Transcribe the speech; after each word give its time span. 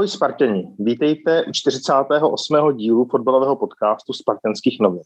Ahoj 0.00 0.08
Spartěni, 0.08 0.68
vítejte 0.78 1.44
u 1.44 1.52
48. 1.52 2.76
dílu 2.76 3.04
fotbalového 3.04 3.56
podcastu 3.56 4.12
Spartanských 4.12 4.80
novin. 4.80 5.02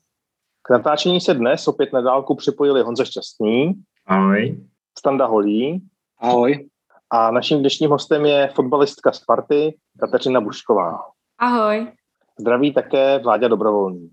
K 0.62 0.70
natáčení 0.70 1.20
se 1.20 1.34
dnes 1.34 1.68
opět 1.68 1.92
na 1.92 2.00
dálku 2.00 2.34
připojili 2.34 2.82
Honza 2.82 3.04
Šťastný, 3.04 3.72
Ahoj. 4.06 4.64
Standa 4.98 5.26
Holí 5.26 5.82
Ahoj. 6.18 6.68
a 7.10 7.30
naším 7.30 7.58
dnešním 7.58 7.90
hostem 7.90 8.26
je 8.26 8.50
fotbalistka 8.54 9.12
Sparty 9.12 9.76
Kateřina 10.00 10.40
Bušková. 10.40 10.98
Ahoj. 11.38 11.92
Zdraví 12.40 12.74
také 12.74 13.18
Vláďa 13.18 13.48
Dobrovolný. 13.48 14.10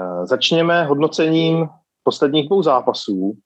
Eh, 0.00 0.26
Začněme 0.26 0.84
hodnocením 0.84 1.68
posledních 2.02 2.46
dvou 2.46 2.62
zápasů, 2.62 3.38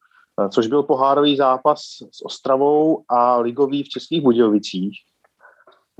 což 0.50 0.66
byl 0.66 0.82
pohárový 0.82 1.36
zápas 1.36 1.80
s 2.12 2.24
Ostravou 2.24 3.04
a 3.08 3.38
ligový 3.38 3.82
v 3.82 3.88
Českých 3.88 4.22
Budějovicích. 4.22 4.98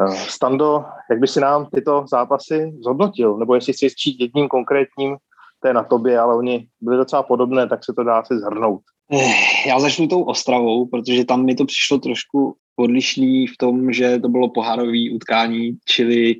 Eh, 0.00 0.16
Stando, 0.16 0.84
jak 1.10 1.20
by 1.20 1.28
si 1.28 1.40
nám 1.40 1.66
tyto 1.74 2.04
zápasy 2.10 2.72
zhodnotil? 2.80 3.36
Nebo 3.38 3.54
jestli 3.54 3.74
si 3.74 3.90
čít 3.96 4.20
jedním 4.20 4.48
konkrétním, 4.48 5.16
to 5.60 5.68
je 5.68 5.74
na 5.74 5.84
tobě, 5.84 6.18
ale 6.18 6.36
oni 6.36 6.66
byly 6.80 6.96
docela 6.96 7.22
podobné, 7.22 7.68
tak 7.68 7.84
se 7.84 7.92
to 7.92 8.04
dá 8.04 8.24
si 8.24 8.38
zhrnout. 8.38 8.80
Eh, 9.12 9.68
Já 9.68 9.80
začnu 9.80 10.08
tou 10.08 10.22
Ostravou, 10.22 10.86
protože 10.86 11.24
tam 11.24 11.44
mi 11.44 11.54
to 11.54 11.64
přišlo 11.64 11.98
trošku 11.98 12.56
odlišný 12.76 13.46
v 13.46 13.56
tom, 13.58 13.92
že 13.92 14.18
to 14.18 14.28
bylo 14.28 14.50
pohárové 14.50 15.10
utkání, 15.14 15.76
čili 15.84 16.36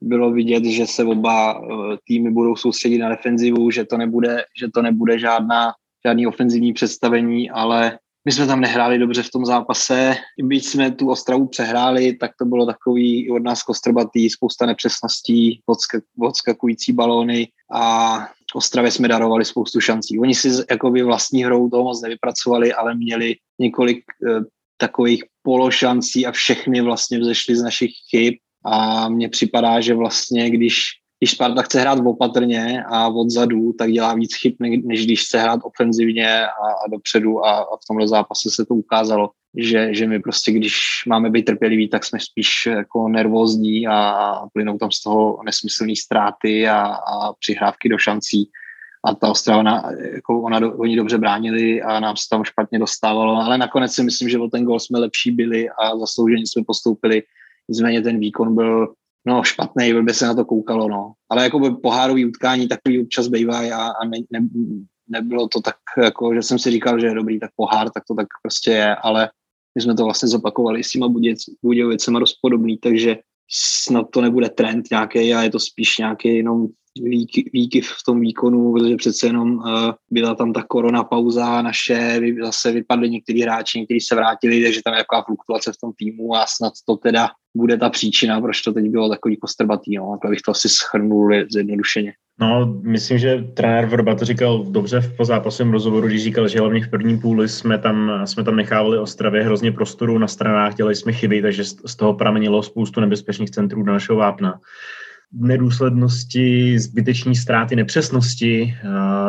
bylo 0.00 0.30
vidět, 0.30 0.64
že 0.64 0.86
se 0.86 1.04
oba 1.04 1.54
eh, 1.54 1.96
týmy 2.08 2.30
budou 2.30 2.56
soustředit 2.56 2.98
na 2.98 3.08
defenzivu, 3.08 3.70
že 3.70 3.84
to 3.84 3.96
nebude, 3.96 4.44
že 4.60 4.68
to 4.74 4.82
nebude 4.82 5.18
žádná, 5.18 5.72
žádný 6.06 6.26
ofenzivní 6.26 6.72
představení, 6.72 7.50
ale 7.50 7.98
my 8.24 8.32
jsme 8.32 8.46
tam 8.46 8.60
nehráli 8.60 8.98
dobře 8.98 9.22
v 9.22 9.30
tom 9.30 9.46
zápase. 9.46 10.16
Byť 10.42 10.64
jsme 10.64 10.90
tu 10.90 11.10
Ostravu 11.10 11.46
přehráli, 11.46 12.16
tak 12.16 12.30
to 12.38 12.44
bylo 12.44 12.66
takový 12.66 13.30
od 13.30 13.42
nás 13.42 13.62
kostrbatý, 13.62 14.30
spousta 14.30 14.66
nepřesností, 14.66 15.60
odskak, 15.66 16.04
odskakující 16.20 16.92
balóny 16.92 17.48
a 17.72 18.18
Ostravě 18.54 18.90
jsme 18.90 19.08
darovali 19.08 19.44
spoustu 19.44 19.80
šancí. 19.80 20.18
Oni 20.18 20.34
si 20.34 20.48
jakoby 20.70 21.02
vlastní 21.02 21.44
hrou 21.44 21.70
toho 21.70 21.84
moc 21.84 22.02
nevypracovali, 22.02 22.72
ale 22.72 22.94
měli 22.94 23.36
několik 23.58 23.98
eh, 24.28 24.40
takových 24.76 25.24
pološancí 25.42 26.26
a 26.26 26.32
všechny 26.32 26.80
vlastně 26.80 27.18
vzešly 27.18 27.56
z 27.56 27.62
našich 27.62 27.90
chyb 28.10 28.34
a 28.64 29.08
mně 29.08 29.28
připadá, 29.28 29.80
že 29.80 29.94
vlastně 29.94 30.50
když, 30.50 30.82
když 31.18 31.30
Sparta 31.30 31.62
chce 31.62 31.80
hrát 31.80 31.98
opatrně 32.06 32.84
a 32.84 33.08
odzadu, 33.08 33.72
tak 33.78 33.92
dělá 33.92 34.14
víc 34.14 34.34
chyb, 34.34 34.54
ne- 34.58 34.82
než 34.84 35.06
když 35.06 35.22
chce 35.22 35.40
hrát 35.40 35.60
ofenzivně 35.64 36.46
a, 36.46 36.48
a 36.86 36.88
dopředu 36.90 37.46
a, 37.46 37.50
a 37.50 37.76
v 37.76 37.86
tomhle 37.88 38.08
zápase 38.08 38.50
se 38.50 38.64
to 38.64 38.74
ukázalo, 38.74 39.30
že, 39.56 39.94
že 39.94 40.06
my 40.06 40.20
prostě, 40.20 40.52
když 40.52 40.76
máme 41.08 41.30
být 41.30 41.42
trpěliví, 41.42 41.88
tak 41.88 42.04
jsme 42.04 42.18
spíš 42.20 42.66
jako 42.66 43.08
nervózní 43.08 43.86
a, 43.86 44.26
plynou 44.52 44.78
tam 44.78 44.90
z 44.90 45.02
toho 45.02 45.38
nesmyslné 45.44 45.96
ztráty 45.96 46.68
a, 46.68 46.80
a 46.82 47.32
přihrávky 47.32 47.88
do 47.88 47.98
šancí 47.98 48.50
a 49.04 49.14
ta 49.14 49.28
Ostrava, 49.28 49.62
na, 49.62 49.90
jako 50.12 50.42
ona, 50.42 50.60
oni 50.78 50.96
dobře 50.96 51.18
bránili 51.18 51.82
a 51.82 52.00
nám 52.00 52.16
se 52.16 52.28
tam 52.30 52.44
špatně 52.44 52.78
dostávalo, 52.78 53.36
ale 53.36 53.58
nakonec 53.58 53.92
si 53.92 54.02
myslím, 54.02 54.28
že 54.28 54.38
o 54.38 54.48
ten 54.48 54.64
gol 54.64 54.80
jsme 54.80 54.98
lepší 54.98 55.30
byli 55.30 55.70
a 55.70 55.98
zaslouženě 55.98 56.42
jsme 56.46 56.62
postoupili. 56.66 57.22
Nicméně 57.68 58.02
ten 58.02 58.18
výkon 58.18 58.54
byl 58.54 58.94
no 59.26 59.42
špatný, 59.42 59.92
blbě 59.92 60.14
se 60.14 60.26
na 60.26 60.34
to 60.34 60.44
koukalo, 60.44 60.88
no. 60.88 61.12
Ale 61.30 61.44
jako 61.44 61.58
by 61.58 61.70
pohárový 61.70 62.26
utkání 62.26 62.68
takový 62.68 63.02
občas 63.02 63.28
bývají 63.28 63.72
a, 63.72 63.82
a 63.82 64.04
ne, 64.04 64.18
ne, 64.30 64.48
nebylo 65.08 65.48
to 65.48 65.60
tak, 65.60 65.76
jako, 66.02 66.34
že 66.34 66.42
jsem 66.42 66.58
si 66.58 66.70
říkal, 66.70 67.00
že 67.00 67.06
je 67.06 67.14
dobrý, 67.14 67.40
tak 67.40 67.50
pohár, 67.56 67.90
tak 67.90 68.02
to 68.08 68.14
tak 68.14 68.26
prostě 68.42 68.70
je, 68.70 68.96
ale 68.96 69.30
my 69.74 69.82
jsme 69.82 69.94
to 69.94 70.04
vlastně 70.04 70.28
zopakovali 70.28 70.84
s 70.84 70.90
těma 70.90 71.08
Buděc- 71.08 71.54
Budějovicema 71.62 72.18
dost 72.18 72.36
takže 72.80 73.16
snad 73.50 74.06
to 74.10 74.20
nebude 74.20 74.48
trend 74.48 74.84
nějaký 74.90 75.34
a 75.34 75.42
je 75.42 75.50
to 75.50 75.60
spíš 75.60 75.98
nějaký 75.98 76.36
jenom 76.36 76.66
výkyv 77.52 77.88
v 77.88 78.04
tom 78.06 78.20
výkonu, 78.20 78.72
protože 78.72 78.96
přece 78.96 79.26
jenom 79.26 79.54
uh, 79.54 79.64
byla 80.10 80.34
tam 80.34 80.52
ta 80.52 80.62
korona 80.62 81.04
pauza, 81.04 81.62
naše 81.62 82.20
zase 82.42 82.72
vypadli 82.72 83.10
někteří 83.10 83.42
hráči, 83.42 83.78
někteří 83.78 84.00
se 84.00 84.14
vrátili, 84.14 84.62
takže 84.64 84.80
tam 84.84 84.94
je 84.94 85.00
taková 85.00 85.22
fluktuace 85.22 85.72
v 85.72 85.80
tom 85.80 85.92
týmu 85.98 86.34
a 86.34 86.46
snad 86.48 86.72
to 86.88 86.96
teda 86.96 87.28
bude 87.56 87.76
ta 87.76 87.90
příčina, 87.90 88.40
proč 88.40 88.62
to 88.62 88.72
teď 88.72 88.84
bylo 88.84 89.08
takový 89.08 89.36
kostrbatý, 89.36 89.96
no, 89.96 90.10
takhle 90.12 90.30
bych 90.30 90.42
to 90.42 90.50
asi 90.50 90.68
schrnul 90.68 91.34
zjednodušeně. 91.50 92.12
No, 92.40 92.74
myslím, 92.82 93.18
že 93.18 93.44
trenér 93.54 93.86
Vrba 93.86 94.14
to 94.14 94.24
říkal 94.24 94.64
dobře 94.64 95.00
v 95.00 95.16
pozápasovém 95.16 95.72
rozhovoru, 95.72 96.06
když 96.06 96.22
říkal, 96.22 96.48
že 96.48 96.60
hlavně 96.60 96.84
v 96.84 96.90
první 96.90 97.18
půli 97.18 97.48
jsme 97.48 97.78
tam, 97.78 98.22
jsme 98.24 98.44
tam 98.44 98.56
nechávali 98.56 98.98
Ostravě 98.98 99.42
hrozně 99.42 99.72
prostoru 99.72 100.18
na 100.18 100.28
stranách, 100.28 100.74
dělali 100.74 100.94
jsme 100.94 101.12
chyby, 101.12 101.42
takže 101.42 101.64
z 101.64 101.96
toho 101.96 102.14
pramenilo 102.14 102.62
spoustu 102.62 103.00
nebezpečných 103.00 103.50
centrů 103.50 103.82
do 103.82 103.92
našeho 103.92 104.18
vápna. 104.18 104.60
Nedůslednosti, 105.34 106.78
zbyteční 106.78 107.36
ztráty, 107.36 107.76
nepřesnosti, 107.76 108.74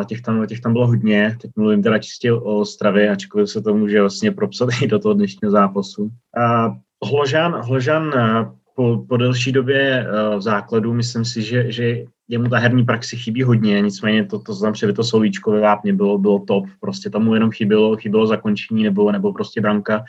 těch 0.06 0.20
tam, 0.20 0.46
těch 0.46 0.60
tam 0.60 0.72
bylo 0.72 0.86
hodně. 0.86 1.36
Teď 1.42 1.50
mluvím 1.56 1.82
teda 1.82 1.98
čistě 1.98 2.32
o 2.32 2.38
Ostravě, 2.40 3.10
ačkoliv 3.10 3.50
se 3.50 3.62
to 3.62 3.74
může 3.74 4.00
vlastně 4.00 4.32
propsat 4.32 4.68
i 4.82 4.86
do 4.86 4.98
toho 4.98 5.14
dnešního 5.14 5.50
zápasu. 5.50 6.10
Hložan, 7.04 7.52
Hložan 7.52 8.12
po, 8.76 9.04
po 9.08 9.16
delší 9.16 9.52
době 9.52 10.06
v 10.36 10.40
základu, 10.40 10.94
myslím 10.94 11.24
si, 11.24 11.42
že, 11.42 11.72
že 11.72 12.04
jemu 12.28 12.48
ta 12.48 12.58
herní 12.58 12.84
praxi 12.84 13.16
chybí 13.16 13.42
hodně, 13.42 13.80
nicméně 13.80 14.24
to, 14.24 14.38
to 14.38 14.60
tam 14.60 14.72
to 14.96 15.04
solíčko 15.04 15.50
ve 15.50 15.60
vápně 15.60 15.92
bylo, 15.92 16.18
bylo 16.18 16.38
top, 16.38 16.64
prostě 16.80 17.10
tam 17.10 17.24
mu 17.24 17.34
jenom 17.34 17.50
chybělo, 17.50 17.96
chybělo 17.96 18.26
zakončení 18.26 18.82
nebo, 18.82 19.12
nebo 19.12 19.32
prostě 19.32 19.60
branka. 19.60 20.04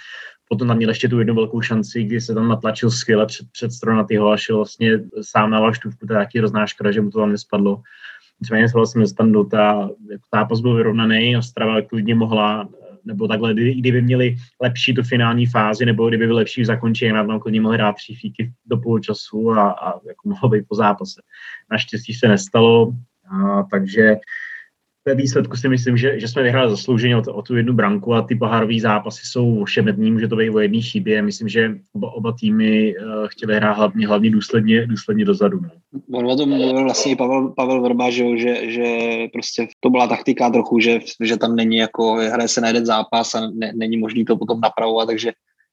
Potom 0.49 0.67
tam 0.67 0.77
měl 0.77 0.89
ještě 0.89 1.09
tu 1.09 1.19
jednu 1.19 1.35
velkou 1.35 1.61
šanci, 1.61 2.03
kdy 2.03 2.21
se 2.21 2.33
tam 2.33 2.47
natlačil 2.47 2.91
skvěle 2.91 3.25
před, 3.25 3.47
před 3.51 3.71
Stronatýho 3.71 4.31
a 4.31 4.37
šel 4.37 4.55
vlastně 4.55 4.99
sám 5.21 5.51
na 5.51 5.59
laštůvku, 5.59 6.07
to 6.07 6.13
je 6.13 6.19
taky 6.19 6.39
hrozná 6.39 6.67
škoda, 6.67 6.91
že 6.91 7.01
mu 7.01 7.11
to 7.11 7.19
tam 7.19 7.31
nespadlo. 7.31 7.81
Nicméně 8.41 8.69
souhlasím 8.69 9.05
s 9.05 9.09
Standou, 9.09 9.43
ta 9.43 9.89
zápas 10.33 10.61
byl 10.61 10.75
vyrovnaný, 10.75 11.37
Ostrava 11.37 11.81
klidně 11.81 12.15
mohla, 12.15 12.69
nebo 13.05 13.27
takhle, 13.27 13.53
kdy- 13.53 13.75
kdyby 13.75 14.01
měli 14.01 14.35
lepší 14.61 14.93
tu 14.93 15.03
finální 15.03 15.45
fázi, 15.45 15.85
nebo 15.85 16.07
kdyby 16.07 16.27
byli 16.27 16.37
lepší 16.37 16.61
v 16.61 16.65
zakončení, 16.65 17.13
nám 17.13 17.27
tam 17.27 17.39
klidně 17.39 17.61
mohli 17.61 17.77
dát 17.77 17.95
tři 17.95 18.15
fíky 18.15 18.51
do 18.65 18.77
půlčasu 18.77 19.51
a, 19.51 19.71
a 19.71 19.93
jako 20.07 20.29
mohlo 20.29 20.49
být 20.49 20.65
po 20.69 20.75
zápase. 20.75 21.21
Naštěstí 21.71 22.13
se 22.13 22.27
nestalo, 22.27 22.93
a, 23.31 23.63
takže 23.63 24.15
ve 25.07 25.15
výsledku 25.15 25.57
si 25.57 25.69
myslím, 25.69 25.97
že, 25.97 26.19
že 26.19 26.27
jsme 26.27 26.43
vyhráli 26.43 26.69
zaslouženě 26.69 27.17
o, 27.17 27.21
o 27.33 27.41
tu 27.41 27.55
jednu 27.55 27.73
branku 27.73 28.13
a 28.13 28.21
ty 28.21 28.35
pohárové 28.35 28.79
zápasy 28.79 29.21
jsou 29.23 29.65
šemetný, 29.65 30.11
může 30.11 30.27
to 30.27 30.35
být 30.35 30.49
o 30.49 30.59
jedné 30.59 30.81
chybě. 30.81 31.21
Myslím, 31.21 31.47
že 31.47 31.75
oba, 31.93 32.11
oba 32.11 32.31
týmy 32.39 32.95
uh, 32.97 33.27
chtěli 33.27 33.55
hrát 33.55 33.73
hlavně, 33.73 34.07
hlavně 34.07 34.29
důsledně, 34.31 34.87
důsledně 34.87 35.25
dozadu. 35.25 35.59
No. 35.61 35.69
On 36.19 36.31
o 36.31 36.35
tom 36.35 36.49
mluvil 36.49 36.83
vlastně 36.83 37.15
Pavel, 37.15 37.49
Pavel 37.49 37.81
Vrba, 37.81 38.09
že, 38.09 38.37
že, 38.37 38.71
že 38.71 38.85
prostě 39.33 39.67
to 39.79 39.89
byla 39.89 40.07
taktika 40.07 40.49
trochu, 40.49 40.79
že, 40.79 40.99
že 41.23 41.37
tam 41.37 41.55
není 41.55 41.77
jako, 41.77 42.13
hraje 42.13 42.47
se 42.47 42.61
na 42.61 42.67
jeden 42.67 42.85
zápas 42.85 43.35
a 43.35 43.39
ne, 43.53 43.71
není 43.75 43.97
možný 43.97 44.25
to 44.25 44.37
potom 44.37 44.59
napravovat, 44.59 45.07
takže 45.07 45.31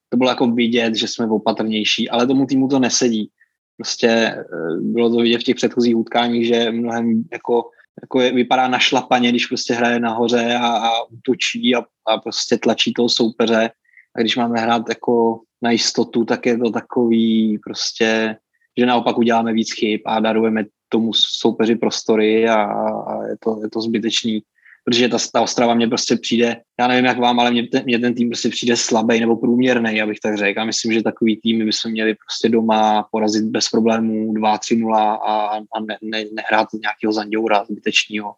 to 0.08 0.16
bylo 0.16 0.30
jako 0.30 0.46
vidět, 0.46 0.94
že 0.94 1.08
jsme 1.08 1.26
opatrnější, 1.26 2.10
ale 2.10 2.26
tomu 2.26 2.46
týmu 2.46 2.68
to 2.68 2.78
nesedí. 2.78 3.28
Prostě 3.76 4.08
eh, 4.08 4.44
bylo 4.80 5.10
to 5.10 5.16
vidět 5.16 5.38
v 5.38 5.44
těch 5.44 5.56
předchozích 5.56 5.96
utkáních, 5.96 6.46
že 6.46 6.70
mnohem 6.70 7.22
jako, 7.32 7.73
jako 8.02 8.20
je, 8.20 8.32
vypadá 8.32 8.68
našlapaně, 8.68 9.28
když 9.28 9.46
prostě 9.46 9.74
hraje 9.74 10.00
nahoře 10.00 10.54
a, 10.54 10.66
a 10.66 11.02
útočí 11.02 11.74
a, 11.74 11.84
a 12.06 12.18
prostě 12.18 12.58
tlačí 12.58 12.92
toho 12.92 13.08
soupeře. 13.08 13.70
A 14.16 14.20
když 14.20 14.36
máme 14.36 14.60
hrát 14.60 14.82
jako 14.88 15.40
na 15.62 15.70
jistotu, 15.70 16.24
tak 16.24 16.46
je 16.46 16.58
to 16.58 16.70
takový 16.70 17.58
prostě 17.64 18.36
že 18.78 18.86
naopak 18.86 19.18
uděláme 19.18 19.52
víc 19.52 19.72
chyb 19.72 20.00
a 20.06 20.20
darujeme 20.20 20.64
tomu 20.88 21.12
soupeři 21.14 21.76
prostory 21.76 22.48
a, 22.48 22.64
a 22.64 23.26
je, 23.26 23.36
to, 23.44 23.60
je 23.62 23.70
to 23.70 23.80
zbytečný. 23.80 24.42
Protože 24.84 25.08
ta, 25.08 25.18
ta 25.32 25.40
Ostrava 25.40 25.74
mě 25.74 25.88
prostě 25.88 26.16
přijde, 26.16 26.56
já 26.80 26.88
nevím 26.88 27.04
jak 27.04 27.18
vám, 27.18 27.40
ale 27.40 27.50
mě 27.50 27.68
ten, 27.68 27.82
mě 27.84 27.98
ten 27.98 28.14
tým 28.14 28.28
prostě 28.28 28.48
přijde 28.48 28.76
slabý 28.76 29.20
nebo 29.20 29.36
průměrný, 29.36 30.02
abych 30.02 30.20
tak 30.20 30.38
řekl. 30.38 30.60
A 30.60 30.64
myslím, 30.64 30.92
že 30.92 31.02
takový 31.02 31.40
tým 31.42 31.66
bychom 31.66 31.90
měli 31.90 32.14
prostě 32.14 32.48
doma 32.48 33.08
porazit 33.10 33.44
bez 33.44 33.68
problémů 33.68 34.32
2-3-0 34.32 34.96
a, 34.96 35.46
a 35.46 35.80
ne, 35.80 35.98
ne, 36.02 36.24
nehrát 36.32 36.68
nějakého 36.72 37.12
zanděura 37.12 37.64
zbytečného. 37.64 38.34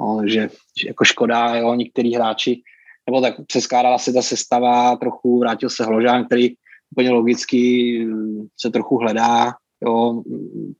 No, 0.00 0.16
takže 0.16 0.48
jako 0.86 1.04
škoda, 1.04 1.56
jo, 1.56 1.74
některý 1.74 2.14
hráči 2.14 2.62
nebo 3.06 3.20
tak 3.20 3.34
přeskládala 3.46 3.98
se 3.98 4.12
ta 4.12 4.22
sestava 4.22 4.96
trochu, 4.96 5.38
vrátil 5.38 5.70
se 5.70 5.84
Hložán, 5.84 6.24
který 6.24 6.54
úplně 6.92 7.10
logicky 7.10 7.98
mm, 8.04 8.46
se 8.60 8.70
trochu 8.70 8.96
hledá, 8.96 9.52
jo, 9.84 10.22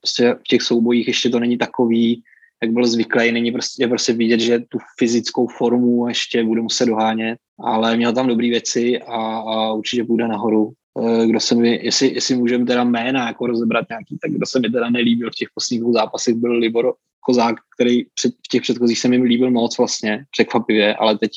prostě 0.00 0.34
v 0.34 0.48
těch 0.48 0.62
soubojích 0.62 1.08
ještě 1.08 1.30
to 1.30 1.40
není 1.40 1.58
takový, 1.58 2.22
jak 2.62 2.72
byl 2.72 2.86
zvyklý, 2.86 3.32
není 3.32 3.52
prostě, 3.52 3.88
prostě 3.88 4.12
vidět, 4.12 4.40
že 4.40 4.58
tu 4.58 4.78
fyzickou 4.98 5.46
formu 5.46 6.08
ještě 6.08 6.44
bude 6.44 6.62
muset 6.62 6.86
dohánět, 6.86 7.38
ale 7.60 7.96
měl 7.96 8.12
tam 8.12 8.26
dobré 8.26 8.48
věci 8.48 8.98
a, 8.98 9.36
a 9.36 9.72
určitě 9.72 10.04
bude 10.04 10.28
nahoru. 10.28 10.72
Eh, 10.98 11.26
kdo 11.26 11.40
se 11.40 11.54
mi, 11.54 11.80
jestli, 11.82 12.14
jestli 12.14 12.36
můžeme 12.36 12.66
teda 12.66 12.84
jména 12.84 13.26
jako 13.26 13.46
rozebrat 13.46 13.84
nějaký, 13.90 14.18
tak 14.22 14.32
kdo 14.32 14.46
se 14.46 14.60
mi 14.60 14.70
teda 14.70 14.90
nelíbil 14.90 15.30
v 15.30 15.34
těch 15.34 15.48
posledních 15.54 15.80
dvou 15.80 15.92
zápasech 15.92 16.34
byl 16.34 16.52
Libor 16.52 16.94
Kozák, 17.20 17.56
který 17.76 18.04
před, 18.14 18.32
v 18.34 18.48
těch 18.50 18.62
předchozích 18.62 18.98
se 18.98 19.08
mi 19.08 19.16
líbil 19.16 19.50
moc 19.50 19.78
vlastně, 19.78 20.24
překvapivě, 20.30 20.94
ale 20.94 21.18
teď, 21.18 21.30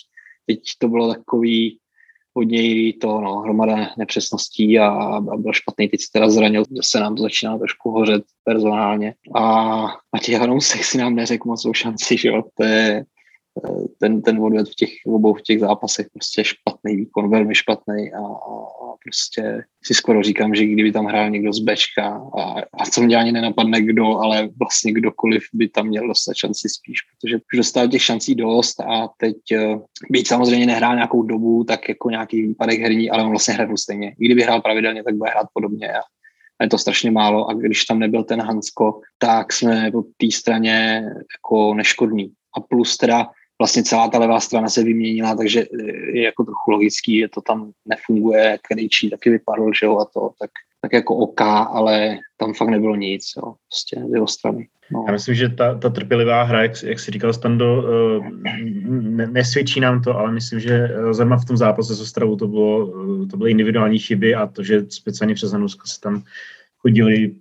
teď 0.45 0.59
to 0.77 0.87
bylo 0.87 1.13
takový 1.13 1.77
od 2.33 2.43
něj 2.43 2.93
to 2.93 3.21
no, 3.21 3.39
hromada 3.39 3.75
nepřesností 3.97 4.79
a, 4.79 4.87
a 4.87 5.19
byl 5.19 5.53
špatný, 5.53 5.89
teď 5.89 6.01
se 6.01 6.07
teda 6.13 6.29
zranil, 6.29 6.63
se 6.81 6.99
nám 6.99 7.15
to 7.15 7.23
začíná 7.23 7.57
trošku 7.57 7.91
hořet 7.91 8.23
personálně. 8.43 9.13
A 9.35 9.43
Matěj 10.13 10.35
Hanousek 10.35 10.85
si 10.85 10.97
nám 10.97 11.15
neřekl 11.15 11.47
moc 11.47 11.65
o 11.65 11.73
šanci, 11.73 12.17
že 12.17 12.27
jo, 12.29 12.43
to 12.57 12.63
je 12.63 13.05
ten, 13.99 14.21
ten 14.21 14.39
odved 14.39 14.69
v 14.69 14.75
těch 14.75 14.89
obou 15.05 15.33
v 15.33 15.41
těch 15.41 15.59
zápasech 15.59 16.07
prostě 16.13 16.43
špatný 16.43 16.95
výkon, 16.95 17.29
velmi 17.29 17.55
špatný 17.55 18.13
a, 18.13 18.19
a 18.19 18.83
prostě 19.03 19.63
si 19.83 19.93
skoro 19.93 20.23
říkám, 20.23 20.55
že 20.55 20.65
kdyby 20.65 20.91
tam 20.91 21.05
hrál 21.05 21.29
někdo 21.29 21.53
z 21.53 21.59
Bčka 21.59 22.21
a, 22.37 22.61
a 22.73 22.85
co 22.91 23.01
mě 23.01 23.17
ani 23.17 23.31
nenapadne 23.31 23.81
kdo, 23.81 24.05
ale 24.05 24.49
vlastně 24.59 24.91
kdokoliv 24.91 25.43
by 25.53 25.69
tam 25.69 25.87
měl 25.87 26.07
dostat 26.07 26.35
šanci 26.35 26.69
spíš, 26.69 26.97
protože 27.01 27.35
už 27.35 27.57
dostal 27.57 27.87
těch 27.87 28.03
šancí 28.03 28.35
dost 28.35 28.79
a 28.79 29.09
teď 29.17 29.37
eh, 29.51 29.75
byť 30.09 30.27
samozřejmě 30.27 30.65
nehrál 30.65 30.95
nějakou 30.95 31.23
dobu, 31.23 31.63
tak 31.63 31.89
jako 31.89 32.09
nějaký 32.09 32.41
výpadek 32.41 32.79
herní, 32.79 33.09
ale 33.09 33.23
on 33.23 33.29
vlastně 33.29 33.53
hrál 33.53 33.77
stejně. 33.77 34.15
I 34.19 34.25
kdyby 34.25 34.41
hrál 34.41 34.61
pravidelně, 34.61 35.03
tak 35.03 35.15
bude 35.15 35.31
hrát 35.31 35.47
podobně 35.53 35.93
a 35.93 36.01
je 36.63 36.69
to 36.69 36.77
strašně 36.77 37.11
málo 37.11 37.49
a 37.49 37.53
když 37.53 37.85
tam 37.85 37.99
nebyl 37.99 38.23
ten 38.23 38.41
Hansko, 38.41 39.01
tak 39.17 39.53
jsme 39.53 39.91
po 39.91 40.01
té 40.01 40.31
straně 40.31 41.05
jako 41.37 41.73
neškodní. 41.73 42.31
A 42.57 42.61
plus 42.61 42.97
teda 42.97 43.29
vlastně 43.61 43.83
celá 43.83 44.07
ta 44.07 44.19
levá 44.19 44.39
strana 44.39 44.69
se 44.69 44.83
vyměnila, 44.83 45.35
takže 45.35 45.65
je 46.13 46.23
jako 46.23 46.43
trochu 46.43 46.71
logický, 46.71 47.19
že 47.19 47.27
to 47.27 47.41
tam 47.41 47.71
nefunguje, 47.85 48.59
Krejčí 48.61 49.09
taky 49.09 49.29
vypadl, 49.29 49.71
že 49.79 49.85
jo, 49.85 49.97
a 49.97 50.05
to, 50.05 50.31
tak, 50.39 50.51
tak 50.81 50.93
jako 50.93 51.15
OK, 51.15 51.41
ale 51.41 52.17
tam 52.37 52.53
fakt 52.53 52.69
nebylo 52.69 52.95
nic, 52.95 53.23
jo, 53.37 53.53
prostě 53.69 54.09
z 54.09 54.13
jeho 54.13 54.27
strany. 54.27 54.67
No. 54.91 55.03
Já 55.07 55.13
myslím, 55.13 55.35
že 55.35 55.49
ta, 55.49 55.77
ta 55.77 55.89
trpělivá 55.89 56.43
hra, 56.43 56.61
jak, 56.61 56.83
jak 56.83 56.99
jsi 56.99 57.11
říkal, 57.11 57.33
Stando, 57.33 57.83
uh, 57.83 58.27
ne, 58.89 59.27
nesvědčí 59.27 59.79
nám 59.79 60.01
to, 60.01 60.17
ale 60.17 60.31
myslím, 60.31 60.59
že 60.59 60.89
eh, 60.93 61.13
zrovna 61.13 61.37
v 61.37 61.45
tom 61.45 61.57
zápase 61.57 61.95
s 61.95 62.01
Ostravou 62.01 62.35
to, 62.35 62.47
bylo, 62.47 62.87
to 63.27 63.37
byly 63.37 63.51
individuální 63.51 63.99
chyby 63.99 64.35
a 64.35 64.47
to, 64.47 64.63
že 64.63 64.85
speciálně 64.89 65.35
přes 65.35 65.51
Hanuska 65.51 65.83
se 65.85 66.01
tam 66.01 66.23
chodili 66.77 67.31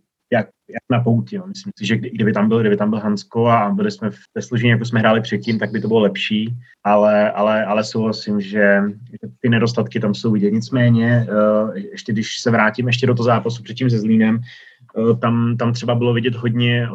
jak, 0.69 0.83
na 0.91 1.01
pouti. 1.01 1.37
Jo. 1.37 1.45
Myslím 1.47 1.73
si, 1.79 1.87
že 1.87 1.97
kdyby 1.97 2.33
tam 2.33 2.49
byl, 2.49 2.61
kdyby 2.61 2.77
tam 2.77 2.91
byl 2.91 2.99
Hansko 2.99 3.47
a 3.47 3.71
byli 3.71 3.91
jsme 3.91 4.11
v 4.11 4.19
té 4.33 4.43
složení, 4.43 4.71
jako 4.71 4.85
jsme 4.85 5.01
hráli 5.01 5.21
předtím, 5.21 5.59
tak 5.59 5.71
by 5.71 5.81
to 5.81 5.89
bylo 5.89 6.01
lepší, 6.01 6.55
ale, 6.85 7.31
ale, 7.31 7.65
ale 7.65 7.85
souhlasím, 7.85 8.41
že, 8.41 8.83
ty 9.41 9.49
nedostatky 9.49 10.01
tam 10.01 10.15
jsou 10.15 10.33
vidět. 10.33 10.51
Nicméně, 10.51 11.27
uh, 11.31 11.77
ještě 11.77 12.13
když 12.13 12.41
se 12.41 12.51
vrátím 12.51 12.87
ještě 12.87 13.07
do 13.07 13.15
toho 13.15 13.25
zápasu 13.25 13.63
předtím 13.63 13.91
se 13.91 13.99
Zlínem, 13.99 14.41
uh, 14.97 15.19
tam, 15.19 15.57
tam 15.57 15.73
třeba 15.73 15.95
bylo 15.95 16.15
vidět 16.15 16.35
hodně, 16.35 16.89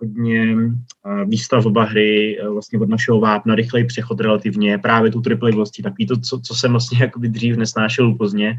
hodně 0.00 0.56
uh, 0.56 1.24
výstavba 1.24 1.84
hry 1.84 2.38
vlastně 2.52 2.78
od 2.78 2.88
našeho 2.88 3.20
vápna, 3.20 3.54
rychlej 3.54 3.84
přechod 3.84 4.20
relativně, 4.20 4.78
právě 4.78 5.10
tu 5.10 5.20
triplivostí, 5.20 5.82
takový 5.82 6.06
to, 6.06 6.16
co, 6.20 6.40
co 6.40 6.54
jsem 6.54 6.70
vlastně 6.70 7.10
dřív 7.18 7.56
nesnášel 7.56 8.08
u 8.08 8.16
Plzně, 8.16 8.58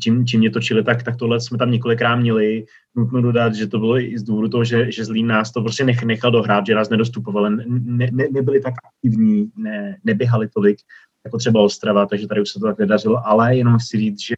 čím, 0.00 0.26
čím 0.26 0.40
mě 0.40 0.50
točili, 0.50 0.84
tak, 0.84 1.02
tak 1.02 1.16
tohle 1.16 1.40
jsme 1.40 1.58
tam 1.58 1.70
několikrát 1.70 2.16
měli. 2.16 2.64
Nutno 2.96 3.22
dodat, 3.22 3.54
že 3.54 3.66
to 3.66 3.78
bylo 3.78 3.98
i 4.00 4.18
z 4.18 4.22
důvodu 4.22 4.48
toho, 4.48 4.64
že, 4.64 4.92
že 4.92 5.04
Zlín 5.04 5.26
nás 5.26 5.52
to 5.52 5.62
prostě 5.62 5.84
nech, 5.84 6.02
nechal 6.02 6.30
dohrát, 6.30 6.66
že 6.66 6.74
nás 6.74 6.90
nedostupovali, 6.90 7.56
ne, 7.66 8.08
ne, 8.12 8.28
nebyli 8.32 8.60
tak 8.60 8.74
aktivní, 8.84 9.50
ne, 9.56 9.98
neběhali 10.04 10.48
tolik 10.48 10.78
jako 11.24 11.38
třeba 11.38 11.60
Ostrava, 11.60 12.06
takže 12.06 12.26
tady 12.26 12.40
už 12.40 12.50
se 12.50 12.60
to 12.60 12.66
tak 12.66 12.78
nedařilo, 12.78 13.26
ale 13.26 13.56
jenom 13.56 13.78
chci 13.78 13.98
říct, 13.98 14.20
že 14.20 14.34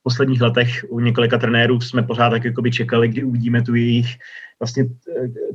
v 0.00 0.02
posledních 0.02 0.40
letech 0.40 0.84
u 0.88 1.00
několika 1.00 1.38
trenérů 1.38 1.80
jsme 1.80 2.02
pořád 2.02 2.30
tak 2.30 2.44
jakoby 2.44 2.70
čekali, 2.70 3.08
kdy 3.08 3.24
uvidíme 3.24 3.62
tu 3.62 3.74
jejich 3.74 4.06
vlastně 4.60 4.84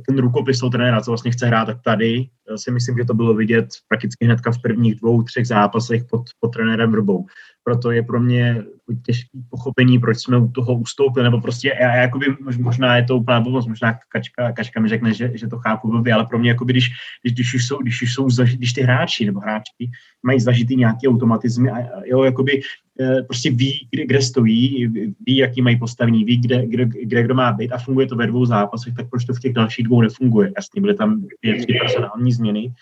ten 0.06 0.18
rukopis 0.18 0.58
toho 0.58 0.70
trenéra, 0.70 1.00
co 1.00 1.10
vlastně 1.10 1.30
chce 1.30 1.46
hrát, 1.46 1.64
tak 1.64 1.78
tady 1.84 2.28
si 2.56 2.70
myslím, 2.70 2.98
že 2.98 3.04
to 3.04 3.14
bylo 3.14 3.34
vidět 3.34 3.66
prakticky 3.88 4.24
hnedka 4.24 4.52
v 4.52 4.62
prvních 4.62 4.94
dvou, 4.94 5.22
třech 5.22 5.46
zápasech 5.46 6.04
pod, 6.10 6.22
pod 6.40 6.48
trenérem 6.48 6.92
Vrbou 6.92 7.26
proto 7.70 7.90
je 7.90 8.02
pro 8.02 8.20
mě 8.20 8.62
těžké 9.06 9.38
pochopení, 9.50 9.98
proč 9.98 10.18
jsme 10.18 10.38
u 10.38 10.48
toho 10.48 10.74
ustoupili, 10.74 11.24
nebo 11.24 11.40
prostě 11.40 11.76
já, 11.80 11.96
jakoby, 11.96 12.26
možná 12.58 12.96
je 12.96 13.04
to 13.04 13.16
úplná 13.16 13.40
blbost, 13.40 13.66
možná 13.66 13.98
kačka, 14.08 14.52
kačka 14.52 14.80
mi 14.80 14.88
řekne, 14.88 15.14
že, 15.14 15.30
že 15.34 15.46
to 15.46 15.58
chápu 15.58 15.88
blbě, 15.88 16.12
ale 16.12 16.26
pro 16.26 16.38
mě 16.38 16.50
jakoby, 16.50 16.72
když, 16.72 16.90
když, 17.22 17.32
když, 17.32 17.54
už 17.54 17.66
jsou, 17.66 17.78
když 17.78 18.02
už 18.02 18.14
jsou, 18.14 18.28
když 18.56 18.72
ty 18.72 18.82
hráči 18.82 19.26
nebo 19.26 19.40
hráčky 19.40 19.90
mají 20.22 20.40
zažitý 20.40 20.76
nějaký 20.76 21.08
automatizmy 21.08 21.70
a 21.70 21.76
jo, 22.04 22.22
jakoby 22.22 22.60
eh, 23.00 23.22
prostě 23.22 23.50
ví, 23.50 23.88
kde, 23.90 24.06
kde 24.06 24.22
stojí, 24.22 24.86
ví, 25.26 25.36
jaký 25.36 25.62
mají 25.62 25.78
postavení, 25.78 26.24
ví, 26.24 26.36
kde, 26.36 26.66
kde, 26.66 26.84
kde 26.84 27.22
kdo 27.22 27.34
má 27.34 27.52
být 27.52 27.72
a 27.72 27.78
funguje 27.78 28.06
to 28.06 28.16
ve 28.16 28.26
dvou 28.26 28.44
zápasech, 28.44 28.94
tak 28.94 29.10
proč 29.10 29.24
to 29.24 29.34
v 29.34 29.40
těch 29.40 29.52
dalších 29.52 29.86
dvou 29.86 30.00
nefunguje? 30.02 30.52
Jasně, 30.56 30.80
byly 30.80 30.94
tam 30.94 31.22
dvě, 31.42 31.62
tři 31.62 31.78
personální 31.80 32.32
změny, 32.32 32.74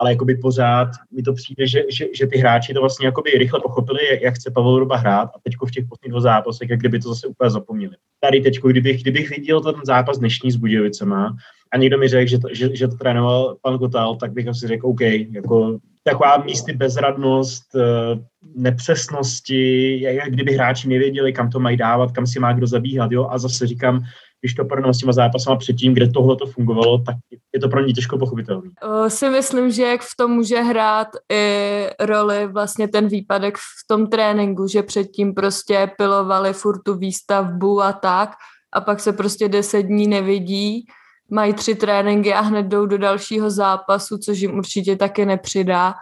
ale 0.00 0.12
jakoby 0.12 0.34
pořád 0.34 0.88
mi 1.12 1.22
to 1.22 1.32
přijde, 1.32 1.66
že, 1.66 1.82
že, 1.90 2.06
že 2.14 2.26
ty 2.26 2.38
hráči 2.38 2.74
to 2.74 2.80
vlastně 2.80 3.06
jakoby 3.06 3.30
rychle 3.30 3.60
pochopili, 3.60 4.00
jak 4.22 4.34
chce 4.34 4.50
Pavel 4.50 4.78
Ruba 4.78 4.96
hrát 4.96 5.30
a 5.34 5.38
teď 5.42 5.54
v 5.66 5.70
těch 5.70 5.84
posledních 5.88 6.10
dvou 6.10 6.20
zápasech, 6.20 6.70
jak 6.70 6.80
kdyby 6.80 6.98
to 6.98 7.08
zase 7.08 7.26
úplně 7.26 7.50
zapomněli. 7.50 7.96
Tady 8.20 8.40
teď, 8.40 8.60
kdybych, 8.60 9.02
kdybych 9.02 9.30
viděl 9.30 9.60
ten 9.60 9.74
zápas 9.84 10.18
dnešní 10.18 10.50
s 10.50 10.56
Budějovicema 10.56 11.36
a 11.72 11.76
někdo 11.76 11.98
mi 11.98 12.08
řekl, 12.08 12.30
že 12.30 12.38
to, 12.38 12.48
že, 12.52 12.76
že 12.76 12.88
to 12.88 12.96
trénoval 12.96 13.56
pan 13.62 13.78
Kotal, 13.78 14.16
tak 14.16 14.32
bych 14.32 14.48
asi 14.48 14.66
řekl 14.66 14.86
OK, 14.86 15.00
jako 15.32 15.78
taková 16.04 16.36
místy 16.36 16.72
bezradnost, 16.72 17.74
eh, 17.74 18.18
nepřesnosti, 18.56 20.00
jak 20.00 20.30
kdyby 20.30 20.52
hráči 20.52 20.88
nevěděli, 20.88 21.32
kam 21.32 21.50
to 21.50 21.60
mají 21.60 21.76
dávat, 21.76 22.12
kam 22.12 22.26
si 22.26 22.40
má 22.40 22.52
kdo 22.52 22.66
zabíhat, 22.66 23.12
jo, 23.12 23.28
a 23.30 23.38
zase 23.38 23.66
říkám, 23.66 24.00
když 24.40 24.54
to 24.54 24.64
porovnám 24.64 24.94
s 24.94 24.98
těma 24.98 25.12
zápasama 25.12 25.56
předtím, 25.56 25.94
kde 25.94 26.08
tohle 26.08 26.36
to 26.36 26.46
fungovalo, 26.46 26.98
tak 26.98 27.16
je 27.54 27.60
to 27.60 27.68
pro 27.68 27.80
ně 27.80 27.92
těžko 27.92 28.18
pochopitelné. 28.18 28.70
Si 29.08 29.30
myslím, 29.30 29.70
že 29.70 29.82
jak 29.82 30.00
v 30.00 30.16
tom 30.18 30.30
může 30.30 30.62
hrát 30.62 31.08
i 31.32 31.86
roli 32.00 32.46
vlastně 32.46 32.88
ten 32.88 33.08
výpadek 33.08 33.56
v 33.56 33.86
tom 33.88 34.06
tréninku, 34.06 34.66
že 34.66 34.82
předtím 34.82 35.34
prostě 35.34 35.90
pilovali 35.96 36.52
furt 36.52 36.82
tu 36.82 36.94
výstavbu 36.94 37.82
a 37.82 37.92
tak 37.92 38.30
a 38.72 38.80
pak 38.80 39.00
se 39.00 39.12
prostě 39.12 39.48
deset 39.48 39.82
dní 39.82 40.06
nevidí, 40.06 40.86
mají 41.30 41.52
tři 41.52 41.74
tréninky 41.74 42.34
a 42.34 42.40
hned 42.40 42.66
jdou 42.66 42.86
do 42.86 42.98
dalšího 42.98 43.50
zápasu, 43.50 44.18
což 44.18 44.38
jim 44.38 44.58
určitě 44.58 44.96
taky 44.96 45.26
nepřidá. 45.26 45.94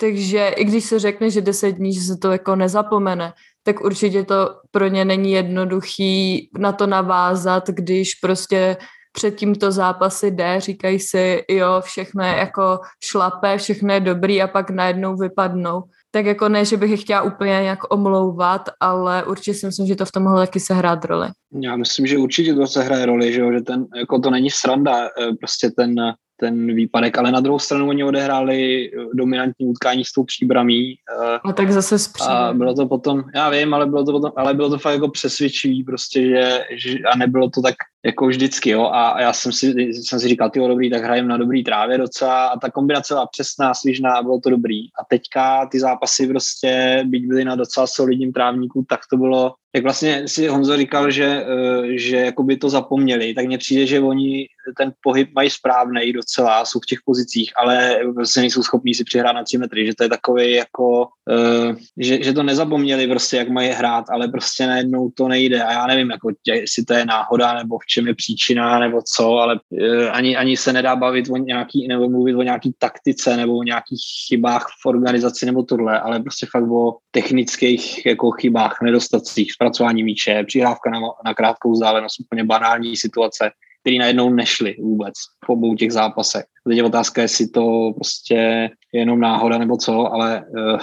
Takže 0.00 0.48
i 0.48 0.64
když 0.64 0.84
se 0.84 0.98
řekne, 0.98 1.30
že 1.30 1.40
deset 1.40 1.72
dní, 1.72 1.92
že 1.92 2.00
se 2.00 2.16
to 2.16 2.32
jako 2.32 2.56
nezapomene, 2.56 3.32
tak 3.68 3.80
určitě 3.84 4.24
to 4.24 4.54
pro 4.70 4.88
ně 4.88 5.04
není 5.04 5.32
jednoduchý 5.32 6.48
na 6.58 6.72
to 6.72 6.86
navázat, 6.86 7.68
když 7.68 8.14
prostě 8.14 8.76
před 9.12 9.36
tímto 9.36 9.72
zápasy 9.72 10.30
jde, 10.30 10.60
říkají 10.60 11.00
si, 11.00 11.44
jo, 11.50 11.80
všechno 11.80 12.24
je 12.24 12.32
jako 12.36 12.78
šlapé, 13.04 13.58
všechno 13.58 13.94
je 13.94 14.00
dobrý 14.00 14.42
a 14.42 14.46
pak 14.46 14.70
najednou 14.70 15.16
vypadnou. 15.16 15.82
Tak 16.10 16.26
jako 16.26 16.48
ne, 16.48 16.64
že 16.64 16.76
bych 16.76 16.90
je 16.90 16.96
chtěla 16.96 17.22
úplně 17.22 17.50
nějak 17.50 17.92
omlouvat, 17.92 18.68
ale 18.80 19.24
určitě 19.24 19.54
si 19.54 19.66
myslím, 19.66 19.86
že 19.86 19.96
to 19.96 20.04
v 20.04 20.12
tom 20.12 20.22
mohlo 20.22 20.38
taky 20.38 20.60
sehrát 20.60 21.04
roli. 21.04 21.28
Já 21.62 21.76
myslím, 21.76 22.06
že 22.06 22.18
určitě 22.18 22.54
to 22.54 22.66
se 22.66 22.82
hraje 22.82 23.06
roli, 23.06 23.32
že, 23.32 23.40
jo, 23.40 23.52
že 23.52 23.60
ten, 23.60 23.86
jako 23.96 24.18
to 24.18 24.30
není 24.30 24.50
sranda, 24.50 25.06
eh, 25.06 25.34
prostě 25.40 25.70
ten 25.76 25.94
ten 26.40 26.74
výpadek, 26.74 27.18
ale 27.18 27.32
na 27.32 27.40
druhou 27.40 27.58
stranu 27.58 27.88
oni 27.88 28.04
odehráli 28.04 28.90
eh, 28.90 29.06
dominantní 29.14 29.66
utkání 29.66 30.04
s 30.04 30.12
tou 30.12 30.24
příbramí. 30.24 30.94
Eh, 30.94 31.38
a 31.44 31.52
tak 31.52 31.72
zase 31.72 31.98
s 31.98 32.12
A 32.20 32.52
bylo 32.52 32.74
to 32.74 32.86
potom, 32.86 33.24
já 33.34 33.50
vím, 33.50 33.74
ale 33.74 33.86
bylo 33.86 34.04
to 34.04 34.12
potom, 34.12 34.32
ale 34.36 34.54
bylo 34.54 34.70
to 34.70 34.78
fakt 34.78 34.94
jako 34.94 35.08
přesvědčivý 35.08 35.84
prostě, 35.84 36.22
že, 36.28 36.64
že 36.76 36.98
a 37.12 37.16
nebylo 37.16 37.50
to 37.50 37.62
tak 37.62 37.74
jako 38.06 38.26
vždycky, 38.26 38.70
jo, 38.70 38.90
a 38.92 39.20
já 39.20 39.32
jsem 39.32 39.52
si, 39.52 39.66
jsem 39.92 40.20
si 40.20 40.28
říkal, 40.28 40.50
ty 40.50 40.60
dobrý, 40.60 40.90
tak 40.90 41.04
hrajem 41.04 41.28
na 41.28 41.36
dobrý 41.36 41.64
trávě 41.64 41.98
docela. 41.98 42.46
A 42.46 42.58
ta 42.58 42.70
kombinace 42.70 43.14
byla 43.14 43.26
přesná, 43.26 43.74
svížná 43.74 44.14
a 44.14 44.22
bylo 44.22 44.40
to 44.40 44.50
dobrý. 44.50 44.78
A 44.78 45.04
teďka 45.08 45.66
ty 45.66 45.80
zápasy 45.80 46.26
prostě, 46.26 47.02
byť 47.06 47.26
byly 47.26 47.44
na 47.44 47.54
docela 47.54 47.86
solidním 47.86 48.32
trávníku, 48.32 48.86
tak 48.88 49.00
to 49.10 49.16
bylo, 49.16 49.54
jak 49.74 49.84
vlastně 49.84 50.28
si 50.28 50.46
Honzo 50.46 50.76
říkal, 50.76 51.10
že, 51.10 51.24
eh, 51.24 51.98
že 51.98 52.16
jakoby 52.16 52.56
to 52.56 52.70
zapomněli, 52.70 53.34
tak 53.34 53.46
mně 53.46 53.58
přijde, 53.58 53.86
že 53.86 54.00
oni 54.00 54.46
ten 54.76 54.92
pohyb 55.00 55.28
mají 55.34 55.50
správný 55.50 56.12
docela, 56.12 56.64
jsou 56.64 56.80
v 56.80 56.86
těch 56.86 56.98
pozicích, 57.04 57.52
ale 57.56 57.98
vlastně 58.14 58.40
nejsou 58.40 58.62
schopní 58.62 58.94
si 58.94 59.04
přihrát 59.04 59.34
na 59.34 59.44
3 59.44 59.58
metry, 59.58 59.86
že 59.86 59.94
to 59.94 60.02
je 60.02 60.08
takový 60.08 60.52
jako, 60.52 61.08
uh, 61.30 61.76
že, 61.96 62.22
že 62.22 62.32
to 62.32 62.42
nezapomněli 62.42 63.06
prostě, 63.06 63.36
jak 63.36 63.48
mají 63.48 63.70
hrát, 63.70 64.04
ale 64.10 64.28
prostě 64.28 64.66
najednou 64.66 65.10
to 65.10 65.28
nejde. 65.28 65.62
A 65.62 65.72
já 65.72 65.86
nevím, 65.86 66.10
jako 66.10 66.30
jestli 66.46 66.84
to 66.84 66.94
je 66.94 67.06
náhoda, 67.06 67.54
nebo 67.54 67.78
v 67.78 67.86
čem 67.88 68.06
je 68.06 68.14
příčina 68.14 68.78
nebo 68.78 69.00
co, 69.14 69.36
ale 69.36 69.60
uh, 69.70 70.08
ani, 70.12 70.36
ani 70.36 70.56
se 70.56 70.72
nedá 70.72 70.96
bavit 70.96 71.30
o 71.30 71.36
nějaký, 71.36 71.88
nebo 71.88 72.08
mluvit 72.08 72.34
o 72.34 72.42
nějaký 72.42 72.74
taktice 72.78 73.36
nebo 73.36 73.56
o 73.56 73.62
nějakých 73.62 74.02
chybách 74.28 74.66
v 74.82 74.86
organizaci 74.86 75.46
nebo 75.46 75.62
tohle, 75.62 76.00
ale 76.00 76.20
prostě 76.20 76.46
fakt 76.50 76.70
o 76.70 76.96
technických 77.10 78.06
jako 78.06 78.30
chybách, 78.30 78.78
nedostacích, 78.82 79.52
zpracování 79.52 80.02
míče, 80.04 80.44
přihrávka 80.46 80.90
na, 80.90 81.00
na 81.24 81.34
krátkou 81.34 81.72
vzdálenost, 81.72 82.20
úplně 82.20 82.44
banální 82.44 82.96
situace, 82.96 83.50
které 83.80 83.98
najednou 83.98 84.30
nešly 84.30 84.76
vůbec 84.80 85.14
v 85.44 85.48
obou 85.48 85.74
těch 85.74 85.92
zápasech. 85.92 86.44
Teď 86.68 86.76
je 86.76 86.84
otázka, 86.84 87.22
jestli 87.22 87.48
to 87.48 87.92
prostě 87.94 88.34
je 88.34 89.00
jenom 89.00 89.20
náhoda 89.20 89.58
nebo 89.58 89.76
co, 89.76 90.12
ale 90.12 90.44
uh, 90.48 90.80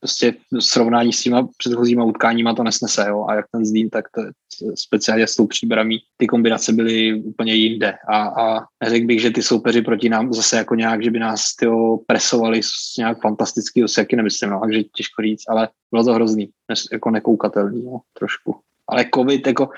prostě 0.00 0.34
srovnání 0.58 1.12
s 1.12 1.22
těma 1.22 1.48
předchozíma 1.58 2.04
utkáníma 2.04 2.54
to 2.54 2.62
nesnese, 2.62 3.06
jo. 3.08 3.26
A 3.28 3.34
jak 3.34 3.46
ten 3.52 3.64
Zdín, 3.64 3.90
tak 3.90 4.04
to, 4.14 4.22
speciálně 4.74 5.26
s 5.26 5.36
tou 5.36 5.46
příbramí, 5.46 5.98
ty 6.16 6.26
kombinace 6.26 6.72
byly 6.72 7.14
úplně 7.14 7.54
jinde. 7.54 7.94
A, 8.08 8.22
a 8.22 8.64
neřekl 8.84 9.06
bych, 9.06 9.20
že 9.20 9.30
ty 9.30 9.42
soupeři 9.42 9.82
proti 9.82 10.08
nám 10.08 10.32
zase 10.32 10.56
jako 10.56 10.74
nějak, 10.74 11.04
že 11.04 11.10
by 11.10 11.18
nás 11.18 11.56
tyjo, 11.56 11.98
presovali 12.06 12.60
nějak 12.98 13.20
fantasticky, 13.20 13.80
to 13.80 13.88
si 13.88 14.00
jaký 14.00 14.16
nemyslím, 14.16 14.50
no, 14.50 14.60
takže 14.60 14.82
těžko 14.82 15.22
říct, 15.22 15.44
ale 15.48 15.68
bylo 15.90 16.04
to 16.04 16.12
hrozný, 16.12 16.50
jako 16.92 17.10
nekoukatelný, 17.10 17.84
jo, 17.84 17.98
trošku 18.18 18.60
ale 18.90 19.06
covid, 19.14 19.46
jako 19.46 19.68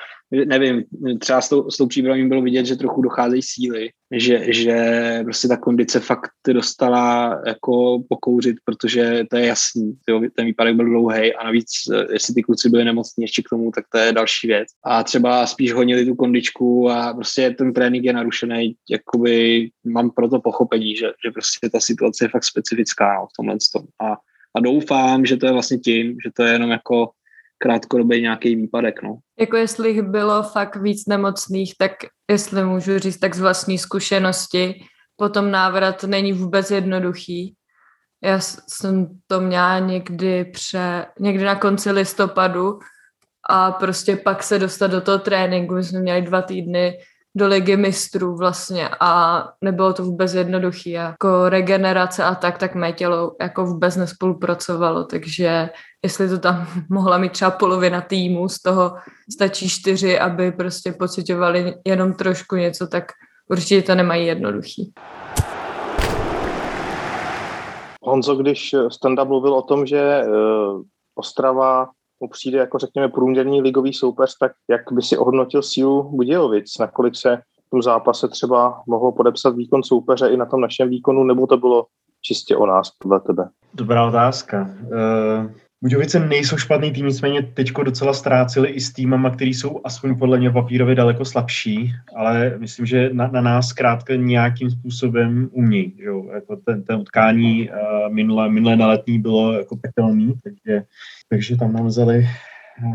nevím, 0.47 0.85
třeba 1.19 1.41
s 1.41 1.49
tou, 1.49 1.71
s 1.71 1.77
tou 1.77 1.87
příbramí 1.87 2.29
bylo 2.29 2.43
vidět, 2.43 2.67
že 2.67 2.77
trochu 2.77 3.03
docházejí 3.03 3.43
síly, 3.43 3.91
že, 4.17 4.53
že 4.53 4.77
prostě 5.25 5.49
ta 5.49 5.57
kondice 5.57 6.01
fakt 6.01 6.31
dostala 6.53 7.41
jako 7.47 8.03
pokouřit, 8.09 8.57
protože 8.65 9.25
to 9.31 9.37
je 9.37 9.47
jasný, 9.47 9.95
jo, 10.09 10.21
ten 10.37 10.47
výpadek 10.47 10.77
byl 10.77 10.85
dlouhý 10.85 11.35
a 11.35 11.45
navíc, 11.45 11.67
jestli 12.13 12.35
ty 12.35 12.43
kluci 12.43 12.71
byli 12.71 12.85
nemocní 12.85 13.25
ještě 13.25 13.43
k 13.43 13.49
tomu, 13.49 13.71
tak 13.71 13.85
to 13.93 13.99
je 13.99 14.13
další 14.13 14.47
věc. 14.47 14.69
A 14.85 15.05
třeba 15.05 15.47
spíš 15.47 15.73
honili 15.73 16.07
tu 16.07 16.15
kondičku 16.15 16.91
a 16.91 17.15
prostě 17.15 17.51
ten 17.51 17.73
trénink 17.73 18.05
je 18.05 18.13
narušený, 18.13 18.75
jakoby 18.91 19.69
mám 19.85 20.11
proto 20.11 20.41
pochopení, 20.41 20.97
že, 20.97 21.07
že 21.25 21.31
prostě 21.31 21.71
ta 21.71 21.81
situace 21.81 22.25
je 22.25 22.29
fakt 22.29 22.45
specifická 22.45 23.15
no, 23.15 23.27
v 23.27 23.37
tomhle 23.37 23.57
tom. 23.73 23.83
A, 24.01 24.13
a 24.57 24.61
doufám, 24.61 25.27
že 25.27 25.37
to 25.37 25.47
je 25.47 25.53
vlastně 25.53 25.79
tím, 25.79 26.17
že 26.25 26.31
to 26.37 26.43
je 26.43 26.53
jenom 26.53 26.71
jako 26.71 27.11
krátkodobě 27.63 28.21
nějaký 28.21 28.57
výpadek. 28.57 29.03
No. 29.03 29.19
Jako 29.39 29.57
jestli 29.57 29.91
jich 29.91 30.03
bylo 30.03 30.43
fakt 30.43 30.77
víc 30.77 31.07
nemocných, 31.07 31.75
tak 31.79 31.93
jestli 32.31 32.65
můžu 32.65 32.99
říct 32.99 33.19
tak 33.19 33.35
z 33.35 33.41
vlastní 33.41 33.79
zkušenosti, 33.79 34.85
potom 35.17 35.51
návrat 35.51 36.05
není 36.05 36.33
vůbec 36.33 36.71
jednoduchý. 36.71 37.55
Já 38.25 38.41
jsem 38.69 39.07
to 39.27 39.41
měla 39.41 39.79
někdy, 39.79 40.45
pře, 40.45 41.07
někdy 41.21 41.45
na 41.45 41.55
konci 41.55 41.91
listopadu 41.91 42.79
a 43.51 43.73
prostě 43.73 44.17
pak 44.17 44.43
se 44.43 44.59
dostat 44.59 44.87
do 44.87 45.01
toho 45.01 45.19
tréninku. 45.19 45.75
My 45.75 45.85
jsme 45.85 46.01
měli 46.01 46.23
dva 46.23 46.43
týdny 46.43 46.99
do 47.35 47.47
ligy 47.47 47.77
mistrů 47.77 48.37
vlastně 48.37 48.89
a 49.01 49.43
nebylo 49.61 49.93
to 49.93 50.05
vůbec 50.05 50.35
jednoduché. 50.35 50.91
Jako 50.91 51.49
regenerace 51.49 52.25
a 52.25 52.35
tak, 52.35 52.59
tak 52.59 52.75
mé 52.75 52.93
tělo 52.93 53.37
jako 53.41 53.65
vůbec 53.65 53.97
nespolupracovalo, 53.97 55.05
takže 55.05 55.71
jestli 56.03 56.29
to 56.29 56.39
tam 56.39 56.67
mohla 56.91 57.19
mít 57.19 57.33
třeba 57.33 57.51
polovina 57.51 58.01
týmu, 58.01 58.49
z 58.49 58.63
toho 58.63 58.97
stačí 59.33 59.69
čtyři, 59.69 60.19
aby 60.19 60.53
prostě 60.53 60.93
pocitovali 60.93 61.75
jenom 61.87 62.13
trošku 62.13 62.57
něco, 62.57 62.87
tak 62.87 63.05
určitě 63.49 63.83
to 63.83 63.95
nemají 63.95 64.27
jednoduchý. 64.27 64.93
Honzo, 68.03 68.37
když 68.37 68.75
Standa 68.89 69.25
mluvil 69.25 69.55
o 69.55 69.63
tom, 69.63 69.87
že 69.87 70.23
uh, 70.27 70.83
Ostrava 71.15 71.89
mu 72.23 72.29
přijde 72.29 72.59
jako 72.59 72.79
řekněme 72.79 73.09
průměrný 73.09 73.63
ligový 73.63 73.93
soupeř, 73.93 74.37
tak 74.41 74.53
jak 74.71 74.81
by 74.93 75.03
si 75.03 75.17
ohodnotil 75.17 75.63
sílu 75.63 76.03
Budějovic, 76.03 76.79
nakolik 76.79 77.17
se 77.17 77.37
v 77.67 77.71
tom 77.71 77.83
zápase 77.83 78.29
třeba 78.29 78.83
mohlo 78.87 79.13
podepsat 79.13 79.57
výkon 79.57 79.83
soupeře 79.83 80.29
i 80.29 80.37
na 80.37 80.47
tom 80.47 80.61
našem 80.61 80.89
výkonu, 80.89 81.25
nebo 81.25 81.47
to 81.47 81.57
bylo 81.57 81.87
čistě 82.21 82.57
o 82.57 82.67
nás 82.67 82.91
podle 82.91 83.21
tebe? 83.21 83.49
Dobrá 83.75 84.09
otázka. 84.09 84.71
Uh, 84.83 85.51
Budějovice 85.83 86.21
nejsou 86.21 86.57
špatný 86.57 86.93
tým, 86.93 87.07
nicméně 87.07 87.43
teďko 87.43 87.83
docela 87.83 88.13
ztráceli 88.13 88.69
i 88.69 88.81
s 88.81 88.93
týmama, 88.93 89.31
který 89.31 89.55
jsou 89.55 89.81
aspoň 89.85 90.19
podle 90.19 90.39
mě 90.39 90.51
papírově 90.51 90.95
daleko 90.95 91.25
slabší, 91.25 91.93
ale 92.17 92.55
myslím, 92.59 92.87
že 92.87 93.11
na, 93.13 93.27
na 93.27 93.41
nás 93.41 93.67
zkrátka 93.67 94.15
nějakým 94.15 94.71
způsobem 94.71 95.49
umí. 95.53 95.95
Jo? 95.99 96.25
Jako 96.35 96.57
ten, 96.57 96.83
ten 96.83 96.97
utkání 96.97 97.71
uh, 97.71 98.15
minulé, 98.15 98.49
minulé 98.49 98.77
na 98.77 98.87
letní 98.87 99.19
bylo 99.19 99.53
jako 99.53 99.77
pekelný, 99.77 100.35
takže, 100.45 100.83
takže 101.29 101.57
tam 101.57 101.73
nám 101.73 101.87
vzali 101.87 102.29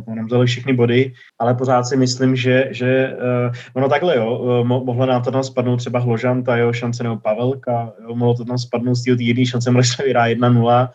tam 0.05 0.15
nám 0.15 0.25
vzali 0.25 0.45
všechny 0.45 0.73
body, 0.73 1.13
ale 1.39 1.53
pořád 1.53 1.83
si 1.83 1.97
myslím, 1.97 2.35
že, 2.35 2.67
že 2.71 3.13
uh, 3.13 3.55
ono 3.73 3.89
takhle, 3.89 4.17
jo, 4.17 4.39
uh, 4.39 4.67
mohlo 4.67 5.05
nám 5.05 5.23
to 5.23 5.31
tam 5.31 5.43
spadnout 5.43 5.79
třeba 5.79 5.99
Hložan, 5.99 6.43
ta 6.43 6.57
jeho 6.57 6.73
šance, 6.73 7.03
nebo 7.03 7.17
Pavelka, 7.17 7.93
jo, 8.03 8.15
mohlo 8.15 8.33
to 8.35 8.45
tam 8.45 8.57
spadnout 8.57 8.95
z 8.95 9.03
té 9.03 9.23
jedné 9.23 9.45
šance, 9.45 9.71
mohli 9.71 9.83
jsme 9.83 10.05
vyhrát 10.05 10.29
1-0 10.29 10.89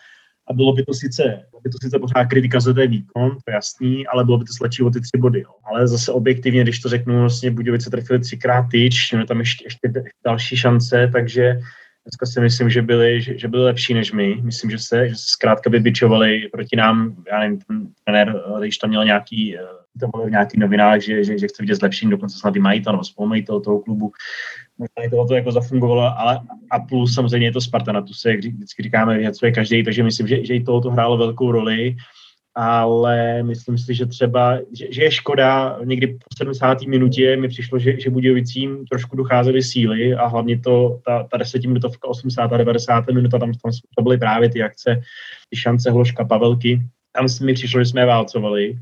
a 0.50 0.52
bylo 0.52 0.72
by 0.72 0.84
to 0.84 0.94
sice, 0.94 1.22
bylo 1.50 1.60
by 1.60 1.70
to 1.70 1.78
sice 1.82 1.98
pořád 1.98 2.24
kritika 2.24 2.60
za 2.60 2.72
ten 2.72 2.90
výkon, 2.90 3.30
to 3.30 3.50
je 3.50 3.54
jasný, 3.54 4.06
ale 4.06 4.24
bylo 4.24 4.38
by 4.38 4.44
to 4.44 4.52
sladší 4.52 4.82
o 4.82 4.90
ty 4.90 5.00
tři 5.00 5.18
body. 5.18 5.40
Jo. 5.40 5.50
Ale 5.64 5.88
zase 5.88 6.12
objektivně, 6.12 6.62
když 6.62 6.80
to 6.80 6.88
řeknu, 6.88 7.20
vlastně 7.20 7.50
Budějovice 7.50 7.90
trefili 7.90 8.20
třikrát 8.20 8.62
tyč, 8.70 9.12
měli 9.12 9.26
tam 9.26 9.38
ještě, 9.38 9.64
ještě 9.66 10.04
další 10.24 10.56
šance, 10.56 11.10
takže 11.12 11.60
dneska 12.04 12.26
si 12.26 12.40
myslím, 12.40 12.70
že 12.70 12.82
byli, 12.82 13.22
že, 13.22 13.38
že 13.38 13.48
byli 13.48 13.64
lepší 13.64 13.94
než 13.94 14.12
my. 14.12 14.38
Myslím, 14.42 14.70
že 14.70 14.78
se, 14.78 15.08
že 15.08 15.14
se 15.14 15.24
zkrátka 15.26 15.70
vybičovali 15.70 16.48
proti 16.52 16.76
nám, 16.76 17.16
já 17.32 17.40
nevím, 17.40 17.58
ten 17.58 17.86
trenér, 18.04 18.42
když 18.60 18.78
tam 18.78 18.90
měl 18.90 19.04
nějaký, 19.04 19.56
eh, 19.56 19.60
to 20.00 20.08
bylo 20.08 20.26
v 20.26 20.30
nějakých 20.30 20.60
novinách, 20.60 21.00
že, 21.00 21.24
že, 21.24 21.38
že 21.38 21.48
chce 21.48 21.62
vidět 21.62 21.74
zlepšení, 21.74 22.10
dokonce 22.10 22.38
snad 22.38 22.56
i 22.56 22.60
majitel 22.60 22.92
nebo 22.92 23.04
spolumajitel 23.04 23.60
toho 23.60 23.80
klubu, 23.80 24.12
možná 24.78 25.26
to 25.26 25.34
jako 25.34 25.52
zafungovalo, 25.52 26.18
ale 26.18 26.40
a 26.70 26.78
plus 26.78 27.14
samozřejmě 27.14 27.46
je 27.46 27.52
to 27.52 27.60
Sparta, 27.60 27.92
na 27.92 28.02
tu 28.02 28.14
se, 28.14 28.36
vždycky 28.36 28.82
říkáme, 28.82 29.18
něco 29.18 29.46
je 29.46 29.52
každý, 29.52 29.84
takže 29.84 30.02
myslím, 30.02 30.26
že, 30.26 30.44
že 30.44 30.54
i 30.54 30.62
toho 30.62 30.80
to 30.80 30.90
hrálo 30.90 31.16
velkou 31.16 31.52
roli, 31.52 31.96
ale 32.54 33.42
myslím 33.42 33.78
si, 33.78 33.94
že 33.94 34.06
třeba, 34.06 34.58
že, 34.72 34.92
že 34.92 35.02
je 35.02 35.10
škoda, 35.10 35.78
někdy 35.84 36.06
po 36.06 36.36
70. 36.36 36.82
minutě 36.82 37.36
mi 37.36 37.48
přišlo, 37.48 37.78
že, 37.78 38.00
že 38.00 38.10
Budějovicím 38.10 38.86
trošku 38.86 39.16
docházely 39.16 39.62
síly 39.62 40.14
a 40.14 40.26
hlavně 40.26 40.58
to, 40.58 41.00
ta, 41.06 41.22
ta 41.30 41.36
10 41.36 41.64
minutovka, 41.64 42.08
80. 42.08 42.52
a 42.52 42.56
90. 42.56 43.06
minuta, 43.06 43.38
tam, 43.38 43.52
tam 43.52 43.72
to 43.98 44.02
byly 44.02 44.18
právě 44.18 44.50
ty 44.50 44.62
akce, 44.62 45.00
ty 45.50 45.56
šance 45.56 45.90
Hloška, 45.90 46.24
Pavelky, 46.24 46.82
tam 47.12 47.26
mi 47.42 47.54
přišlo, 47.54 47.80
že 47.80 47.86
jsme 47.86 48.06
válcovali 48.06 48.78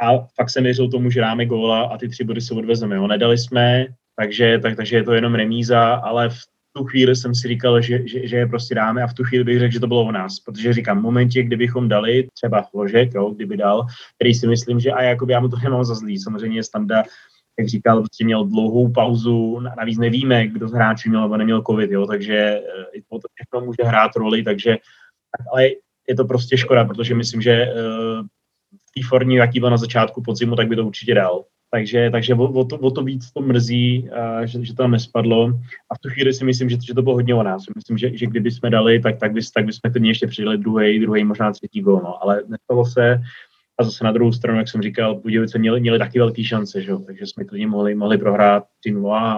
a 0.00 0.26
fakt 0.34 0.50
se 0.50 0.60
věřil 0.60 0.88
tomu, 0.90 1.10
že 1.10 1.20
dáme 1.20 1.46
góla 1.46 1.82
a 1.82 1.98
ty 1.98 2.08
tři 2.08 2.24
body 2.24 2.40
se 2.40 2.54
odvezeme. 2.54 2.96
Jo. 2.96 3.06
Nedali 3.06 3.38
jsme, 3.38 3.86
takže, 4.16 4.58
tak, 4.58 4.76
takže 4.76 4.96
je 4.96 5.02
to 5.02 5.12
jenom 5.12 5.34
remíza, 5.34 5.94
ale 5.94 6.28
v 6.28 6.38
tu 6.72 6.84
chvíli 6.84 7.16
jsem 7.16 7.34
si 7.34 7.48
říkal, 7.48 7.80
že, 7.80 8.08
že, 8.08 8.26
že 8.26 8.36
je 8.36 8.46
prostě 8.46 8.74
dáme 8.74 9.02
a 9.02 9.06
v 9.06 9.14
tu 9.14 9.24
chvíli 9.24 9.44
bych 9.44 9.58
řekl, 9.58 9.72
že 9.72 9.80
to 9.80 9.86
bylo 9.86 10.04
o 10.04 10.12
nás, 10.12 10.40
protože 10.40 10.72
říkám, 10.72 10.98
v 10.98 11.02
momentě, 11.02 11.42
kdybychom 11.42 11.88
dali 11.88 12.28
třeba 12.34 12.64
ložek, 12.74 13.14
jo, 13.14 13.30
kdyby 13.30 13.56
dal, 13.56 13.86
který 14.14 14.34
si 14.34 14.46
myslím, 14.46 14.80
že 14.80 14.92
a 14.92 15.02
jakoby 15.02 15.32
já 15.32 15.40
mu 15.40 15.48
to 15.48 15.56
nemám 15.64 15.84
za 15.84 15.94
zlý, 15.94 16.18
samozřejmě 16.18 16.64
Standa 16.64 17.02
jak 17.58 17.68
říkal, 17.68 17.98
prostě 17.98 18.24
měl 18.24 18.44
dlouhou 18.44 18.92
pauzu, 18.92 19.60
navíc 19.60 19.98
nevíme, 19.98 20.46
kdo 20.46 20.68
z 20.68 20.72
hráčů 20.72 21.08
měl 21.08 21.22
nebo 21.22 21.36
neměl 21.36 21.62
covid, 21.62 21.90
jo, 21.90 22.06
takže 22.06 22.36
eh, 22.36 22.84
i 22.92 23.02
to 23.02 23.28
všechno 23.34 23.66
může 23.66 23.82
hrát 23.84 24.16
roli, 24.16 24.42
takže 24.42 24.76
ale 25.52 25.68
je 26.08 26.14
to 26.16 26.24
prostě 26.24 26.56
škoda, 26.56 26.84
protože 26.84 27.14
myslím, 27.14 27.42
že 27.42 27.66
uh, 27.66 28.26
v 28.72 28.90
té 28.94 29.08
formě, 29.08 29.38
jaký 29.38 29.60
byl 29.60 29.70
na 29.70 29.76
začátku 29.76 30.22
podzimu, 30.22 30.56
tak 30.56 30.68
by 30.68 30.76
to 30.76 30.86
určitě 30.86 31.14
dal. 31.14 31.44
Takže, 31.70 32.10
takže 32.10 32.34
o, 32.34 32.52
o, 32.52 32.64
to, 32.64 32.78
o 32.78 32.90
to 32.90 33.02
víc 33.02 33.30
to 33.30 33.40
mrzí, 33.40 34.08
uh, 34.08 34.46
že, 34.46 34.64
že 34.64 34.74
to 34.74 34.82
tam 34.82 34.90
nespadlo. 34.90 35.52
A 35.90 35.94
v 35.94 35.98
tu 35.98 36.08
chvíli 36.08 36.34
si 36.34 36.44
myslím, 36.44 36.68
že, 36.70 36.76
že 36.86 36.94
to 36.94 37.02
bylo 37.02 37.14
hodně 37.14 37.34
o 37.34 37.42
nás. 37.42 37.62
Myslím, 37.76 37.98
že, 37.98 38.16
že 38.16 38.26
kdyby 38.26 38.50
jsme 38.50 38.70
dali, 38.70 39.00
tak, 39.00 39.18
tak, 39.18 39.32
by, 39.32 39.40
tak 39.54 39.64
bychom 39.64 39.92
klidně 39.92 40.10
ještě 40.10 40.26
přidali 40.26 40.58
druhý, 40.58 40.98
druhý, 40.98 41.24
možná 41.24 41.52
třetí 41.52 41.80
gol. 41.80 42.00
No. 42.04 42.22
Ale 42.22 42.42
nestalo 42.48 42.86
se. 42.86 43.20
A 43.78 43.84
zase 43.84 44.04
na 44.04 44.12
druhou 44.12 44.32
stranu, 44.32 44.58
jak 44.58 44.68
jsem 44.68 44.82
říkal, 44.82 45.14
Budějovice 45.14 45.58
měli, 45.58 45.80
měli 45.80 45.98
taky 45.98 46.18
velké 46.18 46.44
šance, 46.44 46.82
že? 46.82 46.92
takže 47.06 47.26
jsme 47.26 47.44
klidně 47.44 47.66
mohli, 47.66 47.94
mohli 47.94 48.18
prohrát 48.18 48.64
3 48.80 48.94
a, 49.12 49.34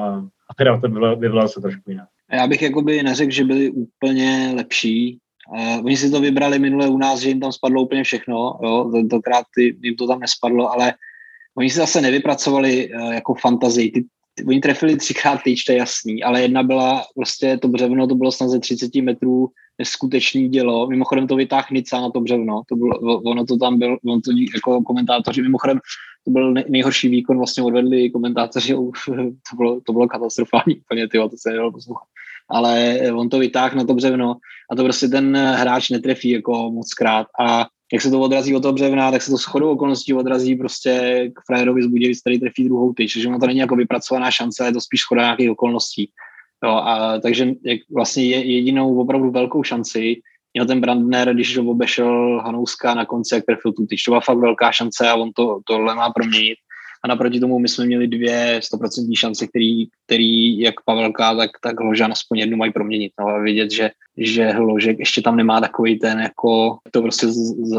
a 0.50 0.54
teda 0.56 0.80
to 0.80 0.88
bylo 0.88 1.48
se 1.48 1.60
trošku 1.60 1.90
jinak. 1.90 2.08
Já 2.32 2.46
bych 2.46 2.62
jakoby 2.62 3.02
neřekl, 3.02 3.30
že 3.30 3.44
byli 3.44 3.70
úplně 3.70 4.52
lepší. 4.56 5.18
Uh, 5.58 5.84
oni 5.84 5.96
si 5.96 6.10
to 6.10 6.20
vybrali 6.20 6.58
minule 6.58 6.88
u 6.88 6.98
nás, 6.98 7.20
že 7.20 7.28
jim 7.28 7.40
tam 7.40 7.52
spadlo 7.52 7.82
úplně 7.82 8.04
všechno, 8.04 8.58
jo? 8.62 8.90
tentokrát 8.92 9.44
jim 9.56 9.96
to 9.96 10.06
tam 10.06 10.20
nespadlo, 10.20 10.72
ale 10.72 10.94
Oni 11.58 11.70
si 11.70 11.76
zase 11.76 12.00
nevypracovali 12.00 12.90
uh, 12.94 13.12
jako 13.12 13.34
fantazii. 13.34 13.90
Ty, 13.90 14.04
ty, 14.34 14.44
oni 14.44 14.60
trefili 14.60 14.96
třikrát 14.96 15.42
tyč, 15.42 15.64
to 15.64 15.72
je 15.72 15.78
jasný, 15.78 16.22
ale 16.22 16.42
jedna 16.42 16.62
byla 16.62 17.04
prostě 17.14 17.58
to 17.58 17.68
břevno, 17.68 18.06
to 18.06 18.14
bylo 18.14 18.32
snad 18.32 18.48
ze 18.48 18.58
30 18.58 18.94
metrů 18.94 19.48
neskutečný 19.78 20.48
dělo. 20.48 20.86
Mimochodem 20.86 21.26
to 21.26 21.36
vytáhl 21.36 21.66
Nica 21.70 22.00
na 22.00 22.10
to 22.10 22.20
břevno. 22.20 22.62
To 22.68 22.76
bylo, 22.76 23.20
ono 23.20 23.44
to 23.44 23.56
tam 23.56 23.78
byl, 23.78 23.98
on 24.06 24.20
to 24.20 24.30
jako 24.54 24.82
komentátoři, 24.82 25.42
mimochodem 25.42 25.80
to 26.24 26.30
byl 26.30 26.54
nejhorší 26.68 27.08
výkon, 27.08 27.38
vlastně 27.38 27.62
odvedli 27.62 28.10
komentátoři, 28.10 28.74
to 29.50 29.56
bylo, 29.56 29.80
to 29.80 29.92
bylo 29.92 30.08
katastrofální 30.08 30.76
úplně, 30.76 31.08
tyjo, 31.08 31.28
to 31.28 31.36
se 31.38 31.50
nedalo 31.50 31.72
poslouchat. 31.72 32.08
Ale 32.50 32.98
on 33.14 33.28
to 33.28 33.38
vytáhl 33.38 33.76
na 33.76 33.84
to 33.84 33.94
břevno 33.94 34.36
a 34.70 34.76
to 34.76 34.84
prostě 34.84 35.08
ten 35.08 35.36
hráč 35.36 35.90
netrefí 35.90 36.30
jako 36.30 36.70
moc 36.70 36.94
krát 36.94 37.26
a 37.40 37.66
jak 37.92 38.02
se 38.02 38.10
to 38.10 38.20
odrazí 38.20 38.56
od 38.56 38.60
toho 38.60 38.72
břevna, 38.72 39.10
tak 39.10 39.22
se 39.22 39.30
to 39.30 39.36
shodou 39.36 39.70
okolností 39.70 40.14
odrazí 40.14 40.56
prostě 40.56 40.92
k 41.34 41.46
frajerovi 41.46 41.82
z 41.82 41.86
Budějovic, 41.86 42.20
který 42.20 42.40
trefí 42.40 42.64
druhou 42.64 42.92
tyč, 42.92 43.16
že 43.16 43.28
ono 43.28 43.38
to 43.38 43.46
není 43.46 43.58
jako 43.58 43.76
vypracovaná 43.76 44.30
šance, 44.30 44.66
je 44.66 44.72
to 44.72 44.80
spíš 44.80 45.00
schoda 45.00 45.22
nějakých 45.22 45.50
okolností. 45.50 46.10
Jo, 46.64 46.70
a 46.70 47.18
takže 47.18 47.48
jak 47.64 47.80
vlastně 47.94 48.24
je 48.24 48.54
jedinou 48.54 48.98
opravdu 48.98 49.30
velkou 49.30 49.62
šanci 49.62 50.16
měl 50.54 50.66
ten 50.66 50.80
Brandner, 50.80 51.34
když 51.34 51.58
ho 51.58 51.70
obešel 51.70 52.40
Hanouska 52.44 52.94
na 52.94 53.06
konci, 53.06 53.34
jak 53.34 53.44
trefil 53.44 53.72
tu 53.72 53.86
tyč. 53.86 54.04
To 54.04 54.10
byla 54.10 54.20
fakt 54.20 54.38
velká 54.38 54.72
šance 54.72 55.08
a 55.08 55.14
on 55.14 55.32
to, 55.32 55.60
tohle 55.66 55.94
má 55.94 56.10
proměnit. 56.10 56.58
A 57.04 57.08
naproti 57.08 57.40
tomu 57.40 57.58
my 57.58 57.68
jsme 57.68 57.86
měli 57.86 58.08
dvě 58.08 58.60
stoprocentní 58.64 59.16
šance, 59.16 59.46
který, 59.46 59.86
který 60.06 60.58
jak 60.58 60.74
Pavelka, 60.84 61.34
tak, 61.34 61.50
tak 61.62 61.80
Hložan 61.80 62.12
aspoň 62.12 62.38
jednu 62.38 62.56
mají 62.56 62.72
proměnit. 62.72 63.12
No, 63.20 63.26
a 63.26 63.38
vidět, 63.38 63.70
že, 63.70 63.90
že 64.16 64.48
Hložek 64.48 64.98
ještě 64.98 65.22
tam 65.22 65.36
nemá 65.36 65.60
takový 65.60 65.98
ten, 65.98 66.20
jako 66.20 66.78
to 66.90 67.02
prostě 67.02 67.26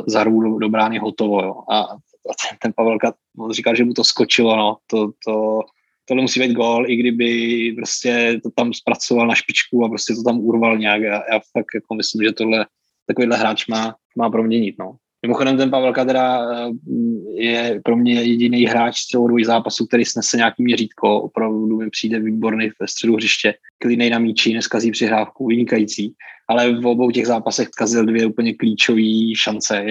zarů 0.08 0.42
do, 0.42 0.60
do 0.60 0.70
brány 0.70 0.98
hotovo. 0.98 1.44
Jo. 1.44 1.56
A 1.72 1.88
ten, 2.24 2.58
ten 2.62 2.74
Pavelka, 2.76 3.14
on 3.38 3.52
říkal, 3.52 3.76
že 3.76 3.86
mu 3.86 3.94
to 3.94 4.04
skočilo, 4.04 4.56
no. 4.56 4.78
to, 4.88 5.12
to, 5.26 5.62
tohle 6.06 6.22
musí 6.22 6.40
být 6.40 6.54
gol, 6.54 6.86
i 6.90 6.96
kdyby 6.96 7.72
prostě 7.76 8.40
to 8.44 8.50
tam 8.56 8.74
zpracoval 8.74 9.28
na 9.28 9.36
špičku 9.36 9.86
a 9.86 9.90
prostě 9.90 10.14
to 10.14 10.24
tam 10.24 10.40
urval 10.40 10.78
nějak. 10.78 11.02
Já, 11.02 11.14
já 11.14 11.40
fakt 11.58 11.76
jako 11.76 11.96
myslím, 11.96 12.24
že 12.24 12.32
tohle 12.32 12.66
takovýhle 13.08 13.38
hráč 13.38 13.68
má, 13.68 13.96
má 14.18 14.30
proměnit. 14.30 14.76
No. 14.80 14.96
Mimochodem 15.26 15.58
ten 15.58 15.72
Pavelka 15.72 16.06
teda 16.06 16.52
eh, 16.52 16.72
je 17.44 17.82
pro 17.84 17.96
mě 17.96 18.14
jediný 18.14 18.66
hráč 18.66 18.98
z 18.98 19.06
celou 19.06 19.28
dvoj 19.28 19.46
zápasu, 19.46 19.86
který 19.86 20.06
snese 20.06 20.38
nějaký 20.38 20.64
měřítko. 20.64 21.22
Opravdu 21.22 21.78
mi 21.78 21.90
přijde 21.90 22.20
výborný 22.20 22.70
ve 22.82 22.88
středu 22.88 23.16
hřiště. 23.16 23.54
Klidnej 23.78 24.10
na 24.10 24.20
míči, 24.20 24.54
neskazí 24.54 24.92
přihrávku, 24.92 25.48
vynikající. 25.48 26.14
Ale 26.48 26.82
v 26.82 26.88
obou 26.88 27.12
těch 27.12 27.28
zápasech 27.28 27.70
kazil 27.70 28.06
dvě 28.06 28.26
úplně 28.26 28.54
klíčové 28.54 29.36
šance. 29.38 29.86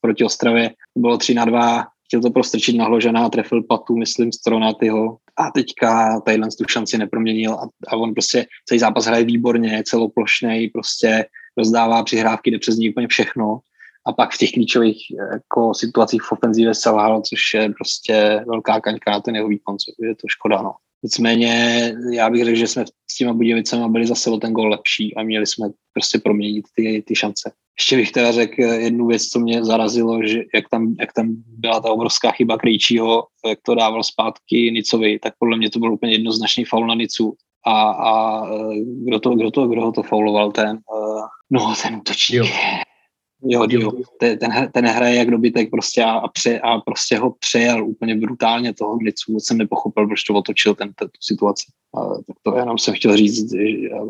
Proti 0.00 0.24
Ostravě 0.24 0.70
bylo 0.96 1.18
3 1.18 1.34
na 1.34 1.44
2, 1.44 1.86
chtěl 2.06 2.20
to 2.20 2.30
prostrčit 2.30 2.76
na 2.76 2.84
Hložana 2.84 3.26
a 3.26 3.28
trefil 3.28 3.62
patu, 3.62 3.96
myslím, 3.96 4.32
Stronatyho. 4.32 5.18
A 5.36 5.50
teďka 5.50 6.20
tadyhle 6.20 6.48
tu 6.58 6.64
šanci 6.68 6.98
neproměnil 6.98 7.52
a, 7.52 7.68
a 7.88 7.96
on 7.96 8.14
prostě 8.14 8.46
celý 8.68 8.80
zápas 8.80 9.06
hraje 9.06 9.24
výborně, 9.24 9.82
celoplošnej, 9.86 10.70
prostě 10.70 11.26
rozdává 11.56 12.02
přihrávky, 12.04 12.50
jde 12.50 12.58
přes 12.58 12.76
ní 12.76 12.90
úplně 12.90 13.08
všechno 13.08 13.60
a 14.06 14.12
pak 14.12 14.32
v 14.32 14.38
těch 14.38 14.52
klíčových 14.52 14.98
jako, 15.32 15.74
situacích 15.74 16.22
v 16.22 16.32
ofenzivě 16.32 16.74
selhal, 16.74 17.22
což 17.22 17.54
je 17.54 17.72
prostě 17.78 18.44
velká 18.48 18.80
kaňka 18.80 19.10
na 19.10 19.20
ten 19.20 19.36
jeho 19.36 19.48
výkon, 19.48 19.78
což 19.78 19.94
je 20.08 20.14
to 20.14 20.28
škoda. 20.28 20.62
No. 20.62 20.72
Nicméně 21.02 21.94
já 22.12 22.30
bych 22.30 22.44
řekl, 22.44 22.58
že 22.58 22.66
jsme 22.66 22.84
s 23.10 23.16
těma 23.16 23.32
Budějovicema 23.32 23.88
byli 23.88 24.06
zase 24.06 24.30
o 24.30 24.36
ten 24.36 24.52
gol 24.52 24.68
lepší 24.68 25.14
a 25.14 25.22
měli 25.22 25.46
jsme 25.46 25.68
prostě 25.92 26.18
proměnit 26.18 26.64
ty, 26.76 27.04
ty 27.06 27.14
šance. 27.16 27.52
Ještě 27.78 27.96
bych 27.96 28.12
teda 28.12 28.32
řekl 28.32 28.62
jednu 28.62 29.06
věc, 29.06 29.28
co 29.28 29.40
mě 29.40 29.64
zarazilo, 29.64 30.26
že 30.26 30.42
jak 30.54 30.68
tam, 30.68 30.94
jak 31.00 31.12
tam 31.12 31.34
byla 31.46 31.80
ta 31.80 31.90
obrovská 31.90 32.30
chyba 32.30 32.58
Krejčího, 32.58 33.26
jak 33.46 33.58
to 33.62 33.74
dával 33.74 34.02
zpátky 34.02 34.70
Nicovi, 34.72 35.18
tak 35.18 35.34
podle 35.38 35.56
mě 35.56 35.70
to 35.70 35.78
byl 35.78 35.92
úplně 35.92 36.12
jednoznačný 36.12 36.64
faul 36.64 36.86
na 36.86 36.94
Nicu. 36.94 37.36
A, 37.66 37.90
a 37.90 38.44
kdo, 38.84 39.20
to, 39.20 39.30
kdo, 39.30 39.50
to, 39.50 39.66
kdo 39.66 39.80
ho 39.80 39.92
to 39.92 40.02
fauloval, 40.02 40.52
ten, 40.52 40.78
uh, 40.94 41.22
no 41.50 41.74
ten 41.82 41.96
útočník. 41.96 42.38
Jo, 42.38 42.46
jo. 43.44 43.92
Ten, 44.18 44.70
ten 44.72 44.86
hraje 44.86 45.16
jak 45.16 45.30
dobytek 45.30 45.70
prostě 45.70 46.04
a, 46.04 46.10
a, 46.10 46.28
pře, 46.28 46.60
a 46.60 46.78
prostě 46.78 47.18
ho 47.18 47.30
přejel 47.30 47.86
úplně 47.86 48.16
brutálně 48.16 48.74
toho 48.74 48.98
Nicu. 49.02 49.32
Vůbec 49.32 49.46
jsem 49.46 49.58
nepochopil, 49.58 50.06
proč 50.06 50.22
to 50.22 50.34
otočil 50.34 50.74
ten, 50.74 50.92
tu 50.98 51.06
situaci. 51.20 51.64
A, 51.96 52.00
tak 52.26 52.36
to 52.42 52.56
jenom 52.56 52.78
jsem 52.78 52.94
chtěl 52.94 53.16
říct, 53.16 53.54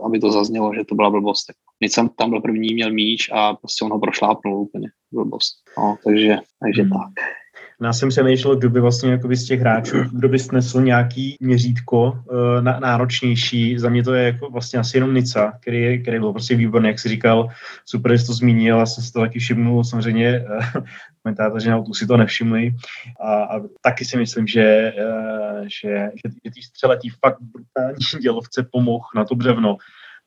aby 0.05 0.19
to 0.19 0.33
zaznělo, 0.33 0.75
že 0.75 0.85
to 0.85 0.95
byla 0.95 1.11
blbost. 1.11 1.53
Nic 1.81 1.95
tam 2.17 2.31
byl 2.31 2.41
první, 2.41 2.75
měl 2.75 2.93
míč 2.93 3.31
a 3.33 3.55
prostě 3.55 3.85
on 3.85 3.93
ho 3.93 3.99
prošlápnul 3.99 4.61
úplně. 4.61 4.89
Blbost. 5.13 5.55
No, 5.79 5.97
takže, 6.05 6.37
takže 6.61 6.83
hmm. 6.83 6.91
tak. 6.91 7.42
Já 7.85 7.93
jsem 7.93 8.09
přemýšlel, 8.09 8.57
kdo 8.57 8.71
by 8.71 8.81
vlastně 8.81 9.21
z 9.33 9.45
těch 9.45 9.61
hráčů, 9.61 9.97
kdo 10.13 10.29
by 10.29 10.39
snesl 10.39 10.81
nějaký 10.81 11.37
měřítko 11.41 12.13
uh, 12.13 12.63
náročnější. 12.63 13.79
Za 13.79 13.89
mě 13.89 14.03
to 14.03 14.15
je 14.15 14.25
jako 14.25 14.51
vlastně 14.51 14.79
asi 14.79 14.97
jenom 14.97 15.15
Nica, 15.15 15.53
který, 15.61 16.03
který 16.03 16.19
byl 16.19 16.33
prostě 16.33 16.57
výborný, 16.57 16.89
jak 16.89 16.99
jsi 16.99 17.09
říkal, 17.09 17.49
super, 17.85 18.17
že 18.17 18.27
to 18.27 18.33
zmínil, 18.33 18.79
já 18.79 18.87
jsem 18.87 19.05
si 19.05 19.13
to 19.13 19.21
taky 19.21 19.39
všimnul, 19.39 19.85
samozřejmě 19.85 20.41
uh, 20.41 20.85
komentátoři 21.23 21.71
na 21.71 21.85
si 21.95 22.07
to 22.07 22.17
nevšimli. 22.17 22.71
A, 23.21 23.35
a 23.35 23.61
taky 23.81 24.05
si 24.05 24.17
myslím, 24.17 24.47
že, 24.47 24.93
uh, 24.99 25.63
že, 25.63 25.91
že, 25.91 26.35
že 26.45 26.51
tý 26.55 26.63
střeletí 26.63 27.09
fakt 27.09 27.39
brutální 27.41 28.05
dělovce 28.23 28.67
pomohl 28.73 29.05
na 29.17 29.25
to 29.25 29.35
břevno 29.35 29.77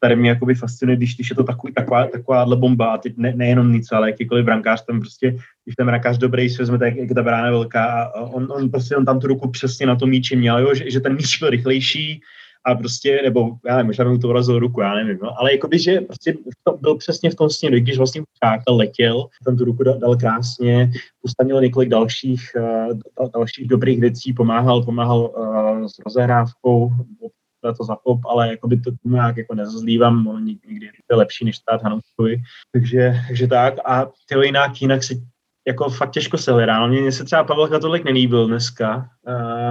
tady 0.05 0.15
mě 0.15 0.29
jakoby 0.29 0.55
fascinuje, 0.55 0.97
když, 0.97 1.15
když 1.15 1.29
je 1.29 1.35
to 1.35 1.43
takový, 1.43 1.73
taková, 1.73 2.07
takováhle 2.07 2.55
bomba 2.55 2.93
a 2.93 2.97
teď 2.97 3.13
ne, 3.17 3.33
nejenom 3.35 3.71
nic, 3.71 3.91
ale 3.91 4.09
jakýkoliv 4.09 4.45
brankář 4.45 4.85
tam 4.85 4.99
prostě, 4.99 5.31
když 5.65 5.75
ten 5.77 5.85
brankář 5.85 6.17
dobrý 6.17 6.49
si 6.49 6.57
vezme, 6.57 6.77
tak 6.77 6.95
jak 6.95 7.09
ta 7.13 7.23
brána 7.23 7.51
velká 7.51 8.03
a 8.03 8.21
on, 8.21 8.47
on 8.51 8.71
prostě 8.71 8.95
on 8.95 9.05
tam 9.05 9.19
tu 9.19 9.27
ruku 9.27 9.49
přesně 9.49 9.85
na 9.85 9.95
to 9.95 10.05
míči 10.05 10.35
měl, 10.35 10.59
jo, 10.59 10.73
že, 10.73 10.91
že 10.91 10.99
ten 10.99 11.15
míč 11.15 11.39
byl 11.39 11.49
rychlejší 11.49 12.21
a 12.65 12.75
prostě, 12.75 13.21
nebo 13.23 13.57
já 13.65 13.75
nevím, 13.75 13.87
možná 13.87 14.05
mu 14.05 14.17
to 14.17 14.27
urazil 14.27 14.59
ruku, 14.59 14.81
já 14.81 14.93
nevím, 14.93 15.17
no, 15.23 15.39
ale 15.39 15.53
jakoby, 15.53 15.79
že 15.79 16.01
prostě 16.01 16.33
to 16.63 16.77
byl 16.77 16.95
přesně 16.97 17.29
v 17.29 17.35
tom 17.35 17.49
směru, 17.49 17.75
když 17.75 17.97
vlastně 17.97 18.21
Čáka 18.43 18.71
letěl, 18.71 19.25
tam 19.45 19.57
tu 19.57 19.65
ruku 19.65 19.83
dal, 19.83 19.99
dal 19.99 20.15
krásně, 20.15 20.91
ustanil 21.21 21.61
několik 21.61 21.89
dalších, 21.89 22.51
uh, 23.19 23.29
dalších 23.33 23.67
dobrých 23.67 23.99
věcí, 23.99 24.33
pomáhal, 24.33 24.83
pomáhal 24.83 25.19
uh, 25.19 25.85
s 25.85 25.99
rozehrávkou, 26.05 26.89
to 27.73 27.84
za 27.84 27.95
pop, 27.95 28.19
ale 28.30 28.49
jako 28.49 28.67
by 28.67 28.80
to 28.80 28.91
nějak 29.04 29.38
jako 29.38 29.56
nezazlívám, 29.56 30.28
on 30.28 30.45
nikdy 30.45 30.86
je 31.12 31.17
lepší 31.17 31.45
než 31.45 31.58
stát 31.58 31.84
Hanouskovi. 31.84 32.38
Takže, 32.71 33.13
takže 33.28 33.47
tak 33.47 33.73
a 33.86 34.08
tyho 34.30 34.41
jinak, 34.41 34.82
jinak 34.82 35.04
se 35.04 35.15
jako 35.67 35.89
fakt 35.89 36.12
těžko 36.12 36.38
se 36.38 36.51
hledá. 36.51 36.80
No, 36.80 36.88
mně 36.88 37.12
se 37.12 37.23
třeba 37.23 37.43
Pavel 37.43 37.80
tolik 37.80 38.04
nelíbil 38.04 38.47
dneska. 38.47 39.10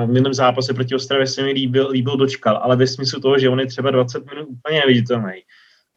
V 0.05 0.07
minulém 0.07 0.35
zápase 0.35 0.75
proti 0.75 0.95
Ostravě 0.95 1.27
se 1.27 1.43
mi 1.43 1.53
líbil, 1.53 1.89
líbil 1.89 2.17
dočkal, 2.17 2.57
ale 2.57 2.77
ve 2.77 2.87
smyslu 2.87 3.21
toho, 3.21 3.39
že 3.39 3.49
on 3.49 3.61
je 3.61 3.67
třeba 3.67 3.91
20 3.91 4.31
minut 4.31 4.49
úplně 4.49 4.81
neviditelný. 4.81 5.33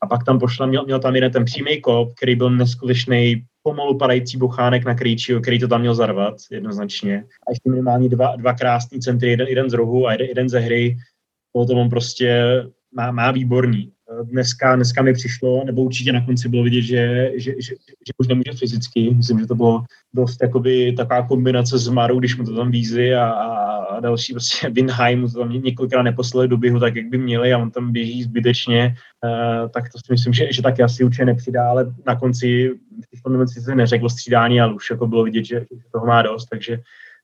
A 0.04 0.08
pak 0.08 0.24
tam 0.24 0.40
pošla, 0.40 0.66
měl, 0.66 0.86
měl 0.86 1.00
tam 1.00 1.16
jeden 1.16 1.32
ten 1.32 1.46
přímý 1.46 1.82
kop, 1.82 2.14
který 2.14 2.36
byl 2.36 2.50
neskutečný 2.50 3.44
pomalu 3.64 3.98
padající 3.98 4.38
bochánek 4.38 4.86
na 4.86 4.96
Krejčího, 4.96 5.42
který 5.42 5.60
to 5.60 5.68
tam 5.68 5.82
měl 5.82 5.96
zarvat 5.96 6.36
jednoznačně. 6.52 7.24
A 7.48 7.52
ještě 7.52 7.70
minimálně 7.70 8.10
dva, 8.10 8.36
dva 8.36 8.54
krásný 8.54 9.00
centry, 9.00 9.30
jeden, 9.30 9.48
jeden 9.48 9.70
z 9.70 9.74
rohu 9.74 10.08
a 10.08 10.12
jeden, 10.12 10.28
jeden 10.28 10.50
ze 10.50 10.60
hry 10.60 10.98
to 11.66 11.74
on 11.74 11.90
prostě 11.90 12.44
má, 12.92 13.12
má 13.12 13.32
výborný. 13.32 13.92
Dneska, 14.24 14.76
dneska 14.76 15.02
mi 15.02 15.14
přišlo, 15.14 15.64
nebo 15.66 15.84
určitě 15.84 16.12
na 16.12 16.26
konci 16.26 16.50
bylo 16.50 16.64
vidět, 16.64 16.82
že, 16.82 17.32
že, 17.36 17.52
že, 17.52 17.76
že 18.08 18.14
už 18.18 18.28
nemůže 18.28 18.52
fyzicky. 18.60 19.14
Myslím, 19.14 19.40
že 19.40 19.48
to 19.48 19.56
bylo 19.56 19.84
dost 20.14 20.42
jakoby 20.42 20.94
taková 20.98 21.28
kombinace 21.28 21.78
s 21.78 21.90
Marou, 21.90 22.20
když 22.20 22.38
mu 22.38 22.46
to 22.46 22.56
tam 22.56 22.72
vízy 22.72 23.16
a, 23.16 23.30
a 23.30 24.00
další 24.00 24.34
prostě 24.34 24.70
Winheim 24.76 25.32
to 25.32 25.40
tam 25.40 25.50
několikrát 25.50 26.02
neposlali 26.02 26.48
do 26.48 26.58
běhu 26.58 26.80
tak, 26.80 26.96
jak 26.96 27.06
by 27.06 27.18
měli 27.18 27.54
a 27.54 27.58
on 27.58 27.72
tam 27.72 27.92
běží 27.92 28.24
zbytečně, 28.24 28.96
uh, 29.24 29.70
tak 29.70 29.90
to 29.90 29.98
si 29.98 30.12
myslím, 30.12 30.34
že, 30.34 30.54
že 30.54 30.62
taky 30.62 30.84
asi 30.84 31.04
určitě 31.04 31.26
nepřidá, 31.26 31.70
ale 31.70 31.94
na 32.08 32.16
konci 32.16 32.70
v 33.04 33.08
těch 33.10 33.64
se 33.64 33.76
neřeklo 33.76 34.10
střídání, 34.10 34.62
ale 34.62 34.74
už 34.74 34.90
jako 34.90 35.08
bylo 35.08 35.24
vidět, 35.24 35.46
že, 35.46 35.60
že 35.60 35.84
toho 35.92 36.06
má 36.06 36.22
dost, 36.22 36.46
takže, 36.46 36.80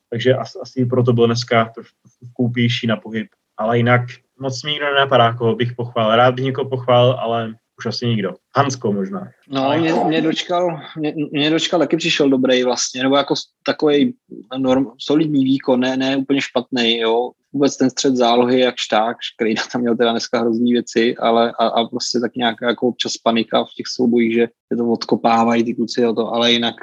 takže 0.10 0.36
asi, 0.36 0.60
asi 0.62 0.86
proto 0.86 1.13
byl 1.13 1.26
dneska 1.26 1.65
trošku 1.65 1.96
koupější 2.34 2.88
na 2.88 2.98
pohyb. 2.98 3.28
Ale 3.58 3.78
jinak 3.78 4.02
moc 4.39 4.63
mi 4.63 4.72
nikdo 4.72 4.86
nenapadá, 4.86 5.34
koho 5.34 5.56
bych 5.56 5.74
pochválil. 5.74 6.16
Rád 6.16 6.36
bych 6.36 6.46
někoho 6.46 6.70
pochválil, 6.70 7.13
ale 7.20 7.54
už 7.80 7.86
asi 7.86 8.08
nikdo. 8.08 8.34
Hansko 8.56 8.94
možná. 8.94 9.32
No, 9.50 9.80
mě, 9.80 9.94
mě, 9.94 10.22
dočkal, 10.22 10.80
mě, 10.98 11.13
mě 11.32 11.50
dočkal, 11.50 11.80
taky 11.80 11.98
přišel 11.98 12.30
dobrý 12.30 12.63
vlastně, 12.63 13.04
nebo 13.04 13.18
jako 13.18 13.34
takový 13.66 14.13
norm, 14.58 14.86
solidní 15.00 15.44
výkon, 15.44 15.80
ne, 15.80 15.98
ne 15.98 16.18
úplně 16.18 16.42
špatný, 16.42 16.98
jo. 16.98 17.32
Vůbec 17.54 17.78
ten 17.78 17.89
střed 17.89 18.16
zálohy, 18.16 18.60
jak 18.60 18.76
šták, 18.78 19.18
který 19.36 19.56
tam 19.72 19.82
měl 19.82 19.98
teda 19.98 20.12
dneska 20.12 20.39
hrozný 20.39 20.72
věci, 20.72 21.16
ale 21.18 21.52
a, 21.60 21.68
a 21.68 21.86
prostě 21.86 22.20
tak 22.20 22.36
nějaká 22.36 22.68
jako 22.68 22.88
občas 22.88 23.18
panika 23.18 23.63
v 23.63 23.74
těch 23.78 23.88
soubojích, 23.88 24.34
že 24.34 24.48
to 24.78 24.92
odkopávají 24.92 25.63
ty 25.63 25.74
kluci 25.74 26.06
o 26.06 26.13
to, 26.13 26.34
ale 26.34 26.52
jinak 26.52 26.76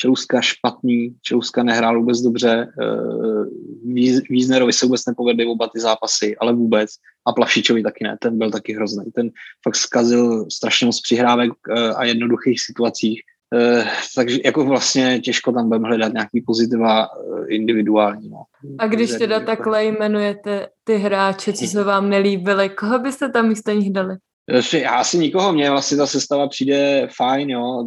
Čeluska 0.00 0.40
špatný, 0.40 1.14
Čeluska 1.22 1.62
nehrál 1.62 2.00
vůbec 2.00 2.20
dobře, 2.20 2.68
eh, 2.82 4.16
Víznerovi 4.30 4.72
se 4.72 4.86
vůbec 4.86 5.06
nepovedly 5.06 5.46
oba 5.46 5.68
ty 5.68 5.80
zápasy, 5.80 6.36
ale 6.36 6.52
vůbec. 6.52 6.90
A 7.26 7.32
Plavšičovi 7.32 7.82
taky 7.82 8.04
ne, 8.04 8.16
ten 8.20 8.38
byl 8.38 8.50
taky 8.50 8.72
hrozný. 8.72 9.04
Ten 9.14 9.30
fakt 9.64 9.76
zkazil 9.76 10.46
strašně 10.50 10.86
moc 10.86 11.00
přihrávek 11.00 11.50
eh, 11.70 11.94
a 11.94 12.04
jednoduchých 12.04 12.60
situacích. 12.60 13.20
Eh, 13.54 13.84
takže 14.16 14.38
jako 14.44 14.64
vlastně 14.64 15.20
těžko 15.20 15.52
tam 15.52 15.68
budeme 15.68 15.88
hledat 15.88 16.12
nějaký 16.12 16.40
pozitiva 16.46 17.08
individuální. 17.48 18.28
No. 18.28 18.42
A 18.78 18.86
když 18.86 19.10
teda 19.10 19.34
jako... 19.34 19.46
takhle 19.46 19.84
jmenujete 19.84 20.68
ty 20.84 20.96
hráče, 20.96 21.52
co 21.52 21.66
se 21.66 21.84
vám 21.84 22.10
nelíbily, 22.10 22.68
koho 22.68 22.98
byste 22.98 23.28
tam 23.28 23.48
místo 23.48 23.70
nich 23.70 23.92
dali? 23.92 24.16
Já 24.72 24.90
asi 24.90 25.18
nikoho, 25.18 25.52
mně 25.52 25.70
vlastně 25.70 25.96
ta 25.96 26.06
sestava 26.06 26.48
přijde 26.48 27.08
fajn, 27.16 27.50
jo 27.50 27.84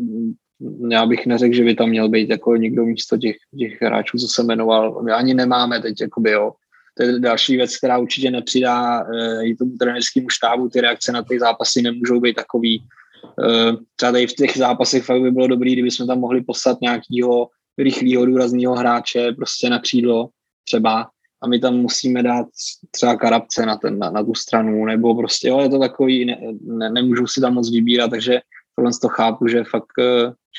já 0.90 1.06
bych 1.06 1.26
neřekl, 1.26 1.56
že 1.56 1.64
by 1.64 1.76
tam 1.76 1.90
měl 1.90 2.10
být 2.10 2.30
jako 2.30 2.56
někdo 2.56 2.86
místo 2.86 3.18
těch, 3.18 3.36
těch 3.60 3.82
hráčů, 3.82 4.18
co 4.18 4.28
se 4.28 4.44
jmenoval. 4.44 5.04
My 5.04 5.12
ani 5.12 5.34
nemáme 5.34 5.82
teď, 5.82 6.02
jakoby, 6.02 6.32
jo. 6.32 6.52
To 6.98 7.04
je 7.04 7.20
další 7.20 7.56
věc, 7.56 7.78
která 7.78 7.98
určitě 7.98 8.32
nepřidá 8.32 9.02
e, 9.02 9.46
i 9.46 9.56
tomu 9.56 9.72
trenerskému 9.78 10.30
štábu. 10.30 10.70
Ty 10.70 10.82
reakce 10.82 11.12
na 11.12 11.24
ty 11.24 11.40
zápasy 11.40 11.82
nemůžou 11.82 12.20
být 12.20 12.36
takový, 12.36 12.80
uh, 12.80 13.76
třeba 13.96 14.12
tady 14.12 14.28
v 14.28 14.34
těch 14.34 14.58
zápasech 14.58 15.04
fakt 15.04 15.22
by 15.22 15.32
bylo 15.32 15.48
dobré, 15.48 15.72
kdyby 15.72 15.92
jsme 15.92 16.08
tam 16.08 16.20
mohli 16.20 16.42
poslat 16.42 16.78
nějakého 16.82 17.48
rychlého, 17.78 18.26
důrazného 18.26 18.76
hráče 18.76 19.32
prostě 19.32 19.70
na 19.70 19.80
křídlo 19.80 20.30
třeba 20.64 21.10
a 21.44 21.48
my 21.48 21.60
tam 21.60 21.76
musíme 21.76 22.24
dát 22.24 22.46
třeba 22.92 23.16
karabce 23.16 23.66
na, 23.66 23.78
ten, 23.78 24.00
na, 24.00 24.10
na 24.10 24.24
tu 24.24 24.34
stranu, 24.34 24.86
nebo 24.86 25.16
prostě, 25.16 25.48
jo, 25.48 25.60
je 25.60 25.70
to 25.70 25.80
takový, 25.80 26.26
ne, 26.26 26.38
ne, 26.62 26.90
nemůžu 26.90 27.28
si 27.28 27.42
tam 27.42 27.54
moc 27.54 27.72
vybírat, 27.72 28.10
takže 28.10 28.40
tohle 28.76 28.92
to 29.02 29.10
chápu, 29.10 29.48
že 29.48 29.64
fakt, 29.64 29.94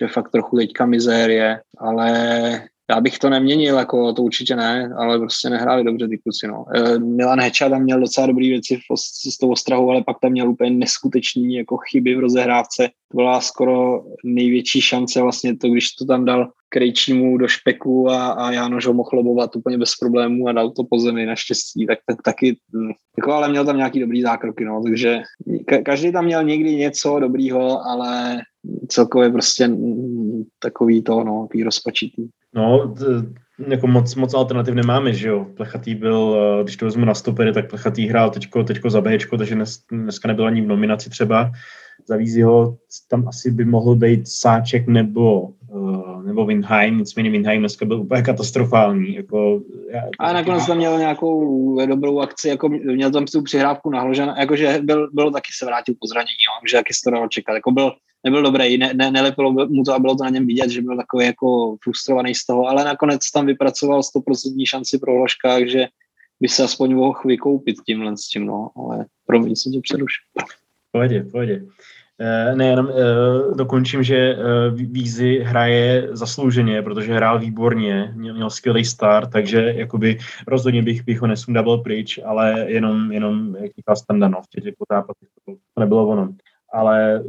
že 0.00 0.09
fakt 0.09 0.31
trochu 0.31 0.57
teďka 0.57 0.87
mizérie, 0.87 1.61
ale 1.79 2.68
já 2.90 3.00
bych 3.00 3.18
to 3.18 3.31
neměnil, 3.31 3.77
jako 3.77 4.12
to 4.12 4.22
určitě 4.22 4.57
ne, 4.57 4.90
ale 4.96 5.18
prostě 5.18 5.50
nehráli 5.50 5.85
dobře 5.85 6.09
ty 6.09 6.18
kluci, 6.18 6.46
no. 6.46 6.64
Eh, 6.74 6.98
Milan 6.98 7.40
Heča 7.40 7.68
tam 7.68 7.83
měl 7.83 8.00
docela 8.00 8.27
dobrý 8.27 8.50
věci 8.50 8.79
s 9.31 9.38
tou 9.38 9.50
Ostrahou, 9.50 9.90
ale 9.90 10.05
pak 10.05 10.16
tam 10.20 10.33
měl 10.33 10.50
úplně 10.50 10.70
neskutečný 10.70 11.55
jako 11.55 11.77
chyby 11.77 12.14
v 12.14 12.20
rozehrávce. 12.20 12.88
To 13.12 13.16
byla 13.16 13.40
skoro 13.40 14.05
největší 14.24 14.81
šance 14.81 15.22
vlastně 15.22 15.57
to, 15.57 15.68
když 15.68 15.90
to 15.90 16.05
tam 16.05 16.24
dal 16.24 16.50
Krejčímu 16.75 17.39
do 17.39 17.49
špeku 17.49 18.11
a, 18.11 18.31
a 18.31 18.53
Jánoš 18.53 18.87
ho 18.87 18.93
mohl 18.93 19.09
lobovat 19.13 19.57
úplně 19.57 19.79
bez 19.79 19.91
problémů 20.01 20.49
a 20.49 20.53
dal 20.53 20.71
to 20.71 20.83
po 20.91 20.99
zemi 20.99 21.27
naštěstí, 21.27 21.87
tak, 21.87 21.99
tak 22.07 22.23
taky, 22.23 22.57
hm, 22.75 22.91
jako 23.19 23.33
ale 23.33 23.49
měl 23.49 23.65
tam 23.65 23.77
nějaký 23.77 24.01
dobrý 24.01 24.23
zákroky, 24.23 24.65
no, 24.65 24.83
takže 24.83 25.21
ka- 25.69 25.83
každý 25.83 26.13
tam 26.13 26.25
měl 26.25 26.45
někdy 26.45 26.77
něco 26.77 27.19
dobrýho, 27.21 27.87
ale 27.87 28.43
celkově 28.89 29.31
prostě 29.31 29.69
hm, 29.69 30.43
takový 30.59 31.03
to, 31.03 31.25
no, 31.25 31.43
takový 31.43 31.63
rozpačitý. 31.63 32.27
No, 32.55 32.95
jako 33.69 33.87
moc, 33.87 34.15
moc 34.15 34.35
alternativ 34.35 34.75
nemáme, 34.75 35.13
že 35.13 35.29
jo. 35.29 35.47
Plechatý 35.57 35.95
byl, 35.95 36.37
eh, 36.37 36.63
když 36.63 36.77
to 36.77 36.85
vezmu 36.85 37.05
na 37.05 37.15
stopery, 37.15 37.53
tak 37.53 37.71
Plechatý 37.71 38.07
hrál 38.07 38.31
teďko, 38.31 38.65
teďko 38.65 38.91
za 38.91 39.01
Bčko, 39.01 39.39
takže 39.39 39.55
dnes, 39.55 39.79
dneska 39.93 40.29
nebyl 40.29 40.47
ani 40.47 40.61
v 40.61 40.67
nominaci 40.67 41.11
třeba. 41.11 41.53
Za 42.09 42.17
Víziho 42.17 42.77
tam 43.11 43.29
asi 43.29 43.51
by 43.51 43.65
mohl 43.65 43.97
být 43.97 44.29
Sáček 44.29 44.87
nebo, 44.87 45.49
nebo 46.23 46.47
Windheim, 46.47 46.99
nicméně 46.99 47.31
Windheim 47.31 47.61
dneska 47.61 47.85
byl 47.85 48.01
úplně 48.01 48.23
katastrofální. 48.23 49.15
Jako, 49.15 49.61
já, 49.91 50.03
a 50.19 50.33
nakonec 50.33 50.67
tam 50.67 50.77
měl 50.77 50.99
nějakou 50.99 51.87
dobrou 51.87 52.21
akci, 52.21 52.49
jako 52.49 52.69
měl 52.69 53.11
tam 53.11 53.25
tu 53.25 53.43
přihrávku 53.43 53.91
na 53.91 54.01
Hložana, 54.01 54.41
jakože 54.41 54.79
byl, 54.83 55.11
bylo 55.13 55.31
taky 55.31 55.49
se 55.59 55.67
vrátil 55.67 55.95
po 56.01 56.07
zranění, 56.07 56.45
jo, 56.49 56.69
že 56.71 56.77
taky 56.77 56.95
se 56.95 57.01
to 57.05 57.11
dalo 57.11 57.29
čekat. 57.29 57.55
Jako 57.55 57.71
byl, 57.71 57.93
nebyl 58.25 58.43
dobrý, 58.43 58.79
ne, 58.79 58.95
ne, 58.95 59.11
nelepilo 59.11 59.53
mu 59.53 59.83
to 59.83 59.95
a 59.95 59.99
bylo 59.99 60.17
to 60.17 60.25
na 60.25 60.31
něm 60.31 60.47
vidět, 60.47 60.71
že 60.71 60.83
byl 60.83 60.97
takový 60.97 61.27
jako 61.27 61.77
frustrovaný 61.83 62.35
z 62.35 62.47
toho, 62.47 62.69
ale 62.69 62.85
nakonec 62.85 63.31
tam 63.31 63.47
vypracoval 63.47 64.01
100% 64.01 64.65
šanci 64.69 64.99
pro 64.99 65.15
Hložka, 65.15 65.55
takže 65.55 65.87
by 66.41 66.49
se 66.49 66.63
aspoň 66.63 66.95
mohl 66.95 67.21
vykoupit 67.25 67.77
tímhle 67.87 68.17
s 68.17 68.29
tím, 68.29 68.47
no, 68.47 68.71
ale 68.77 69.07
promiň, 69.27 69.57
jsem 69.57 69.73
tě 69.73 69.81
přerušil. 69.81 70.25
Pohodě, 70.93 71.27
pohodě. 71.33 71.65
Uh, 72.20 72.57
ne, 72.57 72.66
jenom 72.66 72.87
uh, 72.87 73.57
dokončím, 73.57 74.03
že 74.03 74.37
uh, 74.37 74.81
Vízy 74.81 75.38
hraje 75.38 76.09
zaslouženě, 76.12 76.83
protože 76.83 77.14
hrál 77.14 77.38
výborně, 77.38 78.12
měl, 78.16 78.50
skvělý 78.50 78.85
start, 78.85 79.31
takže 79.31 79.72
jakoby 79.77 80.18
rozhodně 80.46 80.83
bych, 80.83 81.05
bych 81.05 81.20
ho 81.20 81.27
nesundával 81.27 81.79
pryč, 81.79 82.20
ale 82.24 82.64
jenom, 82.68 83.12
jenom 83.12 83.57
jak 83.57 83.72
říká 83.77 83.96
Standa, 83.96 84.29
no, 84.29 84.42
v 84.42 84.48
těch 84.48 84.74
zápasech 84.92 85.29
to 85.46 85.81
nebylo 85.81 86.09
ono. 86.09 86.35
Ale 86.72 87.24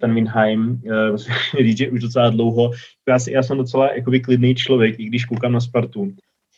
ten 0.00 0.14
Winheim, 0.14 0.82
musím 1.10 1.34
říct, 1.60 1.78
že 1.78 1.90
už 1.90 2.00
docela 2.00 2.30
dlouho, 2.30 2.70
já, 3.08 3.18
si, 3.18 3.32
já 3.32 3.42
jsem 3.42 3.58
docela 3.58 3.92
jakoby 3.94 4.20
klidný 4.20 4.54
člověk, 4.54 5.00
i 5.00 5.04
když 5.04 5.24
koukám 5.24 5.52
na 5.52 5.60
Spartu, 5.60 6.12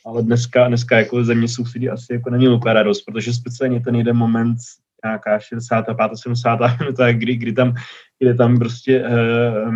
ale 0.07 0.23
dneska, 0.23 0.69
dneska 0.69 0.99
jako 0.99 1.25
ze 1.25 1.35
mě 1.35 1.49
sousedí 1.49 1.91
asi 1.91 2.13
jako 2.13 2.31
není 2.31 2.49
úplně 2.49 2.75
radost, 2.75 3.03
protože 3.03 3.33
speciálně 3.33 3.81
ten 3.81 3.97
jeden 3.97 4.17
moment 4.17 4.59
nějaká 5.05 5.39
65. 5.39 6.11
70. 6.15 6.59
minuta, 6.81 7.13
kdy, 7.13 7.37
kdy 7.37 7.53
tam, 7.53 7.75
kdy 8.19 8.35
tam 8.35 8.59
prostě 8.59 9.05
uh, 9.05 9.75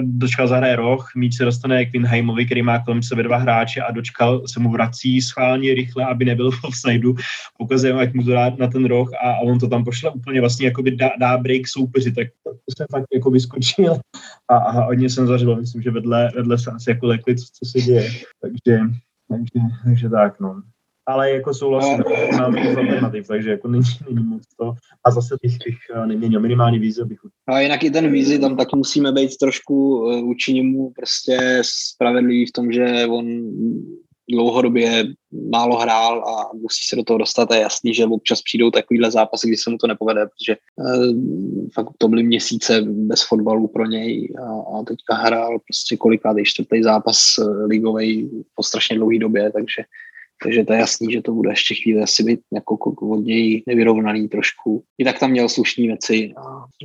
dočkal 0.00 0.48
zahraje 0.48 0.76
roh, 0.76 1.10
míč 1.16 1.36
se 1.36 1.44
dostane 1.44 1.84
k 1.84 1.92
Winheimovi, 1.92 2.46
který 2.46 2.62
má 2.62 2.78
kolem 2.78 3.02
sebe 3.02 3.22
dva 3.22 3.36
hráče 3.36 3.80
a 3.80 3.90
dočkal 3.90 4.42
se 4.46 4.60
mu 4.60 4.70
vrací 4.70 5.22
schválně 5.22 5.74
rychle, 5.74 6.04
aby 6.04 6.24
nebyl 6.24 6.50
v 6.50 6.64
offsideu, 6.64 7.16
ukazuje 7.58 7.94
jak 7.94 8.14
mu 8.14 8.22
to 8.22 8.30
dá 8.30 8.50
na 8.58 8.66
ten 8.66 8.84
roh 8.84 9.10
a, 9.24 9.30
a 9.30 9.40
on 9.40 9.58
to 9.58 9.68
tam 9.68 9.84
pošle 9.84 10.10
úplně 10.10 10.40
vlastně 10.40 10.66
jakoby 10.66 10.90
dá, 10.90 11.10
dá 11.20 11.38
break 11.38 11.68
soupeři, 11.68 12.12
tak 12.12 12.28
to 12.44 12.50
jsem 12.76 12.86
fakt 12.90 13.06
jako 13.14 13.30
vyskočil 13.30 14.00
a, 14.48 14.56
a 14.56 14.70
hodně 14.70 15.10
jsem 15.10 15.26
zařil, 15.26 15.56
myslím, 15.56 15.82
že 15.82 15.90
vedle, 15.90 16.30
vedle 16.36 16.58
se 16.58 16.70
asi 16.70 16.90
jako 16.90 17.06
lekli, 17.06 17.36
co, 17.36 17.44
co 17.52 17.70
se 17.70 17.80
děje, 17.80 18.10
takže, 18.40 18.80
takže, 19.28 19.60
takže 19.84 20.08
tak, 20.08 20.40
no 20.40 20.62
ale 21.08 21.30
jako 21.30 21.54
souhlasím, 21.54 22.04
máme 22.38 22.62
to 22.62 22.78
alternativ, 22.78 23.26
takže 23.26 23.50
jako 23.50 23.68
není, 23.68 23.84
není 24.08 24.24
moc 24.24 24.42
to. 24.58 24.72
A 25.04 25.10
zase 25.10 25.36
bych, 25.42 25.52
bych 25.52 25.76
eh, 25.94 26.06
neměnil 26.06 26.40
minimální 26.40 26.78
vízi, 26.78 27.02
abych... 27.02 27.18
A 27.46 27.60
jinak 27.60 27.84
i 27.84 27.90
ten 27.90 28.12
vízi, 28.12 28.38
tam 28.38 28.56
tak 28.56 28.72
musíme 28.72 29.12
být 29.12 29.36
trošku 29.36 29.96
uh, 29.96 30.20
vůči 30.20 30.54
němu 30.54 30.92
prostě 30.96 31.62
spravedlivý 31.64 32.46
v 32.46 32.52
tom, 32.52 32.72
že 32.72 33.06
on 33.06 33.26
dlouhodobě 34.30 35.04
málo 35.52 35.78
hrál 35.78 36.24
a 36.28 36.56
musí 36.56 36.80
se 36.88 36.96
do 36.96 37.04
toho 37.04 37.18
dostat 37.18 37.50
a 37.50 37.54
je 37.54 37.60
jasný, 37.60 37.94
že 37.94 38.04
občas 38.04 38.42
přijdou 38.42 38.70
takovýhle 38.70 39.10
zápasy, 39.10 39.48
kdy 39.48 39.56
se 39.56 39.70
mu 39.70 39.78
to 39.78 39.86
nepovede, 39.86 40.20
protože 40.26 40.56
uh, 40.76 41.14
fakt 41.74 41.88
to 41.98 42.08
byly 42.08 42.22
měsíce 42.22 42.82
bez 42.82 43.22
fotbalu 43.28 43.68
pro 43.68 43.86
něj 43.86 44.34
a, 44.42 44.78
a 44.78 44.84
teďka 44.84 45.14
hrál 45.14 45.58
prostě 45.58 45.96
kolikrát 45.96 46.36
čtvrtý 46.42 46.82
zápas 46.82 47.18
ligový 47.66 48.30
po 48.54 48.62
strašně 48.62 48.96
dlouhé 48.96 49.18
době, 49.18 49.52
takže 49.52 49.82
takže 50.42 50.64
to 50.64 50.72
je 50.72 50.78
jasný, 50.78 51.12
že 51.12 51.22
to 51.22 51.32
bude 51.32 51.50
ještě 51.50 51.74
chvíli 51.74 52.02
asi 52.02 52.22
být 52.22 52.40
jako 52.54 52.74
od 53.00 53.16
něj 53.16 53.62
nevyrovnaný 53.66 54.28
trošku. 54.28 54.84
I 54.98 55.04
tak 55.04 55.18
tam 55.18 55.30
měl 55.30 55.48
slušní 55.48 55.86
věci 55.86 56.32
a, 56.36 56.40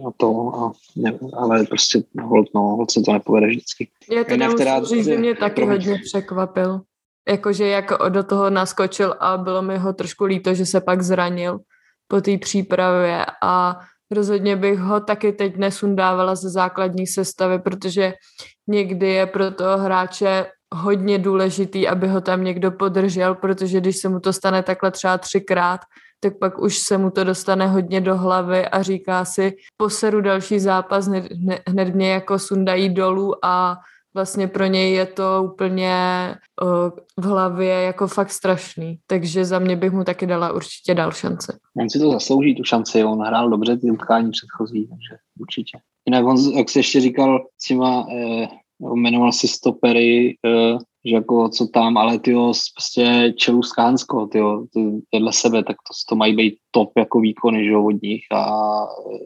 a 0.07 0.11
to, 0.17 0.55
a 0.55 0.71
ne, 0.95 1.19
ale 1.33 1.63
prostě 1.63 2.03
hold, 2.21 2.47
no, 2.55 2.61
hold 2.61 2.91
se 2.91 3.01
to 3.01 3.13
nepovede 3.13 3.47
vždycky. 3.47 3.89
Já 4.11 4.23
teda 4.23 4.45
musím 4.45 4.57
teda, 4.57 4.83
říct, 4.83 5.05
že 5.05 5.17
mě 5.17 5.35
taky 5.35 5.55
promiň. 5.55 5.77
hodně 5.77 5.99
překvapil. 6.03 6.81
Jakože 7.29 7.67
jak 7.67 7.91
do 8.09 8.23
toho 8.23 8.49
naskočil 8.49 9.15
a 9.19 9.37
bylo 9.37 9.61
mi 9.61 9.77
ho 9.77 9.93
trošku 9.93 10.25
líto, 10.25 10.53
že 10.53 10.65
se 10.65 10.81
pak 10.81 11.01
zranil 11.01 11.59
po 12.07 12.21
té 12.21 12.37
přípravě 12.37 13.25
a 13.43 13.79
rozhodně 14.11 14.55
bych 14.55 14.79
ho 14.79 14.99
taky 14.99 15.31
teď 15.31 15.57
nesundávala 15.57 16.35
ze 16.35 16.49
základní 16.49 17.07
sestavy, 17.07 17.59
protože 17.59 18.13
někdy 18.67 19.09
je 19.09 19.25
pro 19.25 19.51
toho 19.51 19.77
hráče 19.77 20.45
hodně 20.73 21.19
důležitý, 21.19 21.87
aby 21.87 22.07
ho 22.07 22.21
tam 22.21 22.43
někdo 22.43 22.71
podržel, 22.71 23.35
protože 23.35 23.79
když 23.79 23.97
se 23.97 24.09
mu 24.09 24.19
to 24.19 24.33
stane 24.33 24.63
takhle 24.63 24.91
třeba 24.91 25.17
třikrát, 25.17 25.79
tak 26.19 26.37
pak 26.39 26.59
už 26.59 26.77
se 26.77 26.97
mu 26.97 27.11
to 27.11 27.23
dostane 27.23 27.67
hodně 27.67 28.01
do 28.01 28.17
hlavy 28.17 28.67
a 28.67 28.81
říká 28.81 29.25
si, 29.25 29.55
poseru 29.77 30.21
další 30.21 30.59
zápas, 30.59 31.07
hned, 31.07 31.31
hned 31.67 31.95
mě 31.95 32.11
jako 32.11 32.39
sundají 32.39 32.89
dolů 32.89 33.45
a 33.45 33.77
vlastně 34.13 34.47
pro 34.47 34.65
něj 34.65 34.93
je 34.93 35.05
to 35.05 35.49
úplně 35.53 35.95
uh, 36.61 36.89
v 37.17 37.27
hlavě 37.27 37.73
jako 37.73 38.07
fakt 38.07 38.31
strašný. 38.31 38.99
Takže 39.07 39.45
za 39.45 39.59
mě 39.59 39.75
bych 39.75 39.91
mu 39.91 40.03
taky 40.03 40.25
dala 40.25 40.51
určitě 40.51 40.93
dal 40.95 41.11
šanci. 41.11 41.51
On 41.81 41.89
si 41.89 41.99
to 41.99 42.11
zaslouží, 42.11 42.55
tu 42.55 42.63
šanci. 42.63 43.03
On 43.03 43.19
hrál 43.19 43.49
dobře 43.49 43.77
ty 43.77 43.91
utkání 43.91 44.31
předchozí, 44.31 44.87
takže 44.87 45.15
určitě. 45.39 45.77
Jinak 46.05 46.25
on, 46.25 46.37
jak 46.57 46.69
se 46.69 46.79
ještě 46.79 47.01
říkal, 47.01 47.45
s 47.57 47.67
těma 47.67 48.05
eh, 48.11 48.47
jmenoval 48.95 49.31
si 49.31 49.47
stopery, 49.47 50.35
uh, 50.45 50.79
že 51.05 51.15
jako 51.15 51.49
co 51.49 51.67
tam, 51.67 51.97
ale 51.97 52.19
ty 52.19 52.33
prostě 52.75 53.33
čelu 53.37 53.63
Skánsko, 53.63 54.27
ty 54.27 54.39
vedle 55.13 55.33
sebe, 55.33 55.63
tak 55.63 55.75
to, 55.75 55.93
to 56.09 56.15
mají 56.15 56.35
být 56.35 56.55
top 56.71 56.91
jako 56.97 57.19
výkony, 57.19 57.65
že 57.65 57.75
od 57.77 58.01
nich 58.01 58.21
a 58.31 58.43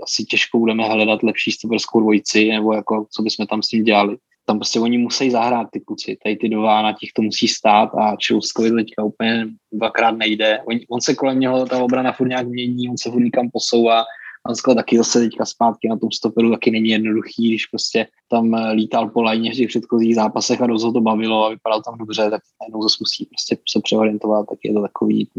asi 0.03 0.23
těžko 0.23 0.59
budeme 0.59 0.83
hledat 0.83 1.23
lepší 1.23 1.51
stoperskou 1.51 1.99
dvojici, 1.99 2.49
nebo 2.49 2.73
jako 2.73 3.07
co 3.11 3.23
bychom 3.23 3.47
tam 3.47 3.63
s 3.63 3.67
tím 3.67 3.83
dělali. 3.83 4.17
Tam 4.45 4.59
prostě 4.59 4.79
oni 4.79 4.97
musí 4.97 5.31
zahrát 5.31 5.67
ty 5.71 5.79
kluci, 5.79 6.17
tady 6.23 6.35
ty 6.35 6.49
dva 6.49 6.81
na 6.81 6.93
těch 6.93 7.09
to 7.15 7.21
musí 7.21 7.47
stát 7.47 7.89
a 7.95 8.15
Čeluskovi 8.15 8.71
teďka 8.71 9.03
úplně 9.03 9.47
dvakrát 9.73 10.11
nejde. 10.11 10.59
On, 10.65 10.79
on 10.89 11.01
se 11.01 11.15
kolem 11.15 11.39
něho, 11.39 11.65
ta 11.65 11.83
obrana 11.83 12.11
furt 12.11 12.27
nějak 12.27 12.47
mění, 12.47 12.89
on 12.89 12.97
se 12.97 13.11
furt 13.11 13.23
někam 13.23 13.49
posouvá 13.53 14.03
Hansko 14.47 14.75
taky 14.75 14.97
zase 14.97 15.19
teďka 15.19 15.45
zpátky 15.45 15.89
na 15.89 15.97
tom 15.97 16.11
stoperu 16.11 16.51
taky 16.51 16.71
není 16.71 16.89
jednoduchý, 16.89 17.49
když 17.49 17.65
prostě 17.65 18.07
tam 18.29 18.55
eh, 18.55 18.71
lítal 18.71 19.09
po 19.09 19.21
lajně 19.21 19.51
v 19.51 19.55
těch 19.55 19.67
předchozích 19.67 20.15
zápasech 20.15 20.61
a 20.61 20.67
dost 20.67 20.93
to 20.93 21.01
bavilo 21.01 21.45
a 21.45 21.49
vypadal 21.49 21.81
tam 21.81 21.97
dobře, 21.97 22.29
tak 22.29 22.41
najednou 22.61 22.83
zase 22.83 22.95
musí 22.99 23.25
prostě 23.25 23.57
se 23.69 23.79
přeorientovat, 23.83 24.45
tak 24.49 24.59
je 24.63 24.73
to 24.73 24.81
takový 24.81 25.29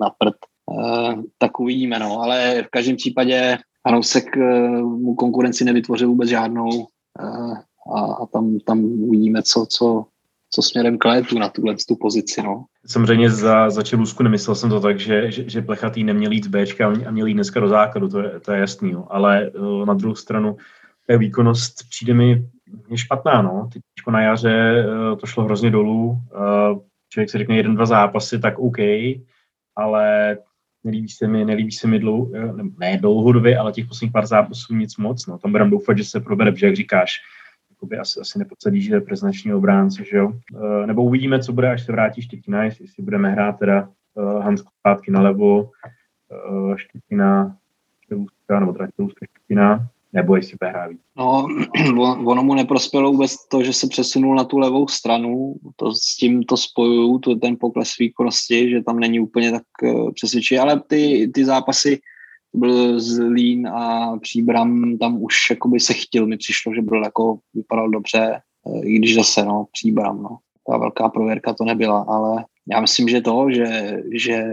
na 0.00 0.10
prd. 0.18 0.34
Uh, 0.70 1.22
tak 1.38 1.60
uvidíme, 1.60 1.98
no, 1.98 2.20
ale 2.20 2.62
v 2.62 2.70
každém 2.70 2.96
případě 2.96 3.58
Hanousek 3.86 4.36
uh, 4.36 4.42
mu 4.80 5.14
konkurenci 5.14 5.64
nevytvořil 5.64 6.08
vůbec 6.08 6.28
žádnou 6.28 6.86
a, 7.96 8.12
a 8.12 8.26
tam, 8.26 8.58
tam 8.58 8.84
uvidíme, 8.84 9.42
co, 9.42 9.66
co, 9.70 10.04
co 10.50 10.62
směrem 10.62 10.98
k 10.98 11.04
létu 11.04 11.38
na 11.38 11.48
tuhle 11.48 11.76
tu 11.88 11.96
pozici. 11.96 12.42
No. 12.42 12.64
Samozřejmě 12.86 13.30
za, 13.30 13.70
za 13.70 13.82
Čelůzku 13.82 14.22
nemyslel 14.22 14.54
jsem 14.54 14.70
to 14.70 14.80
tak, 14.80 15.00
že, 15.00 15.30
že, 15.30 15.50
že 15.50 15.62
Plechatý 15.62 16.04
neměl 16.04 16.32
jít 16.32 16.44
z 16.44 16.48
Bčka 16.48 16.92
a 17.06 17.10
měl 17.10 17.26
jít 17.26 17.34
dneska 17.34 17.60
do 17.60 17.68
základu, 17.68 18.08
to 18.08 18.20
je, 18.20 18.40
to 18.40 18.52
je 18.52 18.60
jasný. 18.60 18.90
Jo. 18.90 19.06
Ale 19.10 19.50
uh, 19.50 19.86
na 19.86 19.94
druhou 19.94 20.14
stranu 20.14 20.56
ta 21.06 21.16
výkonnost 21.16 21.88
přijde 21.88 22.14
mi 22.14 22.48
je 22.88 22.98
špatná. 22.98 23.42
No. 23.42 23.68
Teď 23.72 23.82
na 24.10 24.22
jaře 24.22 24.86
uh, 24.86 25.18
to 25.18 25.26
šlo 25.26 25.44
hrozně 25.44 25.70
dolů. 25.70 26.06
Uh, 26.10 26.78
člověk 27.08 27.30
si 27.30 27.38
řekne 27.38 27.56
jeden, 27.56 27.74
dva 27.74 27.86
zápasy, 27.86 28.38
tak 28.38 28.58
OK, 28.58 28.78
ale 29.76 30.36
nelíbí 30.84 31.08
se 31.08 31.28
mi, 31.28 31.44
nelíbí 31.44 31.72
se 31.72 31.86
mi 31.86 31.98
dlou, 31.98 32.32
eh, 32.34 32.52
ne 32.78 32.98
dlouhodobě, 32.98 33.58
ale 33.58 33.72
těch 33.72 33.86
posledních 33.86 34.12
pár 34.12 34.26
zápasů 34.26 34.74
nic 34.74 34.96
moc. 34.96 35.26
No, 35.26 35.38
tam 35.38 35.52
budeme 35.52 35.70
doufat, 35.70 35.98
že 35.98 36.04
se 36.04 36.20
probere, 36.20 36.52
protože 36.52 36.66
jak 36.66 36.76
říkáš, 36.76 37.16
jakoby 37.78 37.98
asi, 37.98 38.20
asi 38.20 38.38
nepodsadí, 38.38 38.82
že 38.82 38.94
reprezentační 38.94 39.54
obránce, 39.54 40.04
že 40.04 40.16
jo. 40.16 40.32
E, 40.82 40.86
nebo 40.86 41.02
uvidíme, 41.02 41.42
co 41.42 41.52
bude, 41.52 41.72
až 41.72 41.86
se 41.86 41.92
vrátí 41.92 42.22
Štětina, 42.22 42.64
jestli, 42.64 42.86
budeme 42.98 43.30
hrát 43.30 43.58
teda 43.58 43.88
uh, 44.14 44.42
Hansko 44.42 44.70
zpátky 44.80 45.10
nalevo, 45.10 45.70
uh, 46.50 46.76
Štětina, 46.76 47.56
Štělůstka, 48.04 48.60
nebo 48.60 48.72
teda 48.72 48.88
Štětina, 49.26 49.88
nebo 50.12 50.36
jestli 50.36 50.56
bude 50.60 50.70
hrát 50.70 50.86
víc. 50.88 51.00
No, 51.16 51.46
ono 52.26 52.42
mu 52.42 52.54
neprospělo 52.54 53.12
vůbec 53.12 53.48
to, 53.48 53.62
že 53.62 53.72
se 53.72 53.86
přesunul 53.88 54.36
na 54.36 54.44
tu 54.44 54.58
levou 54.58 54.88
stranu, 54.88 55.54
to 55.76 55.92
s 55.92 56.16
tím 56.16 56.42
to 56.42 56.56
spojuju, 56.56 57.18
to 57.18 57.36
ten 57.36 57.56
pokles 57.60 57.98
výkonnosti, 57.98 58.70
že 58.70 58.82
tam 58.82 58.98
není 58.98 59.20
úplně 59.20 59.50
tak 59.50 59.62
uh, 59.82 60.12
přesvědčivý, 60.12 60.58
ale 60.58 60.80
ty, 60.86 61.30
ty 61.34 61.44
zápasy, 61.44 62.00
byl 62.54 63.00
Zlín 63.00 63.68
a 63.68 64.16
Příbram, 64.16 64.98
tam 64.98 65.22
už 65.22 65.34
jakoby 65.50 65.80
se 65.80 65.94
chtěl, 65.94 66.26
mi 66.26 66.36
přišlo, 66.36 66.74
že 66.74 66.82
byl 66.82 67.04
jako, 67.04 67.38
vypadal 67.54 67.90
dobře, 67.90 68.40
i 68.82 68.98
když 68.98 69.14
zase, 69.14 69.44
no, 69.44 69.66
Příbram, 69.72 70.22
no. 70.22 70.38
Ta 70.70 70.78
velká 70.78 71.08
prověrka 71.08 71.54
to 71.54 71.64
nebyla, 71.64 72.04
ale 72.08 72.44
já 72.72 72.80
myslím, 72.80 73.08
že 73.08 73.20
to, 73.20 73.46
že, 73.50 73.92
že 74.12 74.44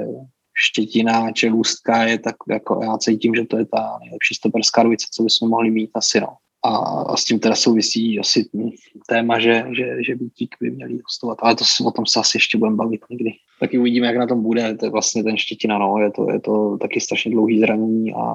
Štětina, 0.58 1.32
Čelůstka 1.32 2.04
je 2.04 2.20
tak, 2.20 2.36
jako 2.50 2.80
já 2.84 2.98
cítím, 2.98 3.36
že 3.36 3.46
to 3.46 3.58
je 3.58 3.66
ta 3.66 3.98
nejlepší 4.02 4.36
stoperská 4.36 4.84
ruvice, 4.84 5.08
co 5.12 5.24
bychom 5.24 5.50
mohli 5.50 5.72
mít 5.72 5.90
asi, 5.94 6.20
no. 6.20 6.28
A, 6.66 6.78
a 7.02 7.18
s 7.18 7.24
tím 7.24 7.40
teda 7.40 7.56
souvisí 7.56 8.20
asi 8.20 8.50
téma, 9.08 9.40
že, 9.40 9.66
že, 9.78 10.04
že 10.04 10.16
Vítík 10.16 10.56
by 10.62 10.72
měli 10.72 11.00
hostovat, 11.04 11.38
ale 11.42 11.56
to, 11.56 11.64
o 11.86 11.92
tom 11.92 12.06
se 12.06 12.20
asi 12.20 12.38
ještě 12.38 12.58
budeme 12.58 12.76
bavit 12.76 13.02
někdy. 13.10 13.32
Taky 13.60 13.78
uvidíme, 13.80 14.08
jak 14.08 14.18
na 14.18 14.28
tom 14.28 14.44
bude, 14.44 14.76
to 14.76 14.86
je 14.86 14.92
vlastně 14.92 15.24
ten 15.24 15.38
Štětina, 15.38 15.78
no, 15.78 15.98
je 15.98 16.12
to, 16.12 16.32
je 16.32 16.40
to 16.40 16.78
taky 16.78 17.02
strašně 17.02 17.32
dlouhý 17.32 17.60
zranění 17.60 18.14
a 18.14 18.34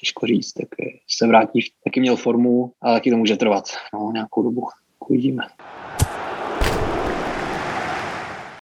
těžko 0.00 0.26
říct, 0.26 0.52
tak 0.52 0.68
se 1.08 1.26
vrátí, 1.26 1.60
taky 1.84 2.00
měl 2.00 2.16
formu, 2.16 2.72
ale 2.80 2.94
taky 2.94 3.10
to 3.10 3.16
může 3.16 3.36
trvat, 3.36 3.64
no, 3.94 4.10
nějakou 4.12 4.42
dobu, 4.42 4.66
uvidíme. 5.08 5.42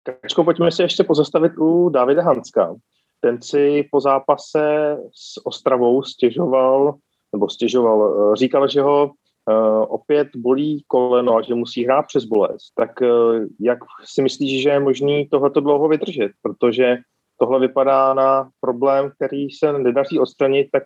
Kačko, 0.03 0.45
pojďme 0.45 0.73
si 0.73 0.83
ještě 0.83 1.05
pozastavit 1.05 1.53
u 1.59 1.89
Davida 1.89 2.23
Hanska. 2.23 2.75
Ten 3.21 3.43
si 3.43 3.89
po 3.91 4.01
zápase 4.01 4.97
s 5.15 5.47
Ostravou 5.47 6.03
stěžoval, 6.03 6.95
nebo 7.35 7.49
stěžoval, 7.49 7.99
eh, 8.33 8.37
říkal, 8.37 8.69
že 8.69 8.81
ho 8.81 9.07
uh, 9.07 9.85
opět 9.89 10.29
bolí 10.37 10.85
koleno 10.87 11.37
a 11.37 11.43
že 11.43 11.55
musí 11.55 11.85
hrát 11.85 12.07
přes 12.07 12.25
bolest. 12.25 12.73
Tak 12.77 12.91
uh, 13.01 13.45
jak 13.61 13.79
si 14.05 14.23
myslíš, 14.23 14.63
že 14.63 14.69
je 14.71 14.81
možný 14.81 15.29
tohleto 15.29 15.61
dlouho 15.61 15.89
vydržet? 15.89 16.31
Protože 16.43 16.97
tohle 17.41 17.61
vypadá 17.61 18.15
na 18.15 18.49
problém, 18.61 19.11
který 19.17 19.51
se 19.51 19.73
nedaří 19.73 20.19
odstranit, 20.19 20.69
tak 20.73 20.83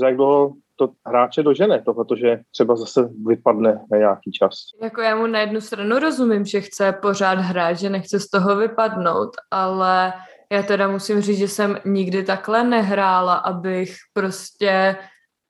za 0.00 0.06
jak 0.06 0.16
dlouho 0.16 0.52
to 0.76 0.88
hráče 1.06 1.42
dožene, 1.42 1.82
tohle, 1.82 2.04
že 2.16 2.40
třeba 2.50 2.76
zase 2.76 3.08
vypadne 3.26 3.80
na 3.92 3.98
nějaký 3.98 4.32
čas. 4.32 4.54
Jako 4.82 5.00
já 5.00 5.16
mu 5.16 5.26
na 5.26 5.40
jednu 5.40 5.60
stranu 5.60 5.98
rozumím, 5.98 6.44
že 6.44 6.60
chce 6.60 6.92
pořád 6.92 7.38
hrát, 7.38 7.72
že 7.72 7.90
nechce 7.90 8.20
z 8.20 8.30
toho 8.30 8.56
vypadnout, 8.56 9.30
ale 9.50 10.12
já 10.52 10.62
teda 10.62 10.88
musím 10.88 11.20
říct, 11.20 11.38
že 11.38 11.48
jsem 11.48 11.78
nikdy 11.84 12.22
takhle 12.22 12.64
nehrála, 12.64 13.34
abych 13.34 13.94
prostě 14.12 14.96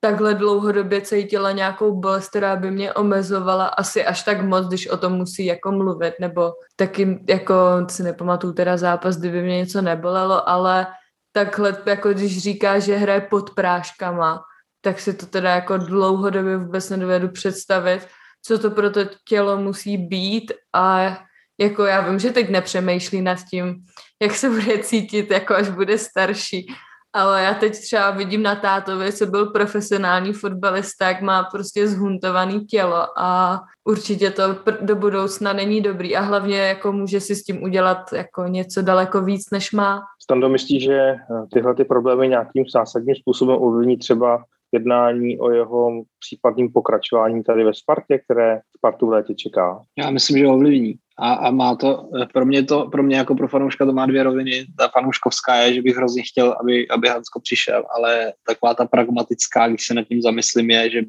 takhle 0.04 0.34
dlouhodobě 0.34 1.00
cítila 1.00 1.52
nějakou 1.52 2.00
bolest, 2.00 2.28
která 2.28 2.56
by 2.56 2.70
mě 2.70 2.92
omezovala 2.92 3.66
asi 3.66 4.04
až 4.04 4.22
tak 4.22 4.42
moc, 4.42 4.66
když 4.66 4.86
o 4.86 4.96
tom 4.96 5.12
musí 5.12 5.46
jako 5.46 5.72
mluvit, 5.72 6.14
nebo 6.20 6.52
taky 6.76 7.24
jako 7.28 7.54
si 7.90 8.02
nepamatuju 8.02 8.52
teda 8.52 8.76
zápas, 8.76 9.16
kdyby 9.16 9.42
mě 9.42 9.56
něco 9.56 9.82
nebolelo, 9.82 10.48
ale 10.48 10.86
takhle 11.32 11.76
jako 11.86 12.08
když 12.12 12.38
říká, 12.38 12.78
že 12.78 12.96
hraje 12.96 13.20
pod 13.20 13.54
práškama, 13.54 14.42
tak 14.80 15.00
si 15.00 15.14
to 15.14 15.26
teda 15.26 15.54
jako 15.54 15.76
dlouhodobě 15.76 16.56
vůbec 16.56 16.90
nedovedu 16.90 17.28
představit, 17.28 18.08
co 18.42 18.58
to 18.58 18.70
pro 18.70 18.90
to 18.90 19.00
tělo 19.28 19.56
musí 19.56 19.96
být 19.96 20.52
a 20.72 21.18
jako 21.60 21.84
já 21.84 22.00
vím, 22.00 22.18
že 22.18 22.30
teď 22.30 22.50
nepřemýšlí 22.50 23.22
nad 23.22 23.38
tím, 23.50 23.74
jak 24.22 24.34
se 24.34 24.50
bude 24.50 24.78
cítit, 24.78 25.30
jako 25.30 25.54
až 25.54 25.68
bude 25.68 25.98
starší, 25.98 26.66
ale 27.12 27.42
já 27.42 27.54
teď 27.54 27.72
třeba 27.72 28.10
vidím 28.10 28.42
na 28.42 28.56
tátovi, 28.56 29.12
co 29.12 29.26
byl 29.26 29.46
profesionální 29.46 30.32
fotbalista, 30.32 31.08
jak 31.08 31.22
má 31.22 31.44
prostě 31.44 31.88
zhuntovaný 31.88 32.64
tělo 32.64 33.18
a 33.18 33.60
určitě 33.84 34.30
to 34.30 34.42
do 34.80 34.96
budoucna 34.96 35.52
není 35.52 35.80
dobrý 35.80 36.16
a 36.16 36.20
hlavně 36.20 36.58
jako 36.58 36.92
může 36.92 37.20
si 37.20 37.36
s 37.36 37.44
tím 37.44 37.62
udělat 37.62 38.12
jako 38.12 38.44
něco 38.44 38.82
daleko 38.82 39.22
víc, 39.22 39.50
než 39.50 39.72
má. 39.72 40.02
Stando 40.22 40.48
myslí, 40.48 40.80
že 40.80 40.94
eh, 40.94 41.18
tyhle 41.52 41.74
ty 41.74 41.84
problémy 41.84 42.28
nějakým 42.28 42.64
zásadním 42.72 43.14
způsobem 43.14 43.56
ovlivní 43.60 43.96
třeba 43.96 44.44
jednání 44.72 45.38
o 45.38 45.50
jeho 45.50 46.02
případným 46.18 46.72
pokračování 46.72 47.42
tady 47.42 47.64
ve 47.64 47.74
Spartě, 47.74 48.18
které 48.18 48.60
Spartu 48.76 49.06
v 49.06 49.10
létě 49.10 49.34
čeká? 49.34 49.82
Já 49.98 50.10
myslím, 50.10 50.38
že 50.38 50.46
ovlivní. 50.46 50.94
A, 51.18 51.32
a 51.32 51.50
má 51.50 51.74
to, 51.74 52.10
pro 52.32 52.46
mě 52.46 52.62
to, 52.62 52.88
pro 52.88 53.02
mě 53.02 53.16
jako 53.16 53.34
pro 53.34 53.48
fanouška 53.48 53.86
to 53.86 53.92
má 53.92 54.06
dvě 54.06 54.22
roviny. 54.22 54.66
Ta 54.78 54.88
fanouškovská 54.88 55.54
je, 55.54 55.74
že 55.74 55.82
bych 55.82 55.96
hrozně 55.96 56.22
chtěl, 56.22 56.56
aby, 56.60 56.88
aby 56.88 57.08
Hansko 57.08 57.40
přišel, 57.40 57.84
ale 57.96 58.32
taková 58.46 58.74
ta 58.74 58.84
pragmatická, 58.84 59.68
když 59.68 59.86
se 59.86 59.94
nad 59.94 60.04
tím 60.04 60.22
zamyslím, 60.22 60.70
je, 60.70 60.90
že, 60.90 61.02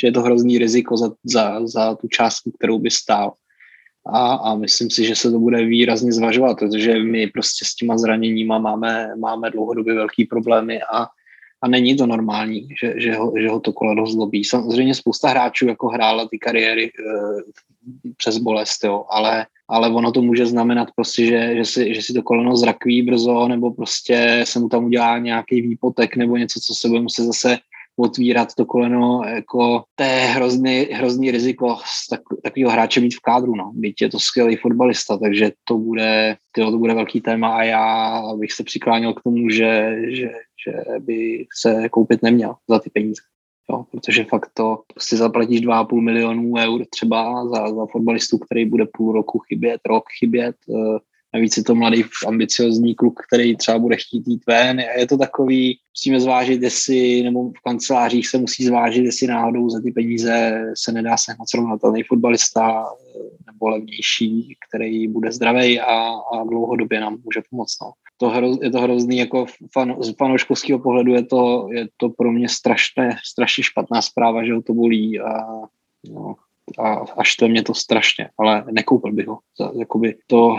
že 0.00 0.06
je 0.06 0.12
to 0.12 0.22
hrozný 0.22 0.58
riziko 0.58 0.96
za, 0.96 1.10
za, 1.24 1.66
za 1.66 1.94
tu 1.94 2.08
částku, 2.08 2.50
kterou 2.50 2.78
by 2.78 2.90
stál. 2.90 3.32
A, 4.06 4.34
a 4.34 4.54
myslím 4.54 4.90
si, 4.90 5.04
že 5.04 5.16
se 5.16 5.30
to 5.30 5.38
bude 5.38 5.64
výrazně 5.64 6.12
zvažovat, 6.12 6.58
protože 6.58 6.98
my 6.98 7.26
prostě 7.26 7.64
s 7.64 7.74
těma 7.74 7.98
zraněníma 7.98 8.58
máme, 8.58 9.16
máme 9.16 9.50
dlouhodobě 9.50 9.94
velký 9.94 10.24
problémy 10.24 10.80
a 10.94 11.06
a 11.62 11.68
není 11.68 11.96
to 11.96 12.06
normální, 12.06 12.68
že, 12.82 12.94
že, 12.96 13.14
ho, 13.14 13.32
že 13.40 13.48
ho 13.48 13.60
to 13.60 13.72
koleno 13.72 14.06
zlobí. 14.06 14.44
Samozřejmě 14.44 14.94
spousta 14.94 15.28
hráčů 15.28 15.66
jako 15.66 15.88
hrála 15.88 16.28
ty 16.28 16.38
kariéry 16.38 16.84
e, 16.84 16.90
přes 18.16 18.38
bolest, 18.38 18.84
jo, 18.84 19.04
ale, 19.10 19.46
ale 19.68 19.88
ono 19.88 20.12
to 20.12 20.22
může 20.22 20.46
znamenat 20.46 20.88
prostě, 20.96 21.26
že, 21.26 21.56
že, 21.56 21.64
si, 21.64 21.94
že 21.94 22.02
si 22.02 22.12
to 22.12 22.22
koleno 22.22 22.56
zrakví 22.56 23.02
brzo, 23.02 23.48
nebo 23.48 23.70
prostě 23.70 24.40
se 24.44 24.58
mu 24.58 24.68
tam 24.68 24.84
udělá 24.84 25.18
nějaký 25.18 25.60
výpotek, 25.60 26.16
nebo 26.16 26.36
něco, 26.36 26.60
co 26.60 26.74
se 26.74 26.88
bude 26.88 27.00
muset 27.00 27.24
zase 27.24 27.58
otvírat 28.00 28.54
to 28.54 28.64
koleno, 28.66 29.22
jako 29.26 29.82
to 29.94 30.04
je 30.04 30.20
hrozný, 30.20 30.78
hrozný 30.92 31.30
riziko 31.30 31.76
tak, 32.10 32.20
takového 32.42 32.70
hráče 32.70 33.00
mít 33.00 33.14
v 33.14 33.20
kádru, 33.20 33.56
no. 33.56 33.72
Byť 33.74 34.02
je 34.02 34.08
to 34.08 34.18
skvělý 34.18 34.56
fotbalista, 34.56 35.18
takže 35.18 35.52
to 35.64 35.78
bude, 35.78 36.36
tyjo, 36.52 36.70
to 36.70 36.78
bude 36.78 36.94
velký 36.94 37.20
téma 37.20 37.48
a 37.56 37.62
já 37.62 38.22
bych 38.36 38.52
se 38.52 38.64
přikláněl 38.64 39.14
k 39.14 39.22
tomu, 39.22 39.50
že, 39.50 39.96
že, 40.08 40.30
že 40.64 40.72
by 40.98 41.46
se 41.60 41.88
koupit 41.88 42.22
neměl 42.22 42.54
za 42.68 42.78
ty 42.78 42.90
peníze. 42.90 43.22
Jo, 43.70 43.84
protože 43.90 44.24
fakt 44.24 44.50
to 44.54 44.82
si 44.98 45.16
zaplatíš 45.16 45.60
2,5 45.60 46.00
milionů 46.00 46.52
eur 46.58 46.84
třeba 46.90 47.48
za, 47.48 47.74
za 47.74 47.86
fotbalistu, 47.86 48.38
který 48.38 48.64
bude 48.64 48.86
půl 48.92 49.12
roku 49.12 49.38
chybět, 49.38 49.80
rok 49.86 50.04
chybět, 50.18 50.56
eh, 50.70 50.98
Navíc 51.34 51.56
je 51.56 51.64
to 51.64 51.74
mladý 51.74 52.04
ambiciozní 52.26 52.94
kluk, 52.94 53.20
který 53.28 53.56
třeba 53.56 53.78
bude 53.78 53.96
chtít 53.96 54.28
jít 54.28 54.42
ven. 54.46 54.80
Je 54.80 55.06
to 55.06 55.16
takový, 55.16 55.78
musíme 55.94 56.20
zvážit, 56.20 56.62
jestli, 56.62 57.22
nebo 57.22 57.50
v 57.50 57.60
kancelářích 57.64 58.28
se 58.28 58.38
musí 58.38 58.64
zvážit, 58.64 59.04
jestli 59.04 59.26
náhodou 59.26 59.70
za 59.70 59.80
ty 59.80 59.92
peníze 59.92 60.64
se 60.76 60.92
nedá 60.92 61.16
sehnat 61.16 61.48
srovnatelný 61.48 62.02
fotbalista 62.02 62.86
nebo 63.46 63.68
levnější, 63.68 64.56
který 64.68 65.08
bude 65.08 65.32
zdravý 65.32 65.80
a, 65.80 66.10
a 66.32 66.44
dlouhodobě 66.44 67.00
nám 67.00 67.18
může 67.24 67.40
pomoct. 67.50 67.76
No. 67.82 67.92
To 68.16 68.28
hroz, 68.28 68.58
je 68.62 68.70
to 68.70 68.80
hrozný, 68.80 69.18
jako 69.18 69.46
fan, 69.72 69.96
z 70.02 70.16
fanouškovského 70.16 70.78
pohledu 70.78 71.14
je 71.14 71.24
to, 71.24 71.68
je 71.72 71.88
to 71.96 72.08
pro 72.08 72.32
mě 72.32 72.48
strašně, 72.48 73.10
strašně 73.24 73.64
špatná 73.64 74.02
zpráva, 74.02 74.44
že 74.44 74.54
ho 74.54 74.62
to 74.62 74.74
bolí 74.74 75.20
a 75.20 75.46
no, 76.10 76.34
a 76.78 76.94
až 76.94 77.36
to 77.36 77.48
mě 77.48 77.62
to 77.62 77.74
strašně, 77.74 78.28
ale 78.38 78.64
nekoupil 78.70 79.12
bych 79.12 79.26
ho. 79.26 79.38
Jakoby 79.78 80.16
to, 80.26 80.56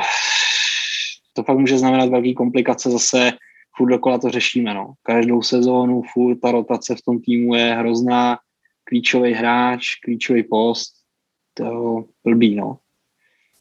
to 1.33 1.43
fakt 1.43 1.57
může 1.57 1.77
znamenat 1.77 2.09
velký 2.09 2.33
komplikace 2.33 2.89
zase 2.89 3.31
furt 3.77 3.89
dokola 3.89 4.17
to 4.17 4.29
řešíme, 4.29 4.73
no. 4.73 4.93
Každou 5.03 5.41
sezónu 5.41 6.01
furt 6.13 6.39
ta 6.39 6.51
rotace 6.51 6.95
v 6.95 7.01
tom 7.01 7.21
týmu 7.21 7.55
je 7.55 7.73
hrozná, 7.73 8.37
klíčový 8.83 9.33
hráč, 9.33 9.95
klíčový 10.03 10.43
post, 10.43 10.93
to 11.53 12.03
blbý, 12.23 12.55
no. 12.55 12.77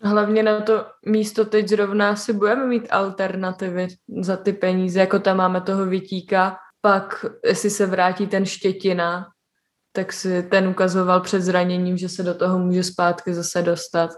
Hlavně 0.02 0.42
na 0.42 0.60
to 0.60 0.86
místo 1.06 1.44
teď 1.44 1.68
zrovna 1.68 2.16
si 2.16 2.32
budeme 2.32 2.66
mít 2.66 2.88
alternativy 2.90 3.88
za 4.20 4.36
ty 4.36 4.52
peníze, 4.52 5.00
jako 5.00 5.18
tam 5.18 5.36
máme 5.36 5.60
toho 5.60 5.86
vytíka, 5.86 6.56
pak 6.80 7.26
jestli 7.44 7.70
se 7.70 7.86
vrátí 7.86 8.26
ten 8.26 8.46
Štětina, 8.46 9.26
tak 9.92 10.12
si 10.12 10.42
ten 10.42 10.68
ukazoval 10.68 11.20
před 11.20 11.42
zraněním, 11.42 11.96
že 11.96 12.08
se 12.08 12.22
do 12.22 12.34
toho 12.34 12.58
může 12.58 12.82
zpátky 12.82 13.34
zase 13.34 13.62
dostat 13.62 14.10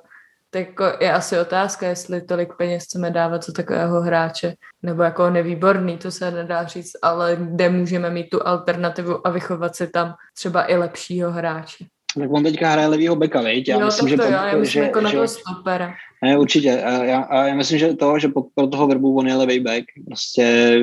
tak 0.52 0.68
jako 0.68 0.84
je 1.00 1.12
asi 1.12 1.38
otázka, 1.38 1.88
jestli 1.88 2.22
tolik 2.22 2.56
peněz 2.56 2.84
chceme 2.84 3.10
dávat 3.10 3.44
za 3.44 3.52
takového 3.52 4.00
hráče, 4.00 4.54
nebo 4.82 5.02
jako 5.02 5.30
nevýborný, 5.30 5.98
to 5.98 6.10
se 6.10 6.30
nedá 6.30 6.64
říct, 6.64 6.92
ale 7.02 7.36
kde 7.40 7.68
můžeme 7.68 8.10
mít 8.10 8.30
tu 8.30 8.46
alternativu 8.46 9.26
a 9.26 9.30
vychovat 9.30 9.76
si 9.76 9.86
tam 9.86 10.14
třeba 10.34 10.70
i 10.70 10.76
lepšího 10.76 11.32
hráče. 11.32 11.84
Tak 12.18 12.32
on 12.32 12.42
teďka 12.42 12.70
hraje 12.70 12.88
levýho 12.88 13.16
beka, 13.16 13.40
viď? 13.42 13.68
Já 13.68 13.78
jo, 13.78 13.86
myslím, 13.86 14.08
že, 14.08 14.16
to, 14.16 14.22
jo, 14.22 14.30
já 14.30 14.56
myslím 14.58 14.82
že, 14.82 14.86
jako 14.86 15.00
na 15.00 15.10
toho 15.10 15.28
stopera. 15.28 15.94
Ne, 16.24 16.38
určitě. 16.38 16.68
Já, 16.68 17.04
já, 17.04 17.46
já 17.46 17.54
myslím, 17.54 17.78
že 17.78 17.94
to, 17.94 18.18
že 18.18 18.28
pro 18.54 18.66
toho 18.66 18.86
verbu 18.86 19.16
on 19.16 19.28
je 19.28 19.34
levý 19.34 19.60
back, 19.60 19.84
prostě 20.06 20.76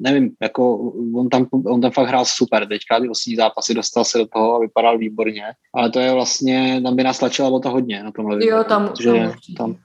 nevím, 0.00 0.30
jako 0.42 0.78
on 1.14 1.28
tam, 1.28 1.46
on 1.66 1.80
tam 1.80 1.90
fakt 1.90 2.08
hrál 2.08 2.24
super, 2.24 2.68
teďka 2.68 3.00
ty 3.00 3.08
osmí 3.08 3.36
zápasy 3.36 3.74
dostal 3.74 4.04
se 4.04 4.18
do 4.18 4.26
toho 4.26 4.56
a 4.56 4.58
vypadal 4.58 4.98
výborně, 4.98 5.44
ale 5.74 5.90
to 5.90 6.00
je 6.00 6.12
vlastně, 6.12 6.80
tam 6.82 6.96
by 6.96 7.02
nás 7.02 7.18
tlačila 7.18 7.50
bota 7.50 7.68
hodně 7.68 8.02
na 8.02 8.12
tomhle. 8.12 8.46
Jo, 8.46 8.64
tam, 8.64 8.92
tam, 9.04 9.34
tam 9.56 9.76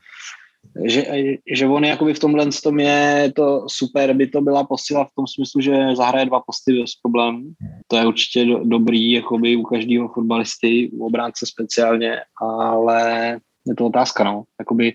že, 0.86 1.06
že 1.52 1.68
on 1.68 1.86
jakoby 1.86 2.14
v 2.14 2.20
tomhle 2.20 2.46
tom 2.64 2.80
je 2.80 3.32
to 3.36 3.66
super, 3.70 4.14
by 4.14 4.28
to 4.28 4.42
byla 4.42 4.64
posila 4.64 5.06
v 5.06 5.16
tom 5.16 5.28
smyslu, 5.28 5.62
že 5.62 5.96
zahraje 5.96 6.26
dva 6.26 6.40
posty 6.40 6.82
bez 6.82 6.92
problémů. 7.02 7.44
To 7.88 7.98
je 7.98 8.08
určitě 8.08 8.46
do, 8.46 8.64
dobrý 8.64 9.12
jakoby 9.12 9.56
u 9.56 9.64
každého 9.64 10.08
fotbalisty, 10.08 10.90
u 10.94 11.06
obránce 11.06 11.46
speciálně, 11.46 12.18
ale 12.42 13.32
je 13.68 13.76
to 13.76 13.86
otázka, 13.86 14.24
no. 14.24 14.44
Jakoby 14.60 14.94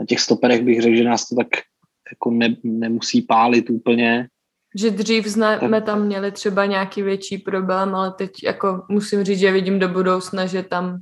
na 0.00 0.06
těch 0.06 0.20
stoperech 0.20 0.62
bych 0.62 0.82
řekl, 0.82 0.96
že 0.96 1.04
nás 1.04 1.28
to 1.28 1.36
tak 1.36 1.48
jako 2.10 2.30
ne, 2.30 2.56
nemusí 2.64 3.22
pálit 3.22 3.70
úplně. 3.70 4.28
Že 4.76 4.90
dřív 4.90 5.26
jsme 5.26 5.80
tam 5.80 6.06
měli 6.06 6.32
třeba 6.32 6.66
nějaký 6.66 7.02
větší 7.02 7.38
problém, 7.38 7.94
ale 7.94 8.12
teď 8.12 8.30
jako 8.44 8.82
musím 8.88 9.24
říct, 9.24 9.38
že 9.38 9.52
vidím 9.52 9.78
do 9.78 9.88
budoucna, 9.88 10.46
že 10.46 10.62
tam 10.62 10.98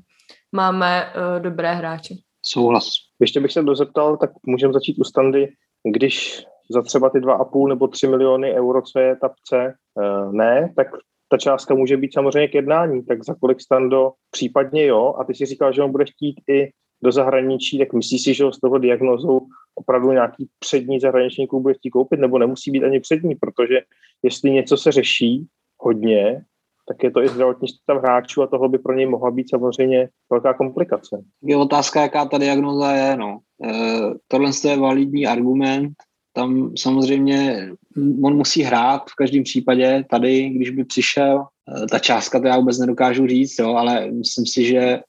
máme 0.52 1.04
uh, 1.04 1.42
dobré 1.42 1.74
hráče. 1.74 2.14
Souhlas. 2.46 3.07
Ještě 3.20 3.40
bych 3.40 3.52
se 3.52 3.62
dozeptal, 3.62 4.16
tak 4.16 4.30
můžeme 4.46 4.72
začít 4.72 4.98
u 4.98 5.04
standy, 5.04 5.48
když 5.92 6.44
za 6.70 6.82
třeba 6.82 7.10
ty 7.10 7.18
2,5 7.18 7.68
nebo 7.68 7.88
3 7.88 8.06
miliony 8.06 8.54
euro, 8.54 8.82
co 8.82 8.98
je 8.98 9.16
tapce, 9.16 9.74
uh, 9.94 10.32
ne, 10.32 10.72
tak 10.76 10.86
ta 11.28 11.36
částka 11.36 11.74
může 11.74 11.96
být 11.96 12.14
samozřejmě 12.14 12.48
k 12.48 12.54
jednání, 12.54 13.04
tak 13.04 13.24
za 13.24 13.34
kolik 13.40 13.60
stando 13.60 14.12
případně 14.30 14.86
jo, 14.86 15.14
a 15.18 15.24
ty 15.24 15.34
si 15.34 15.46
říkal, 15.46 15.72
že 15.72 15.82
on 15.82 15.92
bude 15.92 16.04
chtít 16.04 16.40
i 16.48 16.70
do 17.02 17.12
zahraničí, 17.12 17.78
tak 17.78 17.92
myslíš 17.92 18.22
si, 18.22 18.34
že 18.34 18.44
ho 18.44 18.52
z 18.52 18.60
toho 18.60 18.78
diagnozou 18.78 19.40
opravdu 19.74 20.12
nějaký 20.12 20.48
přední 20.58 21.00
zahraniční 21.00 21.46
klub 21.46 21.62
bude 21.62 21.74
chtít 21.74 21.90
koupit, 21.90 22.20
nebo 22.20 22.38
nemusí 22.38 22.70
být 22.70 22.84
ani 22.84 23.00
přední, 23.00 23.34
protože 23.34 23.80
jestli 24.22 24.50
něco 24.50 24.76
se 24.76 24.92
řeší 24.92 25.46
hodně, 25.78 26.44
tak 26.88 27.02
je 27.02 27.10
to 27.10 27.22
i 27.22 27.28
zdravotní 27.28 27.68
stav 27.68 28.02
hráčů 28.02 28.42
a 28.42 28.46
toho 28.46 28.68
by 28.68 28.78
pro 28.78 28.94
něj 28.94 29.06
mohla 29.06 29.30
být 29.30 29.50
samozřejmě 29.50 30.08
velká 30.30 30.54
komplikace. 30.54 31.24
Je 31.42 31.56
otázka, 31.56 32.02
jaká 32.02 32.24
ta 32.24 32.38
diagnoza 32.38 32.92
je. 32.92 33.16
No. 33.16 33.38
E, 33.64 33.70
tohle 34.28 34.50
je 34.64 34.76
validní 34.76 35.26
argument. 35.26 35.92
Tam 36.32 36.72
samozřejmě 36.78 37.68
on 38.22 38.36
musí 38.36 38.62
hrát 38.62 39.02
v 39.10 39.14
každém 39.14 39.44
případě. 39.44 40.04
Tady, 40.10 40.48
když 40.48 40.70
by 40.70 40.84
přišel, 40.84 41.44
e, 41.82 41.86
ta 41.86 41.98
částka 41.98 42.40
to 42.40 42.46
já 42.46 42.58
vůbec 42.58 42.78
nedokážu 42.78 43.26
říct, 43.26 43.58
jo, 43.58 43.74
ale 43.74 44.10
myslím 44.10 44.46
si, 44.46 44.64
že 44.64 44.78
e, 44.78 45.00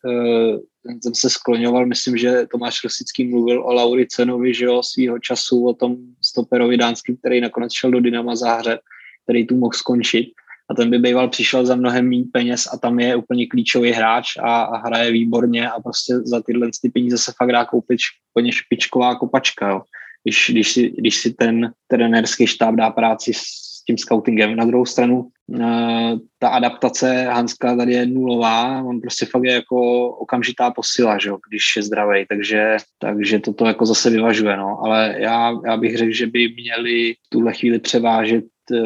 jsem 1.02 1.16
se 1.16 1.30
skloňoval, 1.30 1.86
myslím, 1.86 2.18
že 2.18 2.48
Tomáš 2.52 2.84
Rosický 2.84 3.28
mluvil 3.28 3.64
o 3.64 3.74
Lauricenovi, 3.74 4.54
že 4.54 4.66
jo, 4.66 4.84
svýho 4.84 5.20
času, 5.20 5.68
o 5.68 5.74
tom 5.74 5.96
stoperovi 6.22 6.78
dánským, 6.78 7.18
který 7.18 7.42
nakonec 7.42 7.74
šel 7.74 7.92
do 7.92 8.00
Dynama 8.00 8.36
Záhřeb, 8.36 8.80
který 9.24 9.48
tu 9.48 9.56
mohl 9.56 9.74
skončit 9.74 10.26
a 10.70 10.74
ten 10.76 10.90
by 10.90 11.00
býval 11.00 11.30
přišel 11.30 11.66
za 11.66 11.76
mnohem 11.76 12.10
méně 12.10 12.24
peněz 12.34 12.68
a 12.74 12.78
tam 12.78 13.00
je 13.00 13.16
úplně 13.16 13.48
klíčový 13.48 13.92
hráč 13.92 14.38
a, 14.40 14.62
a 14.62 14.78
hraje 14.78 15.12
výborně 15.12 15.70
a 15.70 15.80
prostě 15.80 16.14
za 16.20 16.42
tyhle 16.42 16.70
ty 16.82 16.90
peníze 16.90 17.18
se 17.18 17.32
fakt 17.38 17.52
dá 17.52 17.66
koupit 17.66 18.00
úplně 18.34 18.52
špičková 18.52 19.16
kopačka, 19.16 19.70
jo. 19.70 19.82
Když, 20.24 20.50
když, 20.50 20.72
si, 20.72 20.90
když 20.90 21.16
si 21.16 21.34
ten 21.34 21.72
trenérský 21.88 22.48
štáb 22.48 22.76
dá 22.76 22.90
práci 22.90 23.34
s 23.34 23.84
tím 23.90 23.98
scoutingem. 23.98 24.56
Na 24.56 24.66
druhou 24.66 24.86
stranu 24.86 25.28
eh, 25.60 26.14
ta 26.40 26.50
adaptace 26.50 27.24
Hanska 27.24 27.76
tady 27.76 27.94
je 27.94 28.06
nulová, 28.06 28.84
on 28.84 29.02
prostě 29.02 29.26
fakt 29.26 29.44
je 29.44 29.54
jako 29.54 30.10
okamžitá 30.10 30.72
posila, 30.72 31.18
že 31.18 31.30
jo, 31.30 31.38
když 31.50 31.64
je 31.76 31.84
zdravý, 31.84 32.26
takže, 32.30 32.78
takže 33.00 33.40
toto 33.40 33.66
jako 33.66 33.86
zase 33.86 34.10
vyvažuje, 34.10 34.58
no. 34.58 34.78
ale 34.86 35.16
já, 35.18 35.54
já 35.66 35.78
bych 35.78 35.98
řekl, 35.98 36.14
že 36.14 36.28
by 36.28 36.54
měli 36.54 37.14
v 37.14 37.30
tuhle 37.30 37.54
chvíli 37.54 37.80
převážet 37.80 38.46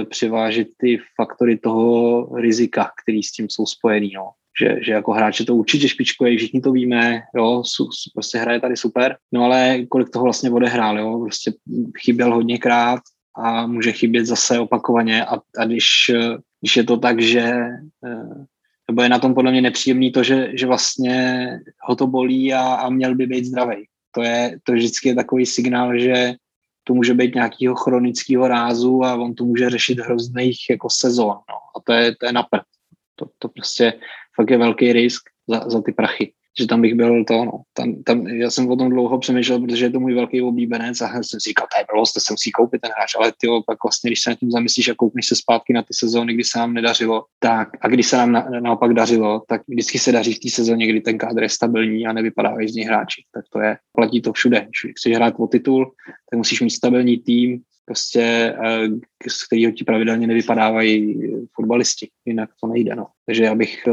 převážet 0.10 0.68
ty 0.78 0.98
faktory 1.16 1.58
toho 1.58 2.30
rizika, 2.36 2.92
který 3.04 3.24
s 3.24 3.32
tím 3.32 3.50
jsou 3.50 3.66
spojený. 3.66 4.12
No. 4.16 4.30
Že, 4.62 4.78
že 4.86 4.92
jako 4.92 5.12
hráče 5.12 5.46
to 5.46 5.56
určitě 5.56 5.90
špičkuje, 5.90 6.38
všichni 6.38 6.62
to 6.62 6.72
víme, 6.72 7.22
jo, 7.36 7.64
su, 7.66 7.90
prostě 8.14 8.38
hraje 8.38 8.60
tady 8.60 8.78
super, 8.78 9.18
no 9.32 9.44
ale 9.44 9.86
kolik 9.90 10.10
toho 10.10 10.24
vlastně 10.24 10.52
odehrál, 10.52 11.00
jo, 11.00 11.20
prostě 11.20 11.54
chyběl 11.98 12.34
hodněkrát, 12.34 13.00
a 13.36 13.68
může 13.68 13.92
chybět 13.92 14.26
zase 14.26 14.60
opakovaně 14.60 15.26
a, 15.26 15.36
a 15.58 15.66
když, 15.66 15.86
když 16.62 16.78
je 16.78 16.84
to 16.84 16.98
tak, 16.98 17.22
že 17.22 17.40
eh, 18.06 18.46
nebo 18.90 19.02
je 19.02 19.10
na 19.10 19.20
tom 19.20 19.34
podle 19.34 19.52
mě 19.52 19.62
nepříjemný 19.62 20.12
to, 20.12 20.24
že, 20.24 20.52
že 20.54 20.66
vlastně 20.66 21.48
ho 21.82 21.96
to 21.96 22.08
bolí 22.08 22.54
a, 22.54 22.62
a 22.62 22.90
měl 22.90 23.16
by 23.16 23.28
být 23.28 23.46
zdravý. 23.46 23.86
To 24.16 24.24
je, 24.24 24.58
to 24.64 24.72
vždycky 24.72 25.10
je 25.10 25.16
takový 25.16 25.46
signál, 25.46 25.98
že 25.98 26.34
to 26.84 26.94
může 26.94 27.14
být 27.14 27.36
nějakého 27.36 27.76
chronického 27.76 28.48
rázu 28.48 29.04
a 29.04 29.16
on 29.16 29.36
to 29.36 29.46
může 29.46 29.70
řešit 29.70 30.00
hrozných 30.00 30.70
jako 30.70 30.90
sezon. 30.90 31.28
No. 31.28 31.56
A 31.78 31.82
to 31.84 31.94
je, 31.94 32.16
to 32.16 32.26
je 32.26 32.34
napřed. 32.34 32.64
To, 33.16 33.26
to 33.40 33.48
prostě 33.48 33.94
fakt 34.36 34.50
je 34.50 34.58
velký 34.58 34.94
risk 34.94 35.24
za, 35.48 35.70
za 35.70 35.82
ty 35.82 35.92
prachy 35.92 36.34
že 36.60 36.68
tam 36.68 36.82
bych 36.82 36.94
byl 36.94 37.26
to, 37.26 37.46
no. 37.46 37.52
Tam, 37.74 38.04
tam, 38.04 38.28
já 38.28 38.50
jsem 38.50 38.70
o 38.70 38.76
tom 38.76 38.90
dlouho 38.90 39.20
přemýšlel, 39.20 39.60
protože 39.60 39.86
je 39.86 39.90
to 39.90 40.00
můj 40.00 40.14
velký 40.14 40.42
oblíbenec 40.42 41.02
a 41.02 41.14
jsem 41.14 41.40
si 41.40 41.50
říkal, 41.50 41.68
to 41.74 41.80
je 41.80 41.86
blbost, 41.92 42.14
to 42.14 42.20
se 42.20 42.34
musí 42.34 42.52
koupit 42.52 42.82
ten 42.82 42.92
hráč, 42.98 43.16
ale 43.16 43.32
ty 43.42 43.48
pak 43.68 43.78
vlastně, 43.84 44.10
když 44.10 44.22
se 44.22 44.30
nad 44.30 44.40
tím 44.40 44.52
zamyslíš 44.52 44.90
a 44.90 44.96
koupíš 44.96 45.28
se 45.28 45.36
zpátky 45.36 45.74
na 45.74 45.82
ty 45.82 45.94
sezóny, 45.94 46.34
kdy 46.34 46.44
se 46.44 46.60
nám 46.60 46.74
nedařilo, 46.74 47.26
tak 47.40 47.70
a 47.82 47.88
když 47.88 48.08
se 48.08 48.18
nám 48.18 48.32
na, 48.32 48.50
naopak 48.60 48.94
dařilo, 48.94 49.44
tak 49.48 49.62
vždycky 49.68 50.00
se 50.00 50.12
daří 50.12 50.34
v 50.34 50.40
té 50.40 50.50
sezóně, 50.50 50.88
kdy 50.88 51.02
ten 51.02 51.18
kádr 51.18 51.44
je 51.44 51.50
stabilní 51.50 52.06
a 52.06 52.14
nevypadávají 52.14 52.70
z 52.70 52.76
něj 52.76 52.86
hráči. 52.86 53.24
Tak 53.34 53.46
to 53.54 53.60
je, 53.60 53.78
platí 53.92 54.22
to 54.22 54.34
všude. 54.34 54.60
Když 54.60 54.94
chceš 54.98 55.16
hrát 55.16 55.34
o 55.38 55.48
titul, 55.48 55.92
tak 56.32 56.38
musíš 56.38 56.62
mít 56.62 56.70
stabilní 56.70 57.18
tým, 57.18 57.62
prostě, 57.86 58.56
eh, 58.66 58.88
z 59.30 59.48
kterého 59.48 59.72
ti 59.72 59.84
pravidelně 59.84 60.28
nevypadávají 60.28 61.22
fotbalisti, 61.56 62.10
jinak 62.26 62.50
to 62.62 62.68
nejde. 62.68 62.96
No. 62.96 63.08
Takže 63.26 63.44
já 63.44 63.56
bych 63.56 63.88
eh, 63.88 63.92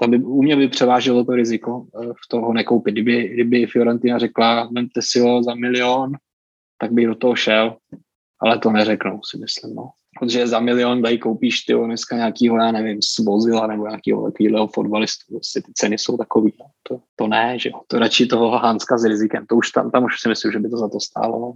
tam 0.00 0.10
by, 0.10 0.18
u 0.18 0.42
mě 0.42 0.56
by 0.56 0.68
převáželo 0.68 1.24
to 1.24 1.32
riziko 1.32 1.86
eh, 2.02 2.06
v 2.06 2.28
toho 2.28 2.52
nekoupit. 2.52 2.92
Kdyby, 2.92 3.28
kdyby 3.28 3.66
Fiorentina 3.66 4.18
řekla, 4.18 4.68
vemte 4.72 5.00
si 5.02 5.20
ho 5.20 5.42
za 5.42 5.54
milion, 5.54 6.12
tak 6.80 6.92
by 6.92 7.06
do 7.06 7.14
toho 7.14 7.34
šel, 7.34 7.76
ale 8.40 8.58
to 8.58 8.70
neřeknou, 8.70 9.20
si 9.30 9.38
myslím. 9.38 9.74
No. 9.74 9.90
Protože 10.20 10.46
za 10.46 10.60
milion 10.60 11.02
dají 11.02 11.18
koupíš 11.18 11.60
ty 11.60 11.74
dneska 11.74 12.16
nějakýho, 12.16 12.56
já 12.56 12.72
nevím, 12.72 12.98
Svozila 13.02 13.66
nebo 13.66 13.86
nějakého 13.86 14.30
takového 14.30 14.66
fotbalistu. 14.66 15.34
Prostě 15.34 15.60
ty 15.60 15.72
ceny 15.74 15.98
jsou 15.98 16.16
takový. 16.16 16.52
No. 16.60 16.66
To, 16.82 17.00
to 17.16 17.26
ne, 17.26 17.58
že 17.58 17.68
jo. 17.68 17.80
To 17.86 17.98
radši 17.98 18.26
toho 18.26 18.50
Hanska 18.50 18.98
s 18.98 19.04
rizikem. 19.04 19.46
To 19.46 19.56
už 19.56 19.70
tam, 19.70 19.90
tam 19.90 20.04
už 20.04 20.20
si 20.20 20.28
myslím, 20.28 20.52
že 20.52 20.58
by 20.58 20.68
to 20.68 20.76
za 20.76 20.88
to 20.88 21.00
stálo. 21.00 21.40
No. 21.40 21.52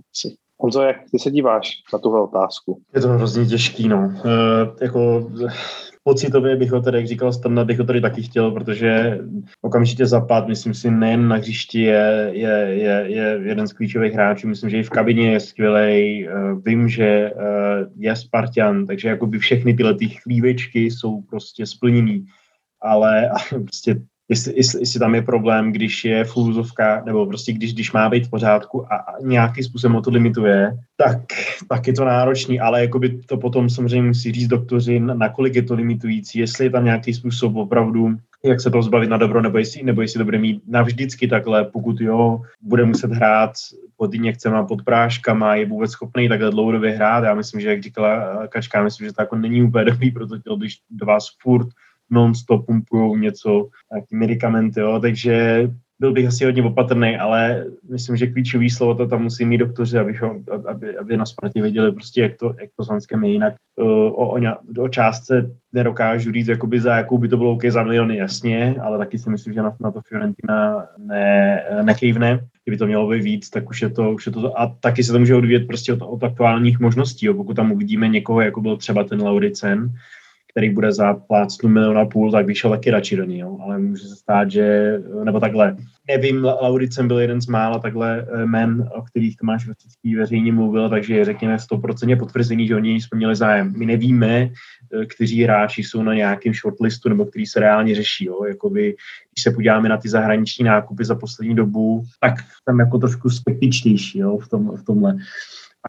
Honzo, 0.58 0.82
jak 0.82 0.96
ty 1.10 1.18
se 1.18 1.30
díváš 1.30 1.72
na 1.92 1.98
tuhle 1.98 2.22
otázku? 2.22 2.82
Je 2.94 3.00
to 3.00 3.08
hrozně 3.08 3.46
těžký, 3.46 3.88
no. 3.88 4.12
E, 4.24 4.84
jako 4.84 5.30
pocitově 6.04 6.56
bych 6.56 6.70
ho 6.70 6.80
tedy, 6.80 6.98
jak 6.98 7.06
říkal 7.06 7.32
Standa, 7.32 7.64
bych 7.64 7.78
ho 7.78 7.84
tady 7.84 8.00
taky 8.00 8.22
chtěl, 8.22 8.50
protože 8.50 9.18
okamžitě 9.60 10.06
zapad, 10.06 10.48
myslím 10.48 10.74
si, 10.74 10.90
nejen 10.90 11.28
na 11.28 11.36
hřišti 11.36 11.80
je, 11.80 12.30
je, 12.32 12.66
je, 12.70 13.04
je 13.06 13.40
jeden 13.42 13.66
z 13.66 13.72
klíčových 13.72 14.12
hráčů, 14.12 14.48
myslím, 14.48 14.70
že 14.70 14.78
i 14.78 14.82
v 14.82 14.90
kabině 14.90 15.32
je 15.32 15.40
skvělý, 15.40 16.28
eh, 16.28 16.32
vím, 16.66 16.88
že 16.88 17.04
eh, 17.04 17.32
je 17.96 18.16
Spartan, 18.16 18.86
takže 18.86 19.08
jakoby 19.08 19.38
všechny 19.38 19.74
tyhle 19.74 19.94
ty 19.94 20.08
chlívečky 20.08 20.80
jsou 20.80 21.20
prostě 21.22 21.66
splněný, 21.66 22.24
ale 22.82 23.30
prostě 23.50 24.02
jestli, 24.32 24.52
jestli, 24.56 24.80
jestli 24.80 25.00
tam 25.00 25.14
je 25.14 25.22
problém, 25.22 25.72
když 25.72 26.04
je 26.04 26.24
fulzovka, 26.24 27.02
nebo 27.06 27.26
prostě 27.26 27.52
když, 27.52 27.74
když 27.74 27.92
má 27.92 28.08
být 28.08 28.26
v 28.26 28.30
pořádku 28.30 28.92
a, 28.92 28.96
a 28.96 29.22
nějaký 29.22 29.62
způsobem 29.62 30.02
to 30.02 30.10
limituje, 30.10 30.72
tak, 30.96 31.18
tak 31.68 31.86
je 31.86 31.92
to 31.92 32.04
náročný, 32.04 32.60
ale 32.60 32.80
jakoby 32.80 33.20
to 33.26 33.36
potom 33.36 33.70
samozřejmě 33.70 34.08
musí 34.08 34.32
říct 34.32 34.48
doktoři, 34.48 35.00
nakolik 35.00 35.54
je 35.54 35.62
to 35.62 35.74
limitující, 35.74 36.38
jestli 36.38 36.64
je 36.64 36.70
tam 36.70 36.84
nějaký 36.84 37.14
způsob 37.14 37.56
opravdu, 37.56 38.16
jak 38.44 38.60
se 38.60 38.70
to 38.70 38.82
zbavit 38.82 39.10
na 39.10 39.16
dobro, 39.16 39.42
nebo 39.42 39.58
jestli, 39.58 39.82
nebo 39.82 40.02
jestli 40.02 40.18
to 40.18 40.24
bude 40.24 40.38
mít 40.38 40.62
navždycky 40.66 41.28
takhle, 41.28 41.64
pokud 41.64 42.00
jo, 42.00 42.40
bude 42.62 42.84
muset 42.84 43.10
hrát 43.10 43.52
pod 43.96 44.14
injekcemi, 44.14 44.56
pod 44.68 44.82
práškama, 44.82 45.54
je 45.54 45.66
vůbec 45.66 45.90
schopný 45.90 46.28
takhle 46.28 46.50
dlouhodobě 46.50 46.90
hrát. 46.90 47.24
Já 47.24 47.34
myslím, 47.34 47.60
že 47.60 47.68
jak 47.68 47.82
říkala 47.82 48.46
Kačka, 48.48 48.82
myslím, 48.82 49.06
že 49.06 49.12
to 49.12 49.22
jako 49.22 49.36
není 49.36 49.62
úplně 49.62 49.84
dobrý, 49.84 50.10
protože 50.10 50.40
když 50.56 50.78
do 50.90 51.06
vás 51.06 51.26
furt 51.42 51.68
non-stop 52.12 52.66
pumpují 52.66 53.20
něco, 53.20 53.68
nějaký 53.92 54.16
medicamenty, 54.16 54.80
jo, 54.80 54.98
takže 55.00 55.68
byl 56.02 56.12
bych 56.12 56.26
asi 56.26 56.44
hodně 56.44 56.62
opatrný, 56.62 57.16
ale 57.16 57.64
myslím, 57.90 58.16
že 58.16 58.26
klíčový 58.26 58.70
slovo 58.70 58.94
to 58.94 59.06
tam 59.06 59.22
musí 59.22 59.44
mít 59.44 59.58
doktoři, 59.58 59.98
aby, 59.98 60.18
aby, 60.68 60.96
aby 60.96 61.16
na 61.16 61.26
Spartě 61.26 61.62
věděli 61.62 61.92
prostě, 61.92 62.22
jak 62.22 62.36
to, 62.36 62.54
jak 62.60 62.70
to 62.76 62.84
s 62.84 62.88
Hanskem 62.88 63.24
je 63.24 63.30
jinak. 63.30 63.54
O, 63.78 64.10
o, 64.10 64.40
o 64.78 64.88
částce 64.88 65.50
nedokážu 65.72 66.32
říct, 66.32 66.48
jakoby 66.48 66.80
za 66.80 66.96
jakou 66.96 67.18
by 67.18 67.28
to 67.28 67.36
bylo 67.36 67.52
OK 67.52 67.64
za 67.64 67.82
miliony, 67.82 68.16
jasně, 68.16 68.76
ale 68.82 68.98
taky 68.98 69.18
si 69.18 69.30
myslím, 69.30 69.54
že 69.54 69.62
na, 69.62 69.76
na 69.80 69.90
to 69.90 70.00
Fiorentina 70.08 70.86
ne, 70.98 71.62
nekejvne. 71.82 72.40
Kdyby 72.64 72.76
to 72.76 72.86
mělo 72.86 73.08
být 73.10 73.22
víc, 73.22 73.50
tak 73.50 73.70
už 73.70 73.82
je 73.82 73.90
to, 73.90 74.12
už 74.12 74.26
je 74.26 74.32
to 74.32 74.60
a 74.60 74.76
taky 74.80 75.04
se 75.04 75.12
to 75.12 75.18
může 75.18 75.34
odvíjet 75.34 75.66
prostě 75.66 75.92
od, 75.92 76.02
od 76.02 76.24
aktuálních 76.24 76.80
možností. 76.80 77.26
Jo. 77.26 77.34
Pokud 77.34 77.56
tam 77.56 77.72
uvidíme 77.72 78.08
někoho, 78.08 78.40
jako 78.40 78.60
byl 78.60 78.76
třeba 78.76 79.04
ten 79.04 79.22
Lauricen, 79.22 79.92
který 80.52 80.70
bude 80.70 80.92
za 80.92 81.14
plácnu 81.14 81.68
milion 81.68 81.98
a 81.98 82.04
půl, 82.04 82.32
tak 82.32 82.46
vyšel 82.46 82.70
taky 82.70 82.90
radši 82.90 83.16
do 83.16 83.24
ní, 83.24 83.38
jo. 83.38 83.58
ale 83.62 83.78
může 83.78 84.04
se 84.08 84.16
stát, 84.16 84.50
že, 84.50 84.98
nebo 85.24 85.40
takhle, 85.40 85.76
nevím, 86.08 86.44
Lauricem 86.44 87.08
byl 87.08 87.18
jeden 87.18 87.40
z 87.40 87.46
mála 87.46 87.78
takhle 87.78 88.26
eh, 88.32 88.46
men, 88.46 88.88
o 88.94 89.02
kterých 89.02 89.36
Tomáš 89.36 89.68
Rostický 89.68 90.14
veřejně 90.14 90.52
mluvil, 90.52 90.88
takže 90.88 91.24
řekněme 91.24 91.56
100% 91.56 92.18
potvrzení, 92.18 92.66
že 92.66 92.76
oni 92.76 93.00
jsme 93.00 93.16
měli 93.16 93.36
zájem. 93.36 93.74
My 93.76 93.86
nevíme, 93.86 94.40
eh, 94.40 95.06
kteří 95.06 95.42
hráči 95.42 95.82
jsou 95.82 96.02
na 96.02 96.14
nějakém 96.14 96.54
shortlistu 96.54 97.08
nebo 97.08 97.24
který 97.24 97.46
se 97.46 97.60
reálně 97.60 97.94
řeší. 97.94 98.24
Jo. 98.24 98.44
Jakoby, 98.44 98.96
když 99.32 99.42
se 99.42 99.50
podíváme 99.50 99.88
na 99.88 99.96
ty 99.96 100.08
zahraniční 100.08 100.64
nákupy 100.64 101.04
za 101.04 101.14
poslední 101.14 101.54
dobu, 101.54 102.04
tak 102.20 102.34
tam 102.64 102.78
jako 102.78 102.98
trošku 102.98 103.30
skeptičtější 103.30 104.18
jo, 104.18 104.38
v, 104.38 104.48
tom, 104.48 104.76
v 104.76 104.84
tomhle 104.84 105.16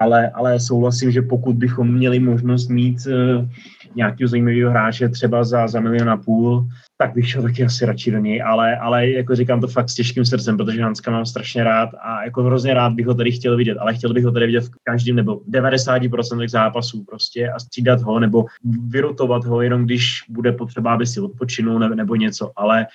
ale, 0.02 0.30
ale 0.30 0.60
souhlasím, 0.60 1.12
že 1.12 1.22
pokud 1.22 1.56
bychom 1.56 1.94
měli 1.94 2.20
možnost 2.20 2.68
mít 2.68 2.98
uh, 3.08 3.48
nějakého 3.96 4.28
zajímavého 4.28 4.72
hráče 4.72 5.10
třeba 5.10 5.44
za, 5.44 5.68
za 5.68 5.80
milion 5.80 6.10
a 6.10 6.18
půl, 6.18 6.68
tak 6.98 7.14
bych 7.14 7.30
šel 7.30 7.42
taky 7.42 7.66
asi 7.66 7.86
radši 7.86 8.12
do 8.12 8.20
něj, 8.20 8.44
ale, 8.46 8.78
ale 8.78 9.10
jako 9.10 9.36
říkám 9.36 9.62
to 9.62 9.68
fakt 9.68 9.90
s 9.90 9.96
těžkým 9.96 10.26
srdcem, 10.26 10.58
protože 10.58 10.82
Hanska 10.82 11.12
mám 11.12 11.26
strašně 11.26 11.64
rád 11.64 11.90
a 12.02 12.24
jako 12.24 12.44
hrozně 12.44 12.74
rád 12.74 12.94
bych 12.94 13.06
ho 13.06 13.14
tady 13.14 13.32
chtěl 13.32 13.58
vidět, 13.58 13.78
ale 13.78 13.94
chtěl 13.94 14.14
bych 14.14 14.26
ho 14.26 14.32
tady 14.32 14.46
vidět 14.46 14.64
v 14.64 14.70
každém 14.84 15.16
nebo 15.16 15.42
90% 15.52 16.50
zápasů 16.50 17.04
prostě 17.04 17.50
a 17.50 17.60
střídat 17.60 18.02
ho 18.02 18.20
nebo 18.20 18.46
vyrotovat 18.88 19.46
ho 19.46 19.62
jenom 19.62 19.86
když 19.86 20.20
bude 20.30 20.52
potřeba, 20.52 20.94
aby 20.94 21.08
si 21.08 21.20
odpočinul 21.20 21.80
nebo 21.80 22.16
něco, 22.16 22.52
ale 22.56 22.88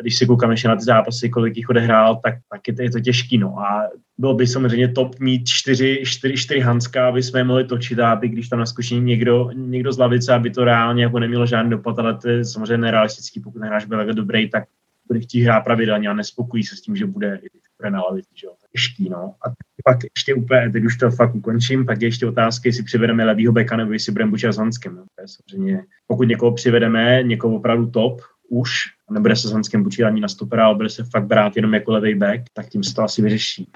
když 0.00 0.16
si 0.16 0.26
koukám 0.26 0.50
ještě 0.50 0.68
na 0.68 0.76
ty 0.76 0.84
zápasy, 0.84 1.28
kolik 1.28 1.56
jich 1.56 1.68
odehrál, 1.68 2.20
tak, 2.24 2.34
tak 2.52 2.68
je, 2.68 2.74
to, 2.74 2.82
je 2.82 2.90
to 2.90 3.00
těžký. 3.00 3.38
No. 3.38 3.58
A 3.58 3.88
bylo 4.18 4.34
by 4.34 4.46
samozřejmě 4.46 4.88
top 4.88 5.20
mít 5.20 5.48
čtyři, 5.48 6.02
čtyři, 6.04 6.36
čtyři 6.36 6.60
Hanska, 6.60 7.08
aby 7.08 7.22
jsme 7.22 7.40
je 7.40 7.44
mohli 7.44 7.64
točit 7.64 7.98
a 7.98 8.12
aby 8.12 8.28
když 8.28 8.48
tam 8.48 8.58
naskočí 8.58 9.00
někdo, 9.00 9.50
někdo 9.54 9.92
z 9.92 9.98
lavice, 9.98 10.34
aby 10.34 10.50
to 10.50 10.64
reálně 10.64 11.02
jako 11.02 11.18
nemělo 11.18 11.46
žádný 11.46 11.70
dopad, 11.70 11.98
ale 11.98 12.18
to 12.18 12.28
je 12.28 12.44
samozřejmě 12.44 12.78
nerealistický, 12.78 13.40
pokud 13.40 13.62
hráč 13.62 13.84
byl 13.84 13.98
jako 13.98 14.12
dobrý, 14.12 14.50
tak 14.50 14.64
bude 15.10 15.20
chtít 15.20 15.42
hrát 15.42 15.60
pravidelně 15.60 16.08
a 16.08 16.14
nespokojí 16.14 16.64
se 16.64 16.76
s 16.76 16.80
tím, 16.80 16.96
že 16.96 17.06
bude, 17.06 17.40
bude 17.78 17.90
na 17.90 18.02
lavici. 18.02 18.28
Že 18.34 18.46
jo. 18.46 18.52
Těžký, 18.72 19.08
no. 19.08 19.34
A 19.46 19.52
pak 19.84 19.98
ještě 20.16 20.34
úplně, 20.34 20.70
teď 20.70 20.84
už 20.84 20.96
to 20.96 21.10
fakt 21.10 21.34
ukončím, 21.34 21.86
pak 21.86 22.02
je 22.02 22.08
ještě 22.08 22.26
otázka, 22.26 22.68
jestli 22.68 22.82
přivedeme 22.82 23.24
levýho 23.24 23.52
beka 23.52 23.76
nebo 23.76 23.92
jestli 23.92 24.12
budeme 24.12 24.30
buď 24.30 24.44
s 24.44 24.56
Hanskem. 24.56 24.96
No. 24.96 25.02
To 25.02 25.22
je 25.22 25.28
samozřejmě, 25.28 25.82
pokud 26.06 26.28
někoho 26.28 26.52
přivedeme, 26.52 27.22
někoho 27.22 27.56
opravdu 27.56 27.90
top, 27.90 28.20
už, 28.48 28.70
nebude 29.10 29.36
se 29.36 29.48
s 29.48 29.52
Hanskem 29.52 29.84
ani 30.06 30.20
na 30.20 30.28
stopera, 30.28 30.66
ale 30.66 30.74
bude 30.74 30.88
se 30.88 31.04
fakt 31.04 31.24
brát 31.24 31.56
jenom 31.56 31.74
jako 31.74 31.92
levý 31.92 32.14
back, 32.14 32.40
tak 32.52 32.68
tím 32.68 32.84
se 32.84 32.94
to 32.94 33.02
asi 33.02 33.22
vyřeší. 33.22 33.68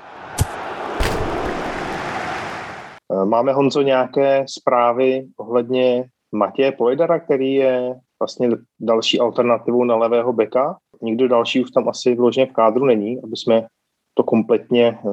Eh, 3.12 3.24
máme, 3.24 3.52
Honzo, 3.52 3.82
nějaké 3.82 4.44
zprávy 4.48 5.26
ohledně 5.36 6.04
Matěje 6.34 6.72
Pojdara, 6.72 7.20
který 7.20 7.54
je 7.54 7.94
vlastně 8.20 8.48
další 8.80 9.20
alternativou 9.20 9.84
na 9.84 9.96
levého 9.96 10.32
beka. 10.32 10.76
Nikdo 11.02 11.28
další 11.28 11.64
už 11.64 11.70
tam 11.70 11.88
asi 11.88 12.14
vložně 12.14 12.46
v 12.46 12.52
kádru 12.52 12.84
není, 12.84 13.18
aby 13.24 13.36
jsme 13.36 13.66
to 14.14 14.22
kompletně 14.22 14.86
eh, 14.86 15.10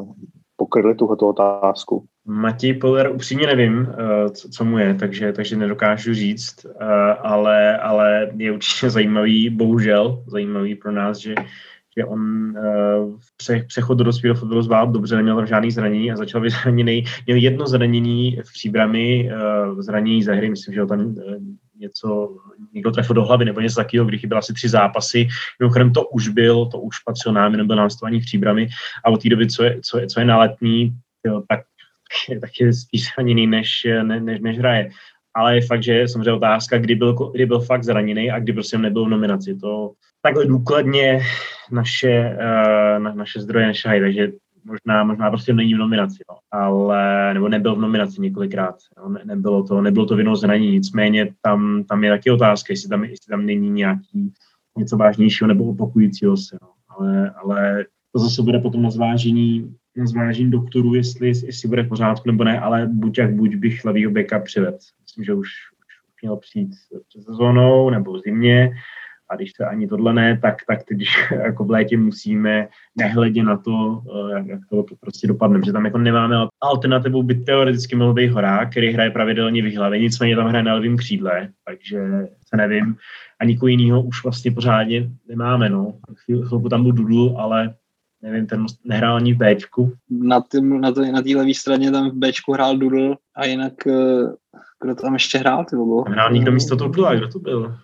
pokryli 0.61 0.95
tuto 0.95 1.27
otázku. 1.27 2.05
Matěj 2.25 2.73
Poler 2.73 3.11
upřímně 3.11 3.47
nevím, 3.47 3.87
eh, 3.89 4.29
co, 4.29 4.65
mu 4.65 4.77
je, 4.77 4.93
takže, 4.93 5.33
takže 5.33 5.57
nedokážu 5.57 6.13
říct, 6.13 6.65
eh, 6.65 6.85
ale, 7.13 7.77
ale 7.77 8.29
je 8.37 8.51
určitě 8.51 8.89
zajímavý, 8.97 9.49
bohužel 9.49 10.23
zajímavý 10.27 10.75
pro 10.75 10.91
nás, 10.91 11.17
že, 11.17 11.35
že 11.97 12.05
on 12.05 12.53
v 13.17 13.67
přechod 13.67 13.97
do 13.97 14.03
dospělého 14.03 14.39
fotbalu 14.39 14.61
zvládl 14.61 14.91
dobře, 14.91 15.15
neměl 15.15 15.35
tam 15.35 15.47
žádný 15.47 15.71
zranění 15.71 16.11
a 16.11 16.17
začal 16.17 16.41
být 16.41 16.49
zraněný. 16.49 17.03
Měl 17.25 17.37
jedno 17.37 17.67
zranění 17.67 18.37
v 18.45 18.53
příbrami, 18.53 19.29
zranění 19.79 20.23
ze 20.23 20.33
hry, 20.33 20.49
myslím, 20.49 20.73
že 20.73 20.81
ho 20.81 20.87
tam 20.87 21.15
něco, 21.81 22.37
někdo 22.73 22.91
trefil 22.91 23.13
do 23.13 23.25
hlavy 23.25 23.45
nebo 23.45 23.61
něco 23.61 23.75
takového, 23.75 24.05
když 24.05 24.21
chyběly 24.21 24.39
asi 24.39 24.53
tři 24.53 24.69
zápasy. 24.69 25.27
Mimochodem 25.59 25.93
to 25.93 26.07
už 26.07 26.27
byl, 26.27 26.65
to 26.65 26.79
už 26.79 26.99
patřilo 26.99 27.35
nám, 27.35 27.51
jenom 27.51 27.67
byl 27.67 27.75
na 27.75 27.87
v 27.87 28.25
příbramy 28.25 28.67
a 29.05 29.09
od 29.09 29.21
té 29.21 29.29
doby, 29.29 29.47
co 29.47 29.63
je, 29.63 29.79
co 29.81 29.99
je, 29.99 30.07
co 30.07 30.19
je 30.19 30.25
na 30.25 30.37
letní, 30.37 30.93
jo, 31.25 31.43
tak, 31.49 31.59
tak 32.41 32.49
je 32.59 32.73
spíš 32.73 33.09
zraněný, 33.15 33.47
než, 33.47 33.87
ne, 34.03 34.19
než, 34.19 34.39
než 34.41 34.59
hraje. 34.59 34.89
Ale 35.35 35.55
je 35.55 35.61
fakt, 35.61 35.83
že 35.83 35.93
je 35.93 36.07
samozřejmě 36.07 36.31
otázka, 36.31 36.77
kdy 36.77 36.95
byl, 36.95 37.13
kdy 37.13 37.45
byl 37.45 37.59
fakt 37.59 37.83
zraněný 37.83 38.31
a 38.31 38.39
kdy 38.39 38.53
prostě 38.53 38.77
nebyl 38.77 39.05
v 39.05 39.09
nominaci. 39.09 39.55
To 39.55 39.91
takhle 40.21 40.45
důkladně 40.45 41.21
naše, 41.71 42.37
uh, 42.37 43.03
na, 43.03 43.13
naše 43.13 43.39
zdroje 43.39 43.67
nešají, 43.67 44.01
takže 44.01 44.27
možná, 44.65 45.03
možná 45.03 45.29
prostě 45.29 45.53
není 45.53 45.73
v 45.73 45.77
nominaci, 45.77 46.23
no. 46.29 46.37
ale, 46.51 47.33
nebo 47.33 47.49
nebyl 47.49 47.75
v 47.75 47.79
nominaci 47.79 48.21
několikrát, 48.21 48.75
no. 48.97 49.09
ne, 49.09 49.21
nebylo 49.25 49.63
to, 49.63 49.81
nebylo 49.81 50.05
to 50.05 50.15
vinou 50.15 50.35
zranění, 50.35 50.71
nicméně 50.71 51.33
tam, 51.41 51.83
tam 51.83 52.03
je 52.03 52.11
taky 52.11 52.31
otázka, 52.31 52.73
jestli 52.73 52.89
tam, 52.89 53.03
jestli 53.03 53.29
tam 53.29 53.45
není 53.45 53.69
nějaký 53.69 54.33
něco 54.77 54.97
vážnějšího 54.97 55.47
nebo 55.47 55.65
opakujícího 55.65 56.37
se, 56.37 56.57
no. 56.61 56.67
ale, 56.89 57.29
ale 57.29 57.85
to 58.13 58.19
zase 58.19 58.41
bude 58.41 58.59
potom 58.59 58.81
na 58.81 58.89
zvážení, 58.89 59.75
na 59.97 60.05
zvážení 60.05 60.51
doktorů, 60.51 60.95
jestli, 60.95 61.27
jestli 61.27 61.69
bude 61.69 61.83
v 61.83 61.89
pořádku 61.89 62.31
nebo 62.31 62.43
ne, 62.43 62.59
ale 62.59 62.87
buď 62.91 63.17
jak 63.17 63.35
buď 63.35 63.55
bych 63.55 63.85
levýho 63.85 64.11
beka 64.11 64.39
přived. 64.39 64.77
Myslím, 65.01 65.25
že 65.25 65.33
už, 65.33 65.47
už 66.17 66.21
měl 66.21 66.37
přijít 66.37 66.71
před 67.07 67.23
sezónou 67.23 67.89
nebo 67.89 68.19
zimně, 68.19 68.71
a 69.31 69.35
když 69.35 69.51
se 69.55 69.65
ani 69.65 69.87
tohle 69.87 70.13
ne, 70.13 70.39
tak, 70.41 70.55
tak 70.67 70.83
teď 70.83 70.97
jako 71.43 71.63
v 71.63 71.71
létě 71.71 71.97
musíme 71.97 72.67
nehledě 72.95 73.43
na 73.43 73.57
to, 73.57 74.01
eh, 74.15 74.33
jak, 74.33 74.47
jak 74.47 74.59
to 74.69 74.85
prostě 74.99 75.27
dopadne, 75.27 75.59
že 75.65 75.71
tam 75.71 75.85
jako 75.85 75.97
nemáme 75.97 76.35
alternativu, 76.61 77.23
by 77.23 77.35
teoreticky 77.35 77.95
mohl 77.95 78.13
být 78.13 78.27
horák, 78.27 78.71
který 78.71 78.91
hraje 78.91 79.11
pravidelně 79.11 79.61
v 79.61 79.75
hlavě, 79.75 79.99
nicméně 79.99 80.35
tam 80.35 80.47
hraje 80.47 80.63
na 80.63 80.73
levém 80.73 80.97
křídle, 80.97 81.49
takže 81.65 82.27
se 82.47 82.57
nevím. 82.57 82.95
A 83.39 83.45
nikoho 83.45 83.67
jiného 83.67 84.01
už 84.01 84.23
vlastně 84.23 84.51
pořádně 84.51 85.09
nemáme, 85.27 85.69
no. 85.69 85.93
Chvilku 86.15 86.69
tam 86.69 86.83
byl 86.83 86.91
Dudl, 86.91 87.35
ale 87.37 87.73
nevím, 88.21 88.47
ten 88.47 88.65
nehrál 88.85 89.15
ani 89.15 89.33
v 89.33 89.37
Bčku. 89.37 89.93
Na 90.09 90.41
té 90.41 90.61
na 90.61 90.91
na 91.11 91.21
levé 91.35 91.53
straně 91.53 91.91
tam 91.91 92.09
v 92.09 92.13
Bčku 92.13 92.53
hrál 92.53 92.77
Dudl 92.77 93.15
a 93.35 93.45
jinak 93.45 93.87
eh, 93.87 93.91
kdo 94.81 94.95
tam 94.95 95.13
ještě 95.13 95.37
hrál, 95.37 95.65
ty 95.65 95.75
Hrál 96.07 96.31
někdo 96.31 96.51
místo 96.51 96.75
Dudla, 96.75 97.15
kdo 97.15 97.27
to 97.27 97.39
byl? 97.39 97.75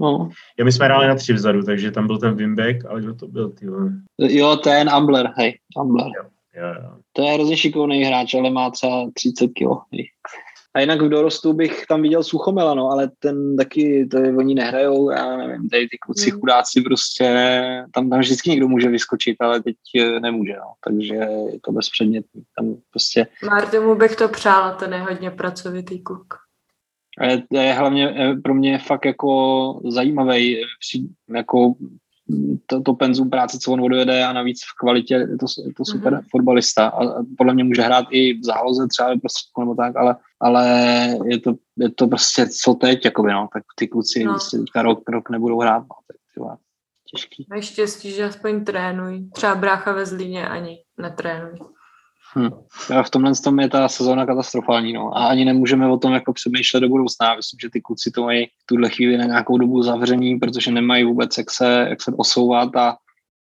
No. 0.00 0.28
Jo, 0.58 0.64
my 0.64 0.72
jsme 0.72 0.84
hráli 0.84 1.08
na 1.08 1.14
tři 1.14 1.32
vzadu, 1.32 1.62
takže 1.62 1.90
tam 1.90 2.06
byl 2.06 2.18
ten 2.18 2.34
Wimbeck, 2.34 2.84
ale 2.86 3.00
kdo 3.00 3.14
to 3.14 3.28
byl, 3.28 3.50
ty 3.50 3.66
Jo, 4.18 4.56
ten 4.56 4.90
Ambler, 4.90 5.32
hej, 5.36 5.58
Ambler. 5.78 6.06
Jo, 6.06 6.24
jo, 6.54 6.82
jo. 6.82 6.90
To 7.12 7.22
je 7.22 7.32
hrozně 7.32 7.56
šikovný 7.56 8.04
hráč, 8.04 8.34
ale 8.34 8.50
má 8.50 8.70
třeba 8.70 9.10
30 9.14 9.46
kg. 9.46 9.68
A 10.74 10.80
jinak 10.80 11.02
v 11.02 11.08
dorostu 11.08 11.52
bych 11.52 11.86
tam 11.86 12.02
viděl 12.02 12.24
Suchomela, 12.24 12.74
no, 12.74 12.90
ale 12.90 13.10
ten 13.18 13.56
taky, 13.56 14.08
to 14.10 14.18
je, 14.18 14.36
oni 14.36 14.54
nehrajou, 14.54 15.10
já 15.10 15.36
nevím, 15.36 15.68
tady 15.68 15.88
ty 15.88 15.98
kluci 15.98 16.30
hmm. 16.30 16.40
chudáci 16.40 16.80
prostě, 16.80 17.26
tam, 17.94 18.10
tam 18.10 18.20
vždycky 18.20 18.50
někdo 18.50 18.68
může 18.68 18.88
vyskočit, 18.88 19.36
ale 19.40 19.62
teď 19.62 19.76
eh, 19.96 20.20
nemůže, 20.20 20.52
no, 20.52 20.72
takže 20.84 21.14
je 21.14 21.60
to 21.64 21.72
bezpředmětný, 21.72 22.42
tam 22.56 22.76
prostě. 22.90 23.26
Martimu 23.46 23.94
bych 23.94 24.16
to 24.16 24.28
přála, 24.28 24.70
ten 24.70 24.92
je 24.92 25.00
hodně 25.00 25.30
pracovitý 25.30 26.02
kluk. 26.02 26.34
Je, 27.22 27.42
je 27.50 27.72
hlavně 27.72 28.14
eh, 28.16 28.34
pro 28.36 28.54
mě 28.54 28.78
fakt 28.78 29.04
jako 29.04 29.80
zajímavý, 29.88 30.56
jako 31.34 31.74
to, 32.66 32.82
to 32.82 32.94
penzum 32.94 33.30
práce, 33.30 33.58
co 33.58 33.72
on 33.72 33.80
odvede 33.80 34.24
a 34.24 34.32
navíc 34.32 34.60
v 34.62 34.78
kvalitě 34.80 35.14
je 35.14 35.26
to, 35.26 35.46
je 35.66 35.74
to 35.74 35.84
super 35.84 36.12
mm-hmm. 36.12 36.24
fotbalista 36.30 36.88
a, 36.88 37.22
podle 37.38 37.54
mě 37.54 37.64
může 37.64 37.82
hrát 37.82 38.06
i 38.10 38.38
v 38.38 38.44
záloze 38.44 38.86
třeba 38.86 39.16
prostředku 39.20 39.60
nebo 39.60 39.74
tak, 39.74 39.96
ale, 39.96 40.16
ale 40.40 40.64
je, 41.24 41.40
to, 41.40 41.54
je 41.76 41.90
to 41.90 42.06
prostě 42.06 42.46
co 42.46 42.74
teď, 42.74 43.04
jakoby, 43.04 43.32
no, 43.32 43.48
tak 43.52 43.62
ty 43.76 43.88
kluci 43.88 44.24
no. 44.24 44.38
teďka 44.50 44.82
rok, 44.82 45.08
rok 45.08 45.30
nebudou 45.30 45.60
hrát, 45.60 45.80
no, 45.80 45.96
tak 46.06 46.16
tyhle, 46.34 46.56
těžký. 47.14 47.46
Naštěstí, 47.50 48.10
že 48.10 48.24
aspoň 48.24 48.64
trénuj. 48.64 49.28
Třeba 49.34 49.54
brácha 49.54 49.92
ve 49.92 50.06
Zlíně 50.06 50.48
ani 50.48 50.78
netrénuj. 50.98 51.58
Hm. 52.36 52.50
V 53.02 53.10
tomhle 53.10 53.32
tom 53.44 53.60
je 53.60 53.68
ta 53.68 53.88
sezóna 53.88 54.26
katastrofální, 54.26 54.92
no. 54.92 55.16
A 55.16 55.26
ani 55.26 55.44
nemůžeme 55.44 55.90
o 55.90 55.98
tom 55.98 56.12
jako 56.12 56.32
přemýšlet 56.32 56.80
do 56.80 56.88
budoucna. 56.88 57.36
Myslím, 57.36 57.58
že 57.62 57.70
ty 57.70 57.80
kluci 57.80 58.10
to 58.10 58.22
mají 58.22 58.46
v 58.46 58.66
tuhle 58.66 58.90
chvíli 58.90 59.16
na 59.16 59.24
nějakou 59.24 59.58
dobu 59.58 59.82
zavření, 59.82 60.36
protože 60.38 60.70
nemají 60.70 61.04
vůbec 61.04 61.38
jak 61.38 61.50
se, 61.50 61.86
jak 61.88 62.02
se 62.02 62.12
osouvat 62.16 62.76
a 62.76 62.96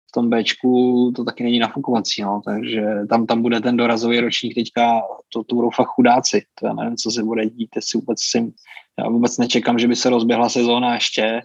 v 0.08 0.12
tom 0.14 0.30
Bčku 0.30 1.12
to 1.16 1.24
taky 1.24 1.44
není 1.44 1.58
nafukovací, 1.58 2.22
no. 2.22 2.40
takže 2.44 2.82
tam, 3.10 3.26
tam 3.26 3.42
bude 3.42 3.60
ten 3.60 3.76
dorazový 3.76 4.20
ročník 4.20 4.54
teďka, 4.54 5.00
to, 5.32 5.44
to 5.44 5.54
budou 5.54 5.70
fakt 5.70 5.88
chudáci, 5.88 6.42
to 6.60 6.66
já 6.66 6.72
nevím, 6.72 6.96
co 6.96 7.10
se 7.10 7.22
bude 7.22 7.46
dít, 7.46 7.68
jestli 7.76 8.00
vůbec 8.00 8.18
si, 8.20 8.52
já 8.98 9.08
vůbec 9.08 9.38
nečekám, 9.38 9.78
že 9.78 9.88
by 9.88 9.96
se 9.96 10.10
rozběhla 10.10 10.48
sezóna 10.48 10.94
ještě, 10.94 11.40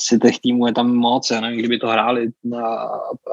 si 0.00 0.18
těch 0.18 0.38
týmů 0.38 0.66
je 0.66 0.72
tam 0.72 0.94
moc, 0.94 1.30
já 1.30 1.40
nevím, 1.40 1.58
kdyby 1.58 1.78
to 1.78 1.88
hráli 1.88 2.28
a, 2.56 2.66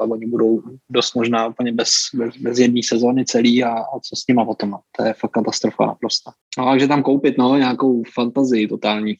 oni 0.00 0.26
budou 0.26 0.62
dost 0.90 1.14
možná 1.14 1.46
úplně 1.46 1.72
bez, 1.72 1.92
bez, 2.14 2.36
bez 2.36 2.58
jedné 2.58 2.80
sezóny 2.84 3.24
celý 3.24 3.64
a, 3.64 3.70
a 3.70 4.00
co 4.00 4.16
s 4.16 4.26
nima 4.28 4.44
potom, 4.44 4.76
to 4.96 5.04
je 5.04 5.12
fakt 5.12 5.30
katastrofa 5.30 5.86
naprosto. 5.86 6.30
No, 6.58 6.64
takže 6.64 6.88
tam 6.88 7.02
koupit 7.02 7.38
no, 7.38 7.56
nějakou 7.56 8.02
fantazii 8.14 8.68
totální. 8.68 9.14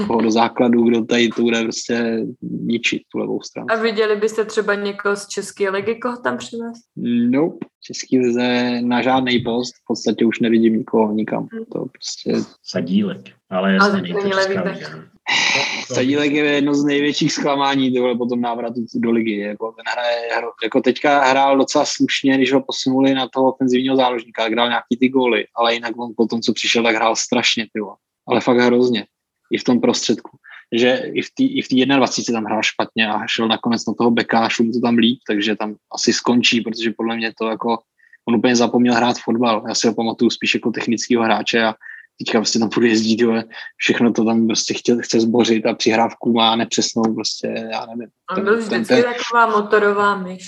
někoho 0.00 0.20
do 0.20 0.30
základu, 0.30 0.82
kdo 0.82 1.04
tady 1.04 1.28
to 1.28 1.42
bude 1.42 1.62
prostě 1.62 2.26
ničit, 2.40 3.02
tu 3.12 3.18
levou 3.18 3.40
stranu. 3.40 3.66
A 3.70 3.76
viděli 3.76 4.16
byste 4.16 4.44
třeba 4.44 4.74
někoho 4.74 5.16
z 5.16 5.28
České 5.28 5.70
ligy, 5.70 5.94
koho 5.94 6.16
tam 6.16 6.36
přivést? 6.38 6.82
Nope. 7.30 7.66
Český 7.80 8.18
lize 8.18 8.80
na 8.80 9.02
žádný 9.02 9.38
post, 9.38 9.74
v 9.74 9.86
podstatě 9.86 10.24
už 10.24 10.40
nevidím 10.40 10.76
nikoho 10.76 11.12
nikam. 11.12 11.48
To 11.72 11.86
prostě... 11.86 12.32
Sadílek, 12.62 13.30
ale 13.50 13.78
Ale 13.78 13.94
jasně, 13.94 14.14
to 14.14 14.18
levý 14.18 14.56
No, 14.56 14.64
liga. 14.64 15.12
Sadílek 15.94 16.32
je 16.32 16.44
jedno 16.44 16.74
z 16.74 16.84
největších 16.84 17.32
zklamání 17.32 17.94
tohle 17.94 18.14
potom 18.14 18.40
návratu 18.40 18.84
do 18.94 19.10
ligy. 19.10 19.38
Jako, 19.38 19.72
ten 19.72 19.92
hraje, 19.92 20.28
jako 20.62 20.80
teďka 20.80 21.24
hrál 21.24 21.58
docela 21.58 21.84
slušně, 21.84 22.36
když 22.36 22.52
ho 22.52 22.62
posunuli 22.62 23.14
na 23.14 23.28
toho 23.28 23.52
ofenzivního 23.52 23.96
záložníka, 23.96 24.44
hrál 24.44 24.68
nějaký 24.68 24.96
ty 25.00 25.08
góly, 25.08 25.44
ale 25.56 25.74
jinak 25.74 25.98
on 25.98 26.12
po 26.16 26.26
tom, 26.26 26.40
co 26.40 26.52
přišel, 26.52 26.82
tak 26.82 26.94
hrál 26.94 27.16
strašně, 27.16 27.66
tyvo. 27.72 27.94
ale 28.28 28.40
fakt 28.40 28.58
hrozně. 28.58 29.06
I 29.52 29.58
v 29.58 29.64
tom 29.64 29.80
prostředku. 29.80 30.30
Že 30.72 31.02
i 31.12 31.22
v 31.22 31.28
té 31.34 31.42
i 31.44 31.62
v 31.62 31.68
té 31.68 31.96
21 31.96 32.40
tam 32.40 32.44
hrál 32.44 32.62
špatně 32.62 33.08
a 33.08 33.26
šel 33.26 33.48
nakonec 33.48 33.86
na 33.86 33.94
toho 33.94 34.10
beka 34.10 34.38
a 34.46 34.48
mu 34.62 34.72
to 34.72 34.80
tam 34.80 34.96
líp, 34.96 35.18
takže 35.28 35.56
tam 35.56 35.74
asi 35.94 36.12
skončí, 36.12 36.60
protože 36.60 36.92
podle 36.96 37.16
mě 37.16 37.32
to 37.38 37.46
jako 37.46 37.78
on 38.28 38.36
úplně 38.36 38.56
zapomněl 38.56 38.94
hrát 38.94 39.16
fotbal. 39.18 39.64
Já 39.68 39.74
si 39.74 39.86
ho 39.86 39.94
pamatuju 39.94 40.30
spíš 40.30 40.54
jako 40.54 40.70
technického 40.70 41.24
hráče 41.24 41.64
a 41.64 41.74
teďka 42.24 42.38
prostě 42.38 42.58
tam 42.58 42.68
půjde 42.68 42.88
jezdit, 42.88 43.20
jo, 43.20 43.42
všechno 43.76 44.12
to 44.12 44.24
tam 44.24 44.46
prostě 44.46 44.74
chce, 44.74 44.96
chce 45.02 45.20
zbořit 45.20 45.66
a 45.66 45.74
přihrávku 45.74 46.32
má 46.32 46.56
nepřesnou, 46.56 47.14
prostě, 47.14 47.68
já 47.72 47.86
nevím. 47.86 48.08
On 48.36 48.44
byl 48.44 48.58
vždycky 48.58 49.02
taková 49.02 49.60
motorová 49.60 50.16
myš. 50.16 50.44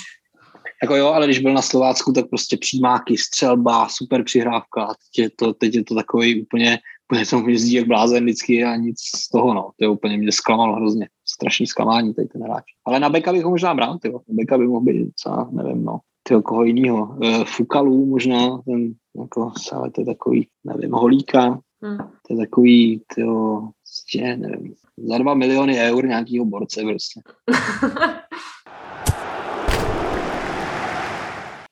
Jako 0.83 0.97
jo, 0.97 1.07
ale 1.07 1.27
když 1.27 1.39
byl 1.39 1.55
na 1.55 1.63
Slovácku, 1.63 2.13
tak 2.13 2.29
prostě 2.29 2.57
přímáky, 2.57 3.19
střelba, 3.19 3.89
super 3.89 4.25
přihrávka 4.25 4.87
teď 4.87 5.25
je 5.25 5.31
to, 5.37 5.55
teď 5.55 5.75
je 5.75 5.85
to 5.85 5.95
takový 5.95 6.43
úplně, 6.43 6.79
úplně 7.09 7.27
to 7.27 7.49
jezdí 7.49 7.73
jak 7.73 7.87
blázen 7.87 8.25
vždycky 8.25 8.65
a 8.65 8.77
nic 8.77 8.97
z 9.17 9.29
toho, 9.29 9.55
no. 9.55 9.71
To 9.79 9.85
je 9.85 9.89
úplně 9.89 10.19
mě 10.19 10.33
zklamalo 10.33 10.77
hrozně. 10.77 11.09
Strašný 11.29 11.67
zklamání 11.67 12.15
tady 12.15 12.29
ten 12.29 12.43
hráč. 12.43 12.65
Ale 12.85 13.01
na 13.01 13.09
beka 13.09 13.33
bych 13.33 13.45
ho 13.45 13.51
možná 13.51 13.75
bral, 13.75 13.99
tyjo. 13.99 14.21
Na 14.29 14.35
beka 14.35 14.59
by 14.59 14.67
mohl 14.67 14.81
být, 14.81 15.13
co, 15.17 15.49
nevím, 15.53 15.85
no. 15.85 15.99
Tyjo, 16.29 16.43
koho 16.43 16.65
jinýho. 16.65 17.17
E, 17.23 17.45
Fukalu 17.45 18.07
možná, 18.07 18.59
ten, 18.59 18.95
jako, 19.21 19.53
ale 19.73 19.91
to 19.91 20.01
je 20.01 20.05
takový, 20.05 20.49
nevím, 20.65 20.93
Holíka, 20.93 21.59
Hm. 21.85 21.99
to 21.99 22.35
je 22.35 22.37
takový, 22.37 23.03
tyjo, 23.15 23.69
prostě, 23.83 24.37
nevím, 24.37 24.75
za 25.09 25.19
dva 25.19 25.35
miliony 25.35 25.79
eur 25.79 26.07
nějakýho 26.07 26.45
borce 26.45 26.83
prostě. 26.83 27.21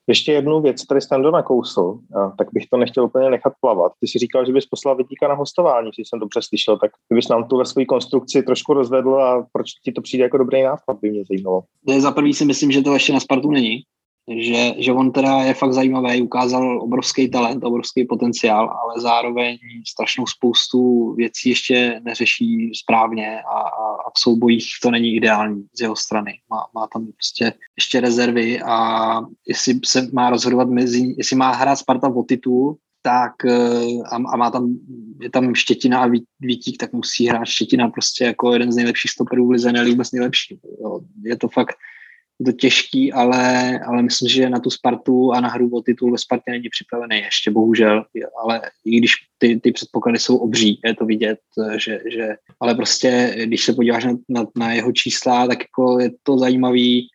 Ještě 0.08 0.32
jednu 0.32 0.60
věc, 0.60 0.84
tady 0.86 1.00
Stando 1.00 1.30
nakousl, 1.30 1.98
a 2.16 2.30
tak 2.30 2.48
bych 2.52 2.66
to 2.66 2.76
nechtěl 2.76 3.04
úplně 3.04 3.30
nechat 3.30 3.52
plavat. 3.60 3.92
Ty 4.00 4.08
jsi 4.08 4.18
říkal, 4.18 4.46
že 4.46 4.52
bys 4.52 4.66
poslal 4.66 4.96
Vidíka 4.96 5.28
na 5.28 5.34
hostování, 5.34 5.90
když 5.96 6.08
jsem 6.08 6.18
dobře 6.18 6.40
slyšel, 6.42 6.78
tak 6.78 6.90
kdybys 7.08 7.28
nám 7.28 7.48
tu 7.48 7.56
ve 7.56 7.64
své 7.64 7.84
konstrukci 7.84 8.42
trošku 8.42 8.72
rozvedl 8.74 9.14
a 9.14 9.46
proč 9.52 9.66
ti 9.84 9.92
to 9.92 10.02
přijde 10.02 10.24
jako 10.24 10.38
dobrý 10.38 10.62
nápad, 10.62 10.96
by 11.02 11.10
mě 11.10 11.22
zajímalo. 11.28 11.62
To 11.86 11.92
je 11.92 12.00
za 12.00 12.10
prvý 12.10 12.34
si 12.34 12.44
myslím, 12.44 12.70
že 12.70 12.82
to 12.82 12.94
ještě 12.94 13.12
na 13.12 13.20
Spartu 13.20 13.50
není. 13.50 13.82
Že, 14.28 14.74
že 14.78 14.92
on 14.92 15.12
teda 15.12 15.42
je 15.42 15.54
fakt 15.54 15.72
zajímavý, 15.72 16.22
ukázal 16.22 16.82
obrovský 16.82 17.30
talent, 17.30 17.64
obrovský 17.64 18.04
potenciál, 18.04 18.70
ale 18.70 19.00
zároveň 19.00 19.58
strašnou 19.88 20.26
spoustu 20.26 21.12
věcí 21.14 21.48
ještě 21.48 22.00
neřeší 22.04 22.70
správně 22.74 23.40
a, 23.42 23.58
a, 23.58 23.84
a 24.06 24.10
v 24.10 24.18
soubojích 24.18 24.66
to 24.82 24.90
není 24.90 25.14
ideální 25.14 25.64
z 25.78 25.80
jeho 25.80 25.96
strany. 25.96 26.32
Má, 26.50 26.66
má 26.74 26.86
tam 26.92 27.06
prostě 27.06 27.52
ještě 27.76 28.00
rezervy 28.00 28.60
a 28.60 29.20
jestli 29.48 29.80
se 29.84 30.08
má 30.12 30.30
rozhodovat 30.30 30.68
mezi, 30.68 31.14
jestli 31.18 31.36
má 31.36 31.52
hrát 31.52 31.76
Sparta 31.76 32.08
o 32.08 32.22
titul, 32.22 32.76
tak 33.02 33.32
eh, 33.44 34.02
a, 34.10 34.16
a 34.16 34.36
má 34.36 34.50
tam, 34.50 34.74
je 35.22 35.30
tam 35.30 35.54
Štětina 35.54 36.02
a 36.02 36.08
Vít- 36.08 36.24
Vítík, 36.40 36.78
tak 36.78 36.92
musí 36.92 37.26
hrát 37.26 37.44
Štětina 37.44 37.88
prostě 37.88 38.24
jako 38.24 38.52
jeden 38.52 38.72
z 38.72 38.76
nejlepších 38.76 39.10
stoperů 39.10 39.46
v 39.46 39.50
lize, 39.50 39.72
nejlepší. 40.12 40.58
Jo. 40.80 41.00
Je 41.24 41.36
to 41.36 41.48
fakt 41.48 41.76
to 42.44 42.52
těžký, 42.52 43.12
ale, 43.12 43.78
ale 43.78 44.02
myslím, 44.02 44.28
že 44.28 44.50
na 44.50 44.60
tu 44.60 44.70
Spartu 44.70 45.32
a 45.32 45.40
na 45.40 45.48
hru 45.48 45.70
o 45.72 45.82
titul 45.82 46.12
ve 46.12 46.18
Spartě 46.18 46.50
není 46.50 46.68
připravený 46.68 47.16
ještě, 47.16 47.50
bohužel, 47.50 48.04
ale 48.42 48.60
i 48.84 48.98
když 48.98 49.12
ty, 49.38 49.60
ty 49.60 49.72
předpoklady 49.72 50.18
jsou 50.18 50.36
obří, 50.36 50.80
je 50.84 50.94
to 50.94 51.04
vidět, 51.04 51.38
že, 51.76 52.00
že 52.12 52.28
ale 52.60 52.74
prostě, 52.74 53.34
když 53.44 53.64
se 53.64 53.72
podíváš 53.72 54.04
na, 54.04 54.16
na, 54.28 54.46
na 54.56 54.72
jeho 54.72 54.92
čísla, 54.92 55.46
tak 55.46 55.58
jako 55.60 56.00
je 56.00 56.10
to 56.22 56.38
zajímavý, 56.38 57.08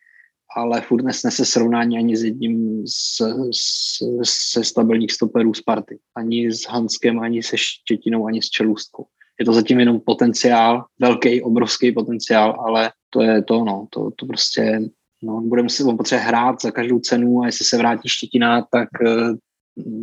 ale 0.56 0.80
furt 0.80 1.02
nesnese 1.02 1.44
srovnání 1.44 1.98
ani 1.98 2.16
s 2.16 2.24
jedním 2.24 2.86
z, 2.86 3.22
z, 3.52 3.98
se 4.24 4.64
stabilních 4.64 5.12
stoperů 5.12 5.54
Sparty. 5.54 5.98
Ani 6.16 6.52
s 6.52 6.62
Hanskem, 6.68 7.20
ani 7.20 7.42
se 7.42 7.56
Štětinou, 7.56 8.26
ani 8.26 8.42
s 8.42 8.50
Čelůstkou. 8.50 9.06
Je 9.40 9.44
to 9.44 9.52
zatím 9.52 9.80
jenom 9.80 10.00
potenciál, 10.00 10.84
velký, 10.98 11.42
obrovský 11.42 11.92
potenciál, 11.92 12.56
ale 12.66 12.92
to 13.10 13.22
je 13.22 13.42
to, 13.42 13.64
no, 13.64 13.86
to, 13.90 14.10
to 14.16 14.26
prostě, 14.26 14.80
no, 15.22 15.40
budeme 15.40 15.68
si 15.68 15.84
on 15.84 15.96
potřebuje 15.96 16.26
hrát 16.26 16.62
za 16.62 16.70
každou 16.70 16.98
cenu 16.98 17.42
a 17.42 17.46
jestli 17.46 17.64
se 17.64 17.76
vrátí 17.76 18.08
Štětina, 18.08 18.62
tak 18.70 18.88
eh, 19.06 19.34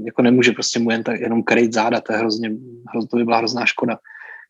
jako 0.06 0.22
nemůže 0.22 0.52
prostě 0.52 0.80
mu 0.80 0.92
jen 0.92 1.04
tak 1.04 1.20
jenom 1.20 1.44
krejt 1.44 1.74
záda, 1.74 2.02
to 2.02 2.14
je 2.14 2.20
hrozně, 2.20 2.52
hroz, 2.90 3.08
to 3.08 3.18
by 3.18 3.24
byla 3.24 3.38
hrozná 3.38 3.66
škoda. 3.66 3.98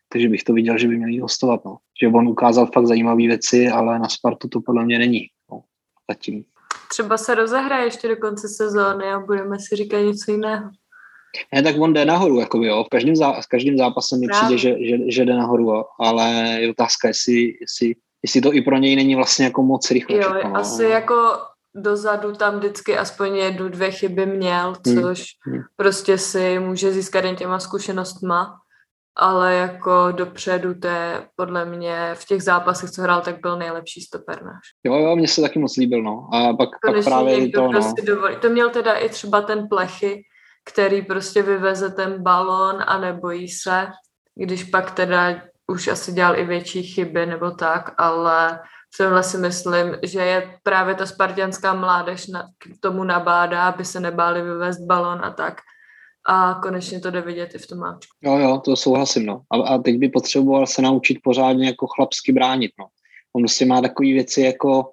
Takže 0.08 0.28
bych 0.28 0.44
to 0.44 0.52
viděl, 0.52 0.78
že 0.78 0.88
by 0.88 0.96
měl 0.96 1.08
jít 1.08 1.20
hostovat, 1.20 1.64
no. 1.64 1.76
Že 2.02 2.08
on 2.08 2.28
ukázal 2.28 2.70
fakt 2.74 2.86
zajímavé 2.86 3.26
věci, 3.26 3.68
ale 3.68 3.98
na 3.98 4.08
Spartu 4.08 4.48
to 4.48 4.60
podle 4.60 4.84
mě 4.84 4.98
není, 4.98 5.26
no, 5.50 5.62
zatím. 6.10 6.44
Třeba 6.90 7.16
se 7.18 7.34
rozehraje 7.34 7.84
ještě 7.84 8.08
do 8.08 8.16
konce 8.16 8.48
sezóny 8.48 9.04
a 9.04 9.18
budeme 9.18 9.58
si 9.58 9.76
říkat 9.76 9.98
něco 9.98 10.32
jiného. 10.32 10.70
Ne, 11.54 11.62
tak 11.62 11.76
on 11.78 11.92
jde 11.92 12.04
nahoru, 12.04 12.40
jakoby, 12.40 12.66
jo. 12.66 12.84
V 12.84 12.88
každém, 12.88 13.16
zá, 13.16 13.40
v 13.40 13.46
každém 13.46 13.78
zápase 13.78 14.16
mi 14.16 14.26
přijde, 14.28 14.58
že, 14.58 14.76
že, 14.86 15.10
že 15.10 15.24
jde 15.24 15.34
nahoru, 15.34 15.64
jo. 15.64 15.84
ale 16.00 16.56
je 16.60 16.70
otázka, 16.70 17.08
jestli, 17.08 17.52
jestli, 17.60 17.94
jestli 18.26 18.40
to 18.40 18.54
i 18.54 18.60
pro 18.60 18.76
něj 18.76 18.96
není 18.96 19.14
vlastně 19.14 19.44
jako 19.44 19.62
moc 19.62 19.90
rychle. 19.90 20.16
Jo, 20.16 20.22
všechno, 20.22 20.50
no. 20.50 20.56
asi 20.56 20.84
jako 20.84 21.38
dozadu 21.76 22.32
tam 22.32 22.56
vždycky 22.56 22.98
aspoň 22.98 23.36
jednu, 23.36 23.68
dvě 23.68 23.90
chyby 23.90 24.26
měl, 24.26 24.74
Hmm, 24.86 25.02
což 25.02 25.24
hmm. 25.46 25.62
prostě 25.76 26.18
si 26.18 26.58
může 26.58 26.92
získat 26.92 27.24
jen 27.24 27.36
těma 27.36 27.58
zkušenostma, 27.58 28.56
ale 29.16 29.54
jako 29.54 30.12
dopředu 30.12 30.74
to 30.74 30.88
je 30.88 31.28
podle 31.36 31.64
mě 31.64 32.10
v 32.14 32.24
těch 32.24 32.42
zápasech, 32.42 32.90
co 32.90 33.02
hrál, 33.02 33.20
tak 33.20 33.40
byl 33.40 33.58
nejlepší 33.58 34.00
stoper 34.00 34.42
náš. 34.44 34.62
Jo, 34.84 34.94
jo, 34.94 35.16
mně 35.16 35.28
se 35.28 35.40
taky 35.40 35.58
moc 35.58 35.76
líbil, 35.76 36.02
no. 36.02 36.28
A 36.32 36.52
pak, 36.52 36.68
pak 36.86 37.04
právě 37.04 37.48
to, 37.50 37.72
no. 37.72 37.82
si 37.82 38.06
dovolí. 38.06 38.36
To 38.36 38.48
měl 38.48 38.70
teda 38.70 38.94
i 38.94 39.08
třeba 39.08 39.40
ten 39.40 39.68
plechy, 39.68 40.22
který 40.70 41.02
prostě 41.02 41.42
vyveze 41.42 41.90
ten 41.90 42.22
balon 42.22 42.84
a 42.86 42.98
nebojí 42.98 43.48
se, 43.48 43.86
když 44.34 44.64
pak 44.64 44.90
teda 44.90 45.34
už 45.66 45.88
asi 45.88 46.12
dělal 46.12 46.38
i 46.38 46.44
větší 46.44 46.82
chyby 46.82 47.26
nebo 47.26 47.50
tak, 47.50 47.94
ale 47.98 48.60
v 48.94 48.98
tomhle 48.98 49.22
si 49.22 49.38
myslím, 49.38 49.96
že 50.02 50.20
je 50.20 50.58
právě 50.62 50.94
ta 50.94 51.06
spartianská 51.06 51.74
mládež 51.74 52.26
na, 52.26 52.48
k 52.58 52.80
tomu 52.80 53.04
nabádá, 53.04 53.68
aby 53.68 53.84
se 53.84 54.00
nebáli 54.00 54.42
vyvést 54.42 54.80
balon 54.80 55.24
a 55.24 55.30
tak. 55.30 55.60
A 56.28 56.58
konečně 56.62 57.00
to 57.00 57.10
jde 57.10 57.20
vidět 57.20 57.54
i 57.54 57.58
v 57.58 57.66
tom 57.66 57.78
máčku. 57.78 58.16
Jo, 58.22 58.38
jo, 58.38 58.60
to 58.64 58.76
souhlasím, 58.76 59.26
no. 59.26 59.42
A, 59.50 59.56
a 59.56 59.78
teď 59.78 59.96
by 59.96 60.08
potřeboval 60.08 60.66
se 60.66 60.82
naučit 60.82 61.18
pořádně 61.22 61.66
jako 61.66 61.86
chlapsky 61.86 62.32
bránit, 62.32 62.70
no. 62.78 62.86
On 63.36 63.42
prostě 63.42 63.66
má 63.66 63.80
takové 63.80 64.08
věci 64.08 64.40
jako, 64.40 64.90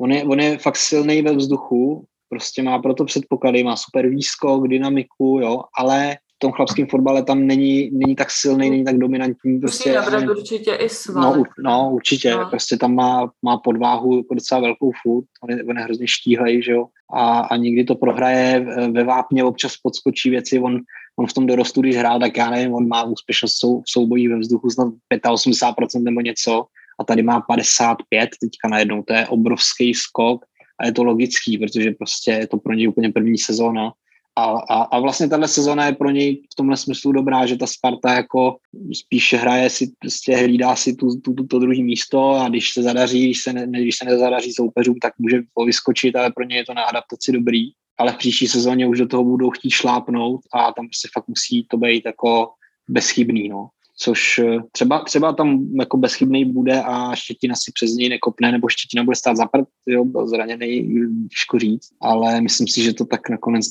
on 0.00 0.12
je, 0.12 0.24
on 0.24 0.40
je 0.40 0.58
fakt 0.58 0.76
silný 0.76 1.22
ve 1.22 1.36
vzduchu, 1.36 2.06
prostě 2.28 2.62
má 2.62 2.78
proto 2.78 3.04
předpoklady, 3.04 3.64
má 3.64 3.76
super 3.76 4.08
výskok, 4.08 4.68
dynamiku, 4.68 5.38
jo, 5.42 5.62
ale 5.78 6.16
tom 6.42 6.52
chlapském 6.52 6.86
fotbale 6.86 7.22
tam 7.22 7.46
není, 7.46 7.90
není 7.92 8.16
tak 8.16 8.30
silný, 8.30 8.70
není 8.70 8.84
tak 8.84 8.98
dominantní, 8.98 9.50
Musí 9.52 9.60
prostě, 9.60 9.92
nabrat 9.92 10.22
já- 10.22 10.30
určitě 10.30 10.74
i 10.74 10.82
No, 10.84 10.88
svaly. 10.88 11.40
u- 11.40 11.44
no 11.64 11.90
určitě, 11.92 12.30
No. 12.30 12.40
no. 12.40 12.50
prostě 12.50 12.76
tam 12.76 12.94
má, 12.94 13.30
má 13.42 13.58
podváhu 13.58 14.16
jako 14.16 14.34
docela 14.34 14.60
velkou 14.60 14.90
furt, 15.02 15.24
on 15.42 15.50
je, 15.50 15.64
on 15.64 15.78
je 15.78 15.84
hrozně 15.84 16.08
štíhlej, 16.08 16.62
že 16.62 16.72
jo, 16.72 16.86
a, 17.14 17.38
a 17.40 17.56
nikdy 17.56 17.84
to 17.84 17.94
prohraje 17.94 18.60
v- 18.60 18.90
ve 18.92 19.04
vápně, 19.04 19.44
občas 19.44 19.72
podskočí 19.82 20.30
věci, 20.30 20.58
on, 20.58 20.80
on 21.18 21.26
v 21.26 21.32
tom 21.32 21.46
dorostu, 21.46 21.80
když 21.80 21.96
hrál, 21.96 22.20
tak 22.20 22.36
já 22.36 22.50
nevím, 22.50 22.74
on 22.74 22.88
má 22.88 23.02
úspěšnost 23.04 23.54
sou, 23.58 23.80
v 23.80 23.84
soubojí 23.86 24.28
ve 24.28 24.38
vzduchu 24.38 24.70
snad 24.70 24.88
85% 25.10 26.02
nebo 26.04 26.20
něco 26.20 26.64
a 27.00 27.04
tady 27.04 27.22
má 27.22 27.40
55 27.40 28.30
teďka 28.40 28.68
najednou, 28.70 29.02
to 29.02 29.12
je 29.14 29.26
obrovský 29.28 29.94
skok 29.94 30.44
a 30.80 30.86
je 30.86 30.92
to 30.92 31.04
logický, 31.04 31.58
protože 31.58 31.90
prostě 31.90 32.30
je 32.30 32.46
to 32.46 32.56
pro 32.56 32.72
něj 32.74 32.88
úplně 32.88 33.12
první 33.12 33.38
sezóna 33.38 33.92
a, 34.36 34.44
a, 34.44 34.82
a 34.82 35.00
vlastně 35.00 35.28
tahle 35.28 35.48
sezóna 35.48 35.86
je 35.86 35.92
pro 35.92 36.10
něj 36.10 36.42
v 36.52 36.54
tomhle 36.54 36.76
smyslu 36.76 37.12
dobrá, 37.12 37.46
že 37.46 37.56
ta 37.56 37.66
Sparta 37.66 38.12
jako 38.12 38.56
spíš 38.92 39.34
hraje 39.34 39.70
si, 39.70 39.92
prostě 39.98 40.36
hlídá 40.36 40.76
si 40.76 40.94
tu, 40.94 41.20
tu, 41.20 41.34
tu, 41.34 41.46
to 41.46 41.58
druhé 41.58 41.82
místo 41.82 42.30
a 42.30 42.48
když 42.48 42.72
se 42.72 42.82
zadaří, 42.82 43.24
když 43.24 43.42
se, 43.42 43.52
ne, 43.52 43.66
když 43.66 43.96
se 43.96 44.04
nezadaří 44.04 44.52
soupeřům, 44.52 44.98
tak 45.02 45.12
může 45.18 45.40
vyskočit, 45.66 46.16
ale 46.16 46.32
pro 46.32 46.44
ně 46.44 46.56
je 46.56 46.64
to 46.64 46.74
na 46.74 46.82
adaptaci 46.82 47.32
dobrý. 47.32 47.70
Ale 47.98 48.12
v 48.12 48.16
příští 48.16 48.48
sezóně 48.48 48.86
už 48.86 48.98
do 48.98 49.06
toho 49.06 49.24
budou 49.24 49.50
chtít 49.50 49.70
šlápnout 49.70 50.40
a 50.54 50.72
tam 50.72 50.86
prostě 50.86 51.08
fakt 51.14 51.28
musí 51.28 51.66
to 51.70 51.76
být 51.76 52.02
jako 52.06 52.50
bezchybný, 52.88 53.48
no. 53.48 53.68
Což 53.96 54.38
eh, 54.38 54.58
třeba, 54.72 55.04
třeba 55.04 55.32
tam 55.32 55.66
jako 55.78 55.96
bezchybný 55.96 56.44
bude 56.44 56.82
a 56.82 57.14
Štětina 57.14 57.54
si 57.54 57.72
přes 57.74 57.90
něj 57.90 58.08
nekopne, 58.08 58.52
nebo 58.52 58.68
Štětina 58.68 59.04
bude 59.04 59.16
stát 59.16 59.36
za 59.36 59.46
prd, 59.46 59.68
jo, 59.86 60.04
byl 60.04 60.28
zraněný, 60.28 60.88
těžko 61.30 61.58
říct, 61.58 61.88
ale 62.00 62.40
myslím 62.40 62.68
si, 62.68 62.82
že 62.82 62.92
to 62.92 63.04
tak 63.04 63.30
nakonec 63.30 63.66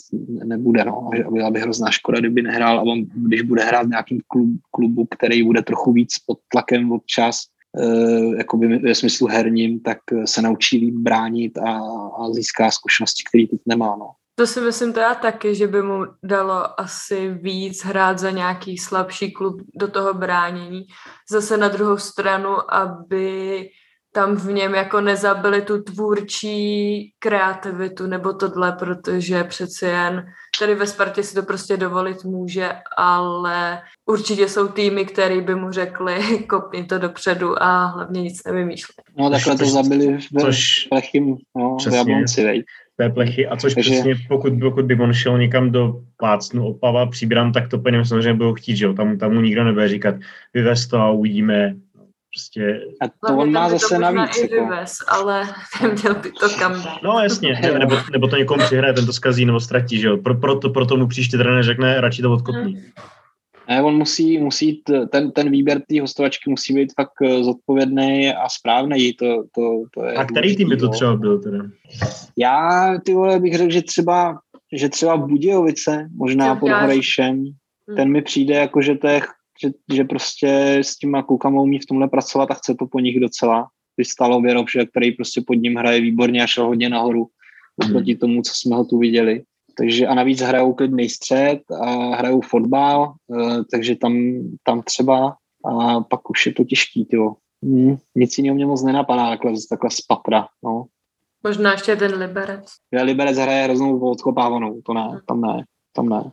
nebude, 0.45 0.86
no, 0.86 1.09
že 1.15 1.24
byla 1.32 1.51
by 1.51 1.59
hrozná 1.59 1.91
škoda, 1.91 2.19
kdyby 2.19 2.41
nehrál 2.41 2.80
a 2.80 2.82
on, 2.82 3.05
když 3.15 3.41
bude 3.41 3.63
hrát 3.63 3.86
v 3.86 3.89
nějakým 3.89 4.22
klub, 4.28 4.49
klubu, 4.72 5.07
který 5.17 5.43
bude 5.43 5.61
trochu 5.61 5.93
víc 5.93 6.15
pod 6.26 6.39
tlakem 6.51 6.91
občas, 6.91 7.41
eh, 7.80 8.38
jakoby 8.38 8.67
ve 8.78 8.95
smyslu 8.95 9.28
herním, 9.28 9.80
tak 9.80 9.97
se 10.26 10.41
naučí 10.41 10.78
líp 10.78 10.95
bránit 10.95 11.57
a, 11.57 11.80
a 12.17 12.30
získá 12.30 12.72
zkušenosti, 12.72 13.24
které 13.30 13.47
teď 13.47 13.59
nemá, 13.65 13.95
no. 13.99 14.11
To 14.42 14.48
si 14.48 14.62
myslím 14.62 14.94
teda 14.94 15.16
taky, 15.16 15.56
že 15.56 15.68
by 15.68 15.82
mu 15.82 16.06
dalo 16.24 16.80
asi 16.80 17.30
víc 17.30 17.84
hrát 17.84 18.20
za 18.20 18.32
nějaký 18.32 18.78
slabší 18.78 19.32
klub 19.32 19.62
do 19.76 19.88
toho 19.88 20.14
bránění. 20.14 20.82
Zase 21.32 21.58
na 21.58 21.68
druhou 21.68 21.98
stranu, 21.98 22.74
aby 22.74 23.70
tam 24.14 24.36
v 24.36 24.52
něm 24.52 24.76
jako 24.76 25.02
nezabili 25.02 25.62
tu 25.62 25.84
tvůrčí 25.84 27.14
kreativitu 27.20 28.08
nebo 28.08 28.34
tohle, 28.34 28.72
protože 28.72 29.44
přeci 29.44 29.86
jen 29.86 30.26
tady 30.60 30.76
ve 30.76 30.88
Spartě 30.88 31.24
si 31.24 31.36
to 31.36 31.44
prostě 31.44 31.78
dovolit 31.78 32.24
může, 32.24 32.72
ale 32.98 33.82
určitě 34.06 34.50
jsou 34.50 34.68
týmy, 34.68 35.06
které 35.06 35.42
by 35.42 35.56
mu 35.56 35.72
řekli, 35.72 36.44
kopni 36.50 36.86
to 36.86 36.98
dopředu 36.98 37.64
a 37.64 37.86
hlavně 37.86 38.22
nic 38.22 38.44
nevymýšlej. 38.46 38.96
No 39.18 39.30
takhle 39.30 39.58
to 39.58 39.66
zabili 39.66 40.18
v 40.18 40.89
Plechym, 40.89 41.36
no, 41.58 41.78
v 41.89 41.94
Jablonci, 41.94 42.64
té 43.02 43.10
plechy, 43.10 43.47
a 43.47 43.58
což 43.58 43.74
Takže... 43.74 43.91
přesně 43.91 44.16
pokud, 44.28 44.54
pokud 44.62 44.86
by 44.86 44.95
on 44.95 45.14
šel 45.14 45.38
někam 45.38 45.72
do 45.72 46.02
plácnu 46.18 46.68
Opava, 46.68 47.06
příbram, 47.06 47.54
tak 47.54 47.68
to 47.68 47.78
peněm 47.78 48.06
samozřejmě 48.06 48.34
budou 48.34 48.54
chtít, 48.54 48.78
že 48.78 48.86
jo, 48.86 48.93
tam, 48.93 49.18
tam 49.18 49.34
mu 49.34 49.41
nikdo 49.41 49.64
nebude 49.64 49.88
říkat, 49.88 50.16
vyvez 50.54 50.88
to 50.88 50.97
a 50.97 51.12
uvidíme, 51.12 51.76
prostě... 52.34 52.82
A 53.02 53.28
to 53.28 53.38
on 53.38 53.52
má 53.52 53.70
zase 53.70 53.99
navíc. 53.99 54.38
I 54.38 54.41
jako. 54.41 54.56
vyvez, 54.56 54.97
ale 55.08 55.43
neměl 55.82 56.16
by 56.16 56.32
to 56.32 56.49
kam 56.60 56.74
dát. 56.84 57.04
No 57.04 57.20
jasně, 57.24 57.60
nebo, 57.80 57.95
nebo 58.12 58.28
to 58.28 58.36
někomu 58.36 58.64
přihraje, 58.64 58.93
ten 58.93 59.06
to 59.06 59.14
zkazí 59.14 59.45
nebo 59.45 59.60
ztratí, 59.60 59.99
že 59.99 60.08
jo, 60.08 60.18
pro, 60.18 60.36
proto, 60.36 60.70
proto 60.70 60.97
mu 60.97 61.08
příště 61.08 61.38
trenér 61.38 61.64
řekne, 61.64 62.02
radši 62.02 62.22
to 62.22 62.34
odkopní. 62.34 62.74
Hmm. 62.74 62.84
Ne, 63.70 63.84
on 63.84 63.97
musí, 63.97 64.38
musí 64.38 64.84
ten, 65.09 65.32
ten 65.32 65.51
výběr 65.51 65.82
té 65.82 66.01
hostovačky 66.01 66.49
musí 66.49 66.74
být 66.74 66.93
fakt 66.95 67.12
eh, 67.24 67.43
zodpovědný 67.43 68.34
a 68.34 68.49
správný. 68.49 69.14
To, 69.14 69.43
to, 69.55 69.84
to 69.93 70.05
je 70.05 70.14
a 70.14 70.26
který 70.26 70.55
tým 70.55 70.70
by 70.70 70.78
to 70.78 70.89
třeba 70.89 71.16
byl 71.16 71.39
teda? 71.39 71.57
Já, 72.38 72.93
ty 73.05 73.14
vole, 73.14 73.39
bych 73.39 73.57
řekl, 73.57 73.72
že 73.72 73.82
třeba, 73.82 74.39
že 74.74 74.89
třeba 74.89 75.18
Budějovice, 75.18 76.09
možná 76.16 76.55
pod 76.55 76.70
Horejšem, 76.70 77.36
hmm. 77.36 77.95
ten 77.95 78.12
mi 78.12 78.22
přijde 78.22 78.55
jako, 78.55 78.82
že 78.82 78.95
to 78.95 79.07
je, 79.07 79.22
že, 79.64 79.70
že 79.93 80.03
prostě 80.03 80.78
s 80.82 80.97
těma 80.97 81.24
klukama 81.24 81.62
umí 81.62 81.80
v 81.80 81.86
tomhle 81.86 82.07
pracovat 82.07 82.51
a 82.51 82.53
chce 82.53 82.76
to 82.80 82.88
po 82.88 82.99
nich 82.99 83.20
docela. 83.20 83.68
Když 83.95 84.07
stalo 84.07 84.41
Věrovše, 84.41 84.86
který 84.86 85.12
prostě 85.12 85.41
pod 85.47 85.53
ním 85.53 85.76
hraje 85.76 86.01
výborně 86.01 86.43
a 86.43 86.47
šel 86.47 86.66
hodně 86.66 86.89
nahoru 86.89 87.28
oproti 87.84 88.12
hmm. 88.12 88.20
tomu, 88.20 88.41
co 88.41 88.53
jsme 88.55 88.76
ho 88.76 88.86
tu 88.86 88.97
viděli. 88.97 89.43
Takže 89.82 90.08
a 90.08 90.16
navíc 90.16 90.42
hrajou 90.42 90.74
klidný 90.74 91.10
střed 91.10 91.60
a 91.82 92.16
hrajou 92.16 92.42
fotbal, 92.42 93.14
eh, 93.40 93.64
takže 93.72 93.96
tam, 93.96 94.14
tam 94.64 94.82
třeba 94.82 95.36
a 95.66 96.02
pak 96.02 96.30
už 96.30 96.46
je 96.46 96.54
to 96.54 96.64
těžký, 96.64 97.06
tyjo. 97.06 97.34
Hmm, 97.64 97.98
nic 98.16 98.38
jiného 98.38 98.56
mě 98.56 98.66
moc 98.66 98.84
nenapadá 98.84 99.30
takhle, 99.30 99.52
takhle 99.70 99.90
z 99.90 100.02
patra, 100.02 100.48
no. 100.64 100.86
Možná 101.44 101.72
ještě 101.72 101.96
ten 101.96 102.16
Liberec. 102.16 102.66
Já 102.94 103.04
Liberec 103.04 103.38
hraje 103.38 103.64
hroznou 103.64 104.00
odkopávanou, 104.00 104.82
to 104.82 104.94
ne, 104.94 105.20
tam 105.28 105.42
ne, 105.42 105.66
tam 105.94 106.10
ne. 106.10 106.32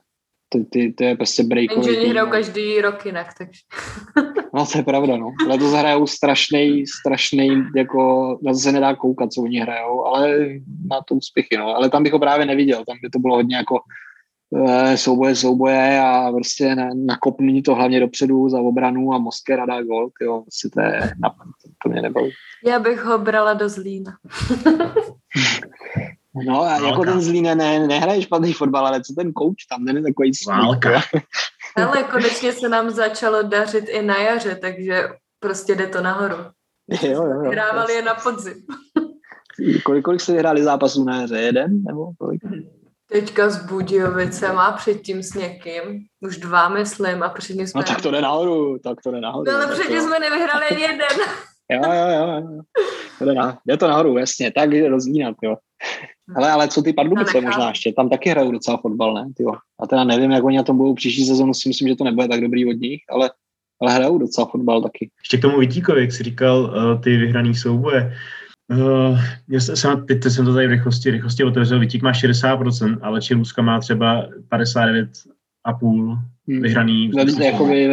To, 0.48 0.58
ty, 0.70 0.92
to 0.92 1.04
je 1.04 1.16
prostě 1.16 1.42
breakový. 1.42 1.96
Oni 1.96 2.08
hrajou 2.08 2.26
no. 2.26 2.32
každý 2.32 2.80
rok 2.80 3.06
jinak, 3.06 3.26
takže. 3.38 3.60
no 4.54 4.66
to 4.66 4.78
je 4.78 4.84
pravda, 4.84 5.16
no. 5.16 5.32
Letos 5.48 5.72
hrajou 5.72 6.06
strašný, 6.06 6.86
strašný, 6.86 7.62
jako 7.76 8.28
na 8.42 8.52
to 8.52 8.58
se 8.58 8.72
nedá 8.72 8.96
koukat, 8.96 9.32
co 9.32 9.42
oni 9.42 9.60
hrajou, 9.60 10.06
ale 10.06 10.38
má 10.86 11.00
to 11.08 11.14
úspěchy, 11.14 11.56
no. 11.56 11.76
Ale 11.76 11.90
tam 11.90 12.02
bych 12.02 12.12
ho 12.12 12.18
právě 12.18 12.46
neviděl, 12.46 12.84
tam 12.84 12.96
by 13.02 13.10
to 13.10 13.18
bylo 13.18 13.36
hodně 13.36 13.56
jako 13.56 13.78
e, 14.68 14.96
souboje, 14.96 15.36
souboje 15.36 16.00
a 16.00 16.32
prostě 16.32 16.74
na, 16.74 16.88
nakopnutí 16.94 17.62
to 17.62 17.74
hlavně 17.74 18.00
dopředu 18.00 18.48
za 18.48 18.60
obranu 18.60 19.12
a 19.12 19.18
Moské 19.18 19.56
dá 19.56 19.82
gol, 19.82 20.10
jo, 20.22 20.42
prostě 20.42 20.68
to 20.68 20.80
je, 20.80 21.00
na, 21.22 21.34
to 21.82 21.88
mě 21.88 22.02
nebaví. 22.02 22.30
Já 22.66 22.78
bych 22.78 23.04
ho 23.04 23.18
brala 23.18 23.54
do 23.54 23.68
Zlína. 23.68 24.12
No 26.46 26.62
a 26.62 26.86
jako 26.86 27.04
ten 27.04 27.20
zlý 27.20 27.42
ne, 27.42 27.54
ne, 27.54 27.86
nehraje 27.86 28.22
špatný 28.22 28.52
fotbal, 28.52 28.86
ale 28.86 29.02
co 29.02 29.14
ten 29.14 29.32
kouč 29.32 29.64
tam, 29.64 29.84
ten 29.84 29.96
je 29.96 30.02
takový 30.02 30.30
Válka. 30.46 31.02
Ale 31.76 32.02
konečně 32.02 32.52
se 32.52 32.68
nám 32.68 32.90
začalo 32.90 33.42
dařit 33.42 33.88
i 33.88 34.02
na 34.02 34.16
jaře, 34.16 34.58
takže 34.60 35.08
prostě 35.40 35.74
jde 35.74 35.86
to 35.86 36.02
nahoru. 36.02 36.36
Jo, 37.02 37.12
jo, 37.12 37.42
jo. 37.44 37.50
Hrávali 37.50 37.94
je 37.94 38.02
na 38.02 38.14
podzim. 38.14 38.54
kolik, 39.84 40.04
kolik 40.04 40.20
jste 40.20 40.32
vyhráli 40.32 40.64
zápasů 40.64 41.04
na 41.04 41.20
jaře? 41.20 41.40
Jeden? 41.40 41.82
Nebo 41.82 42.10
kolik? 42.18 42.40
Teďka 43.12 43.50
s 43.50 43.66
Budějovicem 43.66 44.58
a 44.58 44.72
předtím 44.72 45.22
s 45.22 45.34
někým. 45.34 45.82
Už 46.20 46.36
dva, 46.36 46.68
myslím, 46.68 47.22
a 47.22 47.28
předtím 47.28 47.66
jsme... 47.66 47.78
No 47.78 47.84
tak 47.84 48.02
to 48.02 48.10
jde 48.10 48.20
nahoru, 48.20 48.78
tak 48.78 48.98
to 49.04 49.10
jde 49.10 49.20
nahoru. 49.20 49.50
No 49.50 49.56
ale 49.56 49.66
předtím 49.66 49.96
to... 49.96 50.02
jsme 50.02 50.18
nevyhráli 50.18 50.64
ani 50.70 50.82
jeden. 50.82 51.18
jo, 51.70 51.82
jo, 51.84 52.08
jo. 52.08 52.28
jo. 52.28 52.62
To 53.18 53.24
jde, 53.24 53.34
na, 53.34 53.58
jde 53.66 53.76
to 53.76 53.88
nahoru, 53.88 54.18
jasně, 54.18 54.52
tak 54.52 54.70
rozdínat, 54.88 55.34
jo. 55.42 55.56
Ale, 56.36 56.50
ale 56.50 56.68
co 56.68 56.82
ty 56.82 56.92
Pardubice 56.92 57.40
možná 57.40 57.68
ještě, 57.68 57.92
tam 57.92 58.08
taky 58.08 58.30
hrajou 58.30 58.52
docela 58.52 58.76
fotbal, 58.76 59.14
ne? 59.14 59.26
Tyjo. 59.36 59.52
A 59.80 59.86
teda 59.86 60.04
nevím, 60.04 60.30
jak 60.30 60.44
oni 60.44 60.56
na 60.56 60.62
tom 60.62 60.76
budou 60.76 60.94
příští 60.94 61.24
sezonu, 61.24 61.54
si 61.54 61.68
myslím, 61.68 61.88
že 61.88 61.96
to 61.96 62.04
nebude 62.04 62.28
tak 62.28 62.40
dobrý 62.40 62.66
od 62.66 62.80
nich, 62.80 63.00
ale, 63.10 63.30
ale 63.80 63.94
hrajou 63.94 64.18
docela 64.18 64.46
fotbal 64.46 64.82
taky. 64.82 65.10
Ještě 65.22 65.38
k 65.38 65.42
tomu 65.42 65.58
Vitíkovi, 65.58 66.00
jak 66.00 66.12
jsi 66.12 66.22
říkal, 66.22 66.60
uh, 66.60 67.02
ty 67.02 67.16
vyhraný 67.16 67.54
souboje. 67.54 68.14
Uh, 68.70 69.18
já 69.48 69.60
jsem, 69.60 70.06
teď 70.06 70.24
jsem 70.24 70.44
to 70.44 70.54
tady 70.54 70.66
v 70.66 70.70
rychlosti, 70.70 71.10
rychlosti 71.10 71.44
otevřel, 71.44 71.80
Vitík 71.80 72.02
má 72.02 72.12
60%, 72.12 72.98
ale 73.02 73.22
Čiluska 73.22 73.62
má 73.62 73.80
třeba 73.80 74.28
59,5 74.52 76.18
hmm. 76.48 76.62
vyhraný. 76.62 77.10
Hmm. 77.10 77.42
Jakoby, 77.42 77.86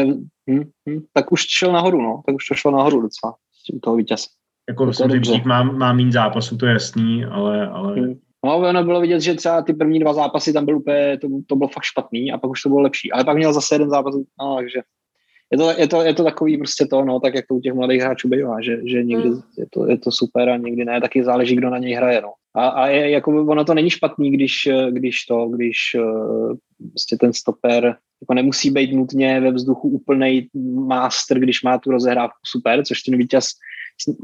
hmm, 0.49 0.63
hmm, 0.87 1.01
tak 1.13 1.31
už 1.31 1.45
šel 1.49 1.71
nahoru, 1.71 2.01
no, 2.01 2.21
tak 2.25 2.35
už 2.35 2.47
to 2.47 2.55
šlo 2.55 2.71
nahoru 2.71 3.01
docela, 3.01 3.35
u 3.73 3.79
toho 3.79 3.95
vítěze. 3.95 4.25
Jako 4.69 4.85
Vítík 5.07 5.45
má, 5.45 5.63
má 5.63 5.93
méně 5.93 6.11
zápasů, 6.11 6.57
to 6.57 6.65
je 6.65 6.73
jasný, 6.73 7.25
ale, 7.25 7.67
ale 7.67 7.93
hmm. 7.93 8.13
No, 8.45 8.57
ono 8.57 8.83
bylo 8.83 9.01
vidět, 9.01 9.21
že 9.21 9.33
třeba 9.33 9.61
ty 9.61 9.73
první 9.73 9.99
dva 9.99 10.13
zápasy 10.13 10.53
tam 10.53 10.65
byl 10.65 10.77
úplně, 10.77 11.17
to, 11.21 11.27
to 11.47 11.55
bylo 11.55 11.67
fakt 11.67 11.83
špatný 11.83 12.31
a 12.31 12.37
pak 12.37 12.51
už 12.51 12.61
to 12.61 12.69
bylo 12.69 12.81
lepší. 12.81 13.11
Ale 13.11 13.23
pak 13.23 13.37
měl 13.37 13.53
zase 13.53 13.75
jeden 13.75 13.89
zápas, 13.89 14.15
no, 14.41 14.55
takže 14.55 14.79
je 15.51 15.57
to, 15.57 15.71
je 15.77 15.87
to, 15.87 16.01
je 16.01 16.13
to 16.13 16.23
takový 16.23 16.57
prostě 16.57 16.85
to, 16.85 17.05
no, 17.05 17.19
tak 17.19 17.35
jak 17.35 17.45
to 17.47 17.55
u 17.55 17.59
těch 17.59 17.73
mladých 17.73 18.01
hráčů 18.01 18.29
bývá, 18.29 18.61
že, 18.61 18.79
že 18.85 19.03
někdy 19.03 19.29
mm. 19.29 19.41
je, 19.57 19.65
to, 19.69 19.85
je 19.85 19.97
to 19.97 20.11
super 20.11 20.49
a 20.49 20.57
někdy 20.57 20.85
ne, 20.85 21.01
taky 21.01 21.23
záleží, 21.23 21.55
kdo 21.55 21.69
na 21.69 21.77
něj 21.77 21.93
hraje, 21.93 22.21
no. 22.21 22.31
A, 22.55 22.67
a 22.67 22.87
je, 22.87 23.09
jako 23.09 23.31
ono 23.31 23.65
to 23.65 23.73
není 23.73 23.89
špatný, 23.89 24.31
když, 24.31 24.69
když 24.89 25.25
to, 25.25 25.47
když 25.47 25.77
prostě 26.89 27.17
ten 27.19 27.33
stoper 27.33 27.95
jako 28.21 28.33
nemusí 28.33 28.71
být 28.71 28.93
nutně 28.93 29.41
ve 29.41 29.51
vzduchu 29.51 29.89
úplnej 29.89 30.47
master, 30.73 31.39
když 31.39 31.63
má 31.63 31.77
tu 31.77 31.91
rozehrávku 31.91 32.37
super, 32.45 32.85
což 32.85 33.01
ten 33.01 33.17
vítěz 33.17 33.45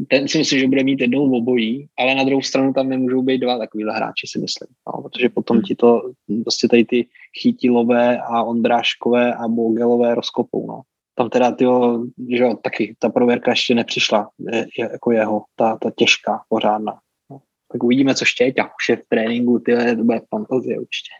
ten 0.08 0.28
si 0.28 0.38
myslím, 0.38 0.60
že 0.60 0.68
bude 0.68 0.84
mít 0.84 1.02
jednou 1.02 1.38
obojí, 1.38 1.88
ale 2.00 2.16
na 2.16 2.24
druhou 2.24 2.42
stranu 2.42 2.74
tam 2.74 2.90
nemůžou 2.90 3.22
být 3.22 3.38
dva 3.38 3.58
takovýhle 3.58 3.96
hráči, 3.96 4.28
si 4.28 4.40
myslím. 4.40 4.68
No, 4.88 5.02
protože 5.02 5.30
potom 5.30 5.58
hmm. 5.58 5.64
ti 5.64 5.76
to 5.76 6.02
prostě 6.44 6.68
tady 6.68 6.86
ty 6.86 7.08
chytilové 7.42 8.22
a 8.22 8.44
Ondráškové 8.44 9.34
a 9.34 9.48
Bogelové 9.48 10.16
rozkopou. 10.16 10.68
No. 10.68 10.82
Tam 11.16 11.30
teda 11.30 11.52
tyjo, 11.52 12.04
že 12.30 12.44
jo, 12.44 12.56
taky 12.64 12.96
ta 13.00 13.10
prověrka 13.10 13.52
ještě 13.52 13.76
nepřišla, 13.76 14.30
je, 14.52 14.68
je, 14.80 14.90
jako 14.92 15.12
jeho, 15.12 15.44
ta, 15.56 15.78
ta 15.82 15.92
těžká, 15.96 16.42
pořádná. 16.50 17.00
No. 17.32 17.40
Tak 17.72 17.84
uvidíme, 17.84 18.16
co 18.16 18.26
Štěťa 18.26 18.66
už 18.66 18.90
je 18.90 18.96
v 18.96 19.04
tréninku, 19.10 19.60
ty 19.60 19.96
to 19.96 20.04
bude 20.04 20.22
fantazie 20.30 20.80
určitě. 20.80 21.12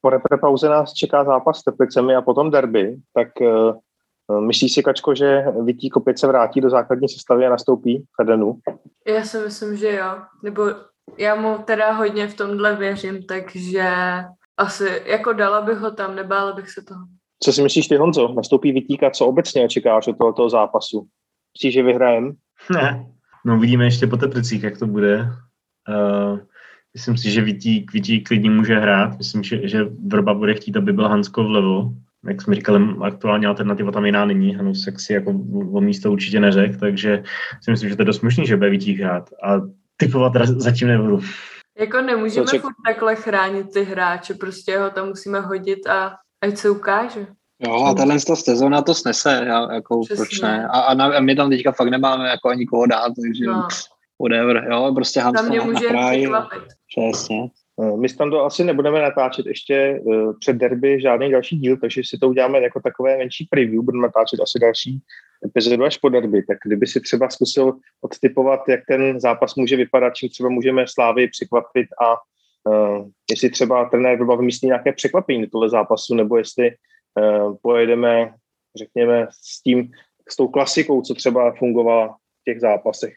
Po 0.00 0.10
repre 0.10 0.68
nás 0.68 0.92
čeká 0.92 1.24
zápas 1.24 1.58
s 1.58 1.64
Teplicemi 1.64 2.14
a 2.14 2.22
potom 2.22 2.50
derby, 2.50 2.96
tak 3.14 3.28
uh 3.40 3.74
Myslíš 4.40 4.72
si, 4.72 4.82
Kačko, 4.82 5.14
že 5.14 5.44
Vítí 5.64 5.92
opět 5.92 6.18
se 6.18 6.26
vrátí 6.26 6.60
do 6.60 6.70
základní 6.70 7.08
sestavy 7.08 7.46
a 7.46 7.50
nastoupí 7.50 7.98
v 7.98 8.22
Edenu? 8.22 8.58
Já 9.06 9.24
si 9.24 9.38
myslím, 9.38 9.76
že 9.76 9.96
jo. 9.96 10.16
Nebo 10.42 10.62
já 11.18 11.34
mu 11.34 11.58
teda 11.64 11.92
hodně 11.92 12.28
v 12.28 12.34
tomhle 12.34 12.76
věřím, 12.76 13.22
takže 13.22 13.90
asi 14.56 15.02
jako 15.06 15.32
dala 15.32 15.60
bych 15.60 15.78
ho 15.78 15.90
tam, 15.90 16.16
nebála 16.16 16.52
bych 16.52 16.70
se 16.70 16.82
toho. 16.82 17.00
Co 17.42 17.52
si 17.52 17.62
myslíš 17.62 17.88
ty, 17.88 17.96
Honzo? 17.96 18.34
Nastoupí 18.34 18.72
Vitíka, 18.72 19.10
co 19.10 19.26
obecně 19.26 19.64
očekáváš 19.64 20.06
od 20.06 20.18
tohoto 20.18 20.50
zápasu? 20.50 21.06
Myslíš, 21.58 21.74
že 21.74 21.82
vyhrajem? 21.82 22.32
Ne. 22.70 23.06
No 23.46 23.58
vidíme 23.58 23.84
ještě 23.84 24.06
po 24.06 24.16
Teplicích, 24.16 24.62
jak 24.62 24.78
to 24.78 24.86
bude. 24.86 25.28
Uh, 25.88 26.38
myslím 26.94 27.16
si, 27.16 27.30
že 27.30 27.42
Vítík, 27.42 27.92
Vítík 27.92 28.28
klidně 28.28 28.50
může 28.50 28.78
hrát. 28.78 29.18
Myslím, 29.18 29.42
že, 29.42 29.68
že 29.68 29.84
Vrba 30.06 30.34
bude 30.34 30.54
chtít, 30.54 30.76
aby 30.76 30.92
byl 30.92 31.08
Hansko 31.08 31.44
vlevo 31.44 31.92
jak 32.28 32.42
jsme 32.42 32.54
říkali, 32.54 32.80
aktuální 33.02 33.46
alternativa 33.46 33.92
tam 33.92 34.06
jiná 34.06 34.24
není. 34.24 34.54
Hanusek 34.54 35.00
si 35.00 35.12
jako 35.12 35.30
o 35.72 35.80
místo 35.80 36.12
určitě 36.12 36.40
neřekl, 36.40 36.78
takže 36.78 37.22
si 37.62 37.70
myslím, 37.70 37.88
že 37.90 37.96
to 37.96 38.02
je 38.02 38.06
dost 38.06 38.20
možný, 38.20 38.46
že 38.46 38.56
bude 38.56 38.70
Vítík 38.70 39.00
hrát. 39.00 39.30
A 39.42 39.60
typovat 39.96 40.32
zatím 40.46 40.88
nebudu. 40.88 41.20
Jako 41.78 42.00
nemůžeme 42.00 42.46
ček... 42.46 42.60
furt 42.60 42.74
takhle 42.86 43.16
chránit 43.16 43.72
ty 43.72 43.84
hráče, 43.84 44.34
prostě 44.34 44.78
ho 44.78 44.90
tam 44.90 45.08
musíme 45.08 45.40
hodit 45.40 45.86
a 45.86 46.16
ať 46.44 46.56
se 46.56 46.70
ukáže. 46.70 47.26
Jo, 47.62 47.84
a 47.84 47.94
tahle 47.94 48.20
sezóna 48.20 48.82
to 48.82 48.94
snese, 48.94 49.42
já, 49.46 49.72
jako 49.74 50.00
Přesně. 50.00 50.16
proč 50.16 50.40
ne. 50.40 50.68
A, 50.68 50.80
a, 50.80 50.94
na, 50.94 51.06
a, 51.06 51.20
my 51.20 51.34
tam 51.36 51.50
teďka 51.50 51.72
fakt 51.72 51.88
nemáme 51.88 52.28
jako 52.28 52.48
ani 52.48 52.66
koho 52.66 52.86
dát, 52.86 53.12
takže 53.22 53.46
No. 53.46 53.68
whatever, 54.22 54.66
jo, 54.70 54.92
prostě 54.94 55.20
mě 55.20 55.58
na, 55.58 55.64
na 55.64 55.64
může 55.64 55.86
kraj. 55.86 56.18
překvapit. 56.18 56.62
Přesně. 56.96 57.48
Eh, 57.82 57.96
My 57.96 58.08
s 58.08 58.16
Tando 58.16 58.44
asi 58.44 58.64
nebudeme 58.64 59.02
natáčet 59.02 59.46
ještě 59.46 59.74
eh, 59.74 60.32
před 60.40 60.56
derby 60.56 61.00
žádný 61.00 61.30
další 61.30 61.58
díl, 61.58 61.76
takže 61.76 62.02
si 62.04 62.18
to 62.18 62.28
uděláme 62.28 62.60
jako 62.60 62.80
takové 62.80 63.16
menší 63.18 63.46
preview, 63.50 63.82
budeme 63.82 64.02
natáčet 64.02 64.40
asi 64.40 64.58
další 64.58 65.02
epizodu 65.44 65.84
až 65.84 65.98
po 65.98 66.08
derby, 66.08 66.42
tak 66.42 66.58
kdyby 66.64 66.86
si 66.86 67.00
třeba 67.00 67.30
zkusil 67.30 67.72
odtypovat, 68.00 68.60
jak 68.68 68.80
ten 68.88 69.20
zápas 69.20 69.54
může 69.54 69.76
vypadat, 69.76 70.14
čím 70.14 70.28
třeba 70.28 70.48
můžeme 70.48 70.84
Slávy 70.88 71.28
překvapit 71.28 71.86
a 72.02 72.16
uh, 72.70 73.08
jestli 73.30 73.50
třeba 73.50 73.84
trenér 73.84 74.18
Vrba 74.18 74.36
vymyslí 74.36 74.66
nějaké 74.66 74.92
překvapení 74.92 75.40
do 75.42 75.50
tohle 75.50 75.70
zápasu, 75.70 76.14
nebo 76.14 76.36
jestli 76.36 76.70
uh, 76.70 77.56
pojedeme, 77.62 78.34
řekněme, 78.76 79.26
s 79.30 79.62
tím, 79.62 79.90
s 80.28 80.36
tou 80.36 80.48
klasikou, 80.48 81.02
co 81.02 81.14
třeba 81.14 81.52
fungovala 81.52 82.08
v 82.08 82.44
těch 82.44 82.60
zápasech 82.60 83.14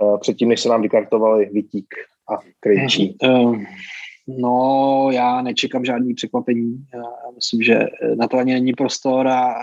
uh, 0.00 0.18
předtím, 0.20 0.48
než 0.48 0.60
se 0.60 0.68
nám 0.68 0.82
vykartovali 0.82 1.50
Vitík 1.52 1.94
a 2.28 2.38
Krejčí. 2.60 3.16
Um, 3.22 3.66
No, 4.28 5.08
já 5.12 5.42
nečekám 5.42 5.84
žádný 5.84 6.14
překvapení. 6.14 6.86
Já 6.94 7.02
myslím, 7.34 7.62
že 7.62 7.86
na 8.14 8.28
to 8.28 8.36
ani 8.36 8.54
není 8.54 8.72
prostor 8.72 9.28
a 9.28 9.54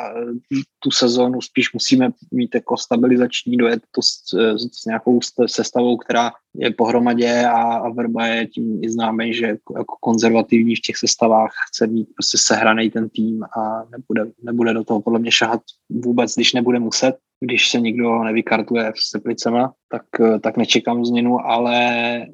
tu 0.80 0.91
sezónu 0.91 1.41
spíš 1.41 1.74
musíme 1.74 2.09
mít 2.32 2.55
jako 2.55 2.78
stabilizační, 2.78 3.57
dojet 3.57 3.84
to 3.91 4.01
s, 4.01 4.34
s 4.82 4.86
nějakou 4.86 5.20
sestavou, 5.45 5.97
která 5.97 6.32
je 6.55 6.72
pohromadě 6.72 7.45
a, 7.45 7.61
a 7.61 7.89
Verba 7.89 8.26
je 8.26 8.47
tím 8.47 8.84
i 8.84 8.89
známý, 8.89 9.34
že 9.34 9.45
jako, 9.45 9.78
jako 9.78 9.95
konzervativní 9.99 10.76
v 10.76 10.82
těch 10.82 10.97
sestavách 10.97 11.51
chce 11.70 11.88
mít 11.88 12.07
prostě 12.16 12.38
sehraný 12.38 12.89
ten 12.89 13.09
tým 13.09 13.43
a 13.43 13.84
nebude, 13.91 14.32
nebude 14.43 14.74
do 14.74 14.84
toho 14.84 15.01
podle 15.01 15.20
mě 15.20 15.32
šahat 15.32 15.61
vůbec, 15.89 16.36
když 16.36 16.53
nebude 16.53 16.80
muset. 16.80 17.16
Když 17.43 17.69
se 17.69 17.79
nikdo 17.79 18.23
nevykartuje 18.23 18.93
s 18.95 19.11
Teplicema, 19.11 19.73
tak, 19.91 20.03
tak 20.41 20.57
nečekám 20.57 21.05
změnu, 21.05 21.39
ale 21.45 21.77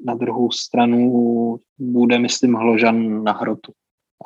na 0.04 0.14
druhou 0.14 0.50
stranu 0.50 1.56
bude, 1.78 2.18
myslím, 2.18 2.54
Hložan 2.54 3.24
na 3.24 3.32
hrotu. 3.32 3.72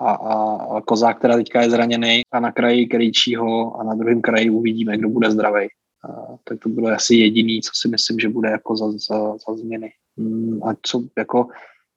A, 0.01 0.13
a, 0.13 0.57
a 0.77 0.81
Kozák, 0.81 1.19
která 1.19 1.37
teďka 1.37 1.63
je 1.63 1.71
zraněný 1.71 2.23
a 2.33 2.41
na 2.41 2.53
kraji 2.53 2.87
Krejčího 2.87 3.81
a 3.81 3.85
na 3.85 3.95
druhém 3.95 4.21
kraji 4.21 4.51
uvidíme, 4.51 4.99
kdo 4.99 5.09
bude 5.09 5.31
zdravý. 5.31 5.69
tak 6.45 6.59
to 6.59 6.69
bylo 6.69 6.89
asi 6.89 7.15
jediný, 7.15 7.61
co 7.63 7.71
si 7.75 7.89
myslím, 7.89 8.19
že 8.19 8.29
bude 8.29 8.51
jako 8.51 8.77
za, 8.77 8.91
za, 8.91 9.37
za 9.49 9.57
změny. 9.57 9.91
Hmm, 10.19 10.61
a 10.65 10.75
co 10.83 11.03
jako 11.19 11.49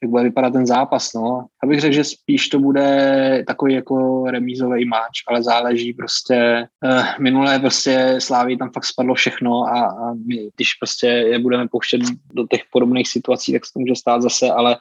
jak 0.03 0.11
bude 0.11 0.23
vypadat 0.23 0.53
ten 0.53 0.65
zápas, 0.65 1.13
no. 1.13 1.45
Já 1.63 1.69
bych 1.69 1.79
řekl, 1.79 1.95
že 1.95 2.03
spíš 2.03 2.49
to 2.49 2.59
bude 2.59 3.43
takový 3.47 3.73
jako 3.73 4.25
remízový 4.25 4.85
máč, 4.85 5.23
ale 5.27 5.43
záleží 5.43 5.93
prostě, 5.93 6.67
uh, 6.85 7.05
minulé 7.19 7.59
prostě 7.59 8.15
Slávy 8.19 8.57
tam 8.57 8.71
fakt 8.71 8.85
spadlo 8.85 9.15
všechno 9.15 9.63
a, 9.63 9.85
a 9.85 10.13
my, 10.13 10.49
když 10.55 10.73
prostě 10.73 11.07
je 11.07 11.39
budeme 11.39 11.67
pouštět 11.67 12.01
do 12.33 12.47
těch 12.47 12.61
podobných 12.71 13.07
situací, 13.07 13.53
tak 13.53 13.65
se 13.65 13.73
to 13.73 13.79
může 13.79 13.95
stát 13.95 14.21
zase, 14.21 14.51
ale 14.51 14.77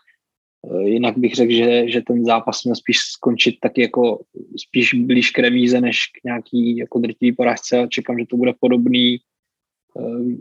uh, 0.63 0.81
jinak 0.81 1.19
bych 1.19 1.35
řekl, 1.35 1.53
že, 1.53 1.91
že 1.91 2.03
ten 2.07 2.25
zápas 2.25 2.65
měl 2.65 2.77
spíš 2.77 2.99
skončit 2.99 3.57
taky 3.61 3.83
jako 3.83 4.21
spíš 4.69 4.95
blíž 4.95 5.31
k 5.31 5.39
remíze, 5.39 5.81
než 5.81 6.07
k 6.07 6.25
nějaký 6.25 6.77
jako 6.77 6.99
drtivý 6.99 7.33
porážce 7.33 7.87
čekám, 7.91 8.19
že 8.19 8.27
to 8.27 8.37
bude 8.37 8.53
podobný 8.61 9.19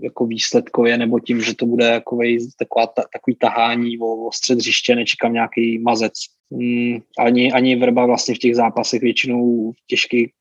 jako 0.02 0.26
výsledkově, 0.26 0.98
nebo 0.98 1.20
tím, 1.20 1.42
že 1.42 1.56
to 1.56 1.66
bude 1.66 1.90
takový, 1.90 2.50
taková, 2.60 2.88
ta, 2.88 3.04
takový 3.14 3.36
tahání 3.36 4.00
o, 4.00 4.28
o 4.28 4.32
střed 4.32 4.58
hřiště, 4.58 4.96
nečekám 4.96 5.34
nějaký 5.34 5.80
mazec. 5.80 6.14
Mm, 6.50 6.98
ani, 7.20 7.52
ani 7.52 7.76
Vrba 7.76 8.06
vlastně 8.06 8.36
v 8.36 8.38
těch 8.38 8.56
zápasech 8.56 9.02
většinou 9.02 9.72
těžký 9.88 10.32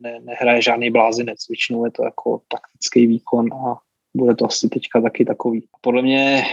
ne, 0.00 0.20
nehraje 0.24 0.62
žádný 0.62 0.90
blázinec, 0.90 1.48
většinou 1.48 1.84
je 1.84 1.90
to 1.90 2.04
jako 2.04 2.40
taktický 2.48 3.06
výkon 3.06 3.52
a 3.52 3.76
bude 4.16 4.34
to 4.34 4.44
asi 4.44 4.68
teďka 4.68 5.00
taky 5.00 5.24
takový. 5.24 5.64
Podle 5.80 6.02
mě 6.02 6.44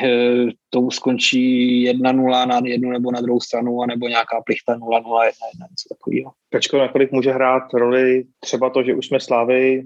to 0.69 0.91
skončí 0.91 1.91
1-0 1.91 2.47
na 2.47 2.61
jednu 2.63 2.89
nebo 2.89 3.11
na 3.11 3.21
druhou 3.21 3.39
stranu, 3.39 3.81
anebo 3.81 4.07
nějaká 4.07 4.41
plichta 4.41 4.75
0-0, 4.75 4.79
1-1, 4.79 5.29
něco 5.69 5.89
takového. 5.89 6.31
Kačko, 6.49 6.77
nakolik 6.77 7.11
může 7.11 7.31
hrát 7.31 7.73
roli 7.73 8.23
třeba 8.39 8.69
to, 8.69 8.83
že 8.83 8.95
už 8.95 9.07
jsme 9.07 9.19
Slávy 9.19 9.83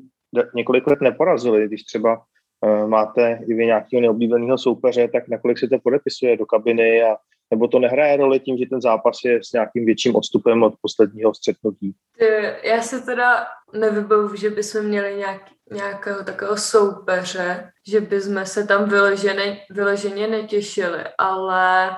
několik 0.56 0.88
let 0.88 1.02
neporazili, 1.02 1.68
když 1.68 1.84
třeba 1.84 2.18
uh, 2.18 2.88
máte 2.88 3.40
i 3.48 3.54
vy 3.54 3.66
nějakého 3.66 4.02
neoblíbeného 4.02 4.58
soupeře, 4.58 5.08
tak 5.08 5.28
nakolik 5.28 5.60
se 5.60 5.68
to 5.68 5.80
podepisuje 5.80 6.38
do 6.38 6.46
kabiny 6.46 7.04
a 7.04 7.18
nebo 7.52 7.68
to 7.68 7.80
nehraje 7.80 8.18
roli 8.18 8.40
tím, 8.40 8.58
že 8.58 8.66
ten 8.66 8.82
zápas 8.82 9.18
je 9.26 9.40
s 9.44 9.54
nějakým 9.54 9.86
větším 9.86 10.16
odstupem 10.16 10.64
od 10.64 10.74
posledního 10.82 11.34
střetnutí? 11.34 11.96
Já 12.64 12.82
se 12.82 13.02
teda 13.02 13.46
nevybavu, 13.74 14.36
že 14.36 14.50
bychom 14.50 14.82
měli 14.82 15.16
nějak, 15.16 15.42
nějakého 15.72 16.24
takového 16.24 16.58
soupeře, 16.58 17.72
že 17.88 18.02
bychom 18.02 18.46
se 18.46 18.68
tam 18.68 18.90
vyleženě, 18.90 19.58
vyleženě 19.70 20.28
netěšili, 20.28 21.04
ale 21.18 21.90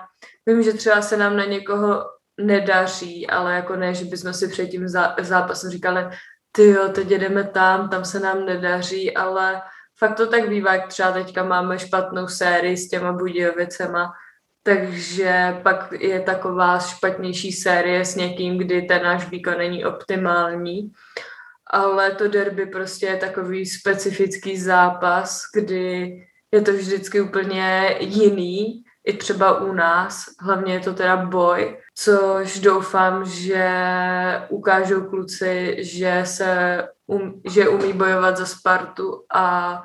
vím, 0.48 0.64
že 0.64 0.74
třeba 0.74 1.02
se 1.02 1.18
nám 1.18 1.38
na 1.38 1.46
někoho 1.46 2.04
nedaří, 2.42 3.28
ale 3.28 3.56
jako 3.56 3.76
ne, 3.76 3.94
že 3.94 4.06
bychom 4.06 4.34
si 4.34 4.48
před 4.48 4.68
tím 4.68 4.88
zápasem 5.22 5.70
říkali, 5.70 6.06
ty 6.52 6.68
jo, 6.68 6.90
teď 6.90 7.12
jedeme 7.12 7.44
tam, 7.44 7.90
tam 7.90 8.06
se 8.06 8.20
nám 8.20 8.46
nedaří, 8.46 9.18
ale 9.18 9.62
fakt 9.98 10.16
to 10.16 10.28
tak 10.28 10.50
bývá, 10.50 10.74
jak 10.74 10.88
třeba 10.88 11.12
teďka 11.12 11.44
máme 11.44 11.80
špatnou 11.80 12.28
sérii 12.28 12.78
s 12.78 12.90
těma 12.90 13.12
Budějovicema, 13.12 14.14
takže 14.64 15.60
pak 15.64 15.94
je 16.00 16.20
taková 16.22 16.80
špatnější 16.80 17.52
série 17.52 18.06
s 18.06 18.16
někým, 18.16 18.58
kdy 18.58 18.82
ten 18.82 19.04
náš 19.04 19.30
výkon 19.30 19.58
není 19.58 19.86
optimální. 19.86 20.92
Ale 21.74 22.12
to 22.12 22.28
derby 22.28 22.66
prostě 22.66 23.06
je 23.06 23.18
takový 23.18 23.66
specifický 23.66 24.60
zápas, 24.60 25.42
kdy 25.56 26.18
je 26.52 26.62
to 26.62 26.74
vždycky 26.74 27.22
úplně 27.22 27.96
jiný, 28.00 28.84
i 29.06 29.14
třeba 29.18 29.60
u 29.60 29.74
nás. 29.74 30.26
Hlavně 30.42 30.74
je 30.74 30.80
to 30.80 30.94
teda 30.94 31.18
boj, 31.18 31.81
což 31.96 32.60
doufám, 32.60 33.26
že 33.26 33.70
ukážou 34.50 35.02
kluci, 35.02 35.78
že 35.80 36.22
se 36.26 36.84
um, 37.08 37.42
že 37.54 37.70
umí 37.70 37.94
bojovat 37.94 38.38
za 38.38 38.46
Spartu 38.46 39.24
a 39.34 39.76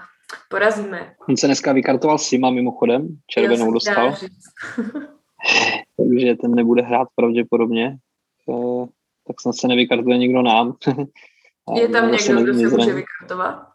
porazíme. 0.50 1.14
On 1.28 1.36
se 1.36 1.46
dneska 1.46 1.72
vykartoval 1.72 2.18
Sima 2.18 2.50
mimochodem, 2.50 3.08
červenou 3.26 3.72
dostal. 3.72 4.14
Takže 5.96 6.34
ten 6.34 6.54
nebude 6.54 6.82
hrát 6.82 7.08
pravděpodobně. 7.14 7.86
E, 7.86 8.86
tak 9.26 9.40
snad 9.40 9.56
se 9.56 9.68
nevykartuje 9.68 10.18
nikdo 10.18 10.42
nám. 10.42 10.76
je 11.76 11.88
tam 11.88 12.12
někdo, 12.12 12.42
kdo 12.42 12.54
se 12.54 12.76
může 12.76 12.94
vykartovat? 12.94 13.66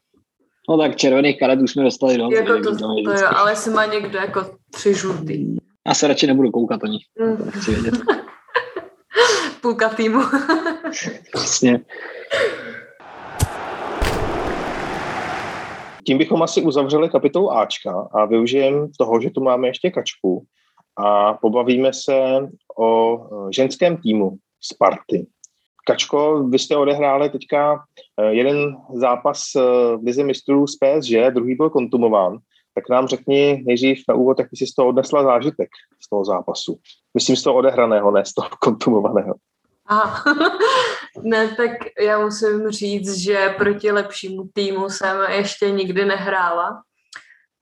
No 0.70 0.78
tak 0.78 0.96
červených 0.96 1.40
karet 1.40 1.62
už 1.62 1.72
jsme 1.72 1.84
dostali, 1.84 2.18
no. 2.18 2.30
Jako 2.32 2.48
to, 2.48 2.64
to, 2.64 2.78
to 2.78 3.12
jo, 3.12 3.28
ale 3.36 3.56
si 3.56 3.70
má 3.70 3.86
někdo 3.86 4.18
jako 4.18 4.46
tři 4.72 4.94
žlutý. 4.94 5.56
Já 5.88 5.94
se 5.94 6.08
radši 6.08 6.28
nebudu 6.28 6.52
koukat 6.52 6.84
ani. 6.84 7.00
Mm. 7.20 7.38
To 7.38 7.46
nechci 7.46 7.72
vědět. 7.72 7.94
Půlka 9.62 9.90
týmu. 9.90 10.20
Přesně. 11.34 11.80
Tím 16.06 16.18
bychom 16.18 16.42
asi 16.44 16.62
uzavřeli 16.62 17.10
kapitolu 17.10 17.52
Ačka 17.52 18.08
a 18.12 18.26
využijeme 18.26 18.88
toho, 18.98 19.22
že 19.22 19.30
tu 19.30 19.44
máme 19.44 19.68
ještě 19.68 19.92
kačku 19.92 20.46
a 20.98 21.34
pobavíme 21.34 21.94
se 21.94 22.50
o 22.80 23.20
ženském 23.52 23.98
týmu 23.98 24.38
Sparty. 24.62 25.28
Kačko, 25.88 26.44
vy 26.44 26.60
jste 26.60 26.78
odehráli 26.78 27.30
teďka 27.30 27.84
jeden 28.30 28.78
zápas 28.94 29.42
v 29.96 30.00
Lize 30.06 30.24
mistrů 30.24 30.68
z 30.68 30.76
PSG, 30.76 31.34
druhý 31.34 31.56
byl 31.56 31.70
kontumován. 31.70 32.38
Tak 32.76 32.90
nám 32.90 33.08
řekni 33.08 33.64
nejdřív 33.66 34.04
na 34.10 34.16
úvod, 34.16 34.40
jak 34.40 34.48
jsi 34.54 34.68
z 34.68 34.74
toho 34.74 34.88
odnesla 34.88 35.24
zážitek 35.24 35.70
z 36.06 36.10
toho 36.10 36.26
zápasu. 36.26 36.80
Myslím 37.14 37.36
z 37.36 37.44
toho 37.44 37.56
odehraného, 37.56 38.12
ne 38.12 38.26
z 38.26 38.34
toho 38.34 38.50
kontumovaného. 38.62 39.34
A, 39.92 40.24
ne, 41.24 41.48
tak 41.48 41.72
já 42.00 42.20
musím 42.20 42.70
říct, 42.70 43.18
že 43.18 43.56
proti 43.58 43.92
lepšímu 43.92 44.50
týmu 44.54 44.90
jsem 44.90 45.18
ještě 45.30 45.72
nikdy 45.72 46.06
nehrála. 46.06 46.82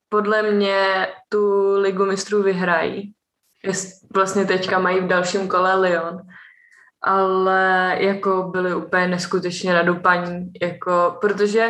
Podle 0.09 0.41
mě 0.41 1.07
tu 1.29 1.73
ligu 1.79 2.05
mistrů 2.05 2.43
vyhrají. 2.43 3.13
Vlastně 4.13 4.45
teďka 4.45 4.79
mají 4.79 4.99
v 4.99 5.07
dalším 5.07 5.47
kole 5.47 5.75
Lyon. 5.75 6.17
Ale 7.03 7.95
jako 7.99 8.43
byli 8.43 8.75
úplně 8.75 9.07
neskutečně 9.07 9.73
nadupaní, 9.73 10.51
jako, 10.61 11.17
protože 11.21 11.69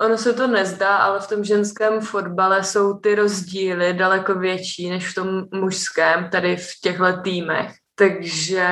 ono 0.00 0.18
se 0.18 0.32
to 0.32 0.46
nezdá, 0.46 0.96
ale 0.96 1.20
v 1.20 1.28
tom 1.28 1.44
ženském 1.44 2.00
fotbale 2.00 2.64
jsou 2.64 2.98
ty 2.98 3.14
rozdíly 3.14 3.94
daleko 3.94 4.34
větší 4.34 4.90
než 4.90 5.10
v 5.10 5.14
tom 5.14 5.44
mužském, 5.54 6.28
tady 6.30 6.56
v 6.56 6.80
těchto 6.82 7.22
týmech. 7.22 7.72
Takže 7.94 8.68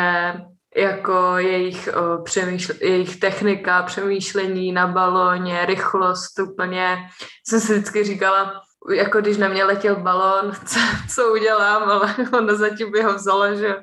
jako 0.76 1.36
jejich, 1.36 1.88
o, 1.96 2.22
přemýšle, 2.22 2.74
jejich 2.80 3.20
technika, 3.20 3.82
přemýšlení 3.82 4.72
na 4.72 4.86
balóně, 4.86 5.66
rychlost, 5.66 6.38
úplně 6.38 6.96
jsem 7.48 7.60
si 7.60 7.72
vždycky 7.72 8.04
říkala, 8.04 8.62
jako 8.94 9.20
když 9.20 9.36
na 9.36 9.48
mě 9.48 9.64
letěl 9.64 9.96
balón, 9.96 10.52
co, 10.66 10.80
co 11.14 11.32
udělám, 11.32 11.82
ale 11.82 12.14
ono 12.38 12.56
zatím 12.56 12.92
by 12.92 13.02
ho 13.02 13.14
vzalo, 13.14 13.54
že 13.54 13.76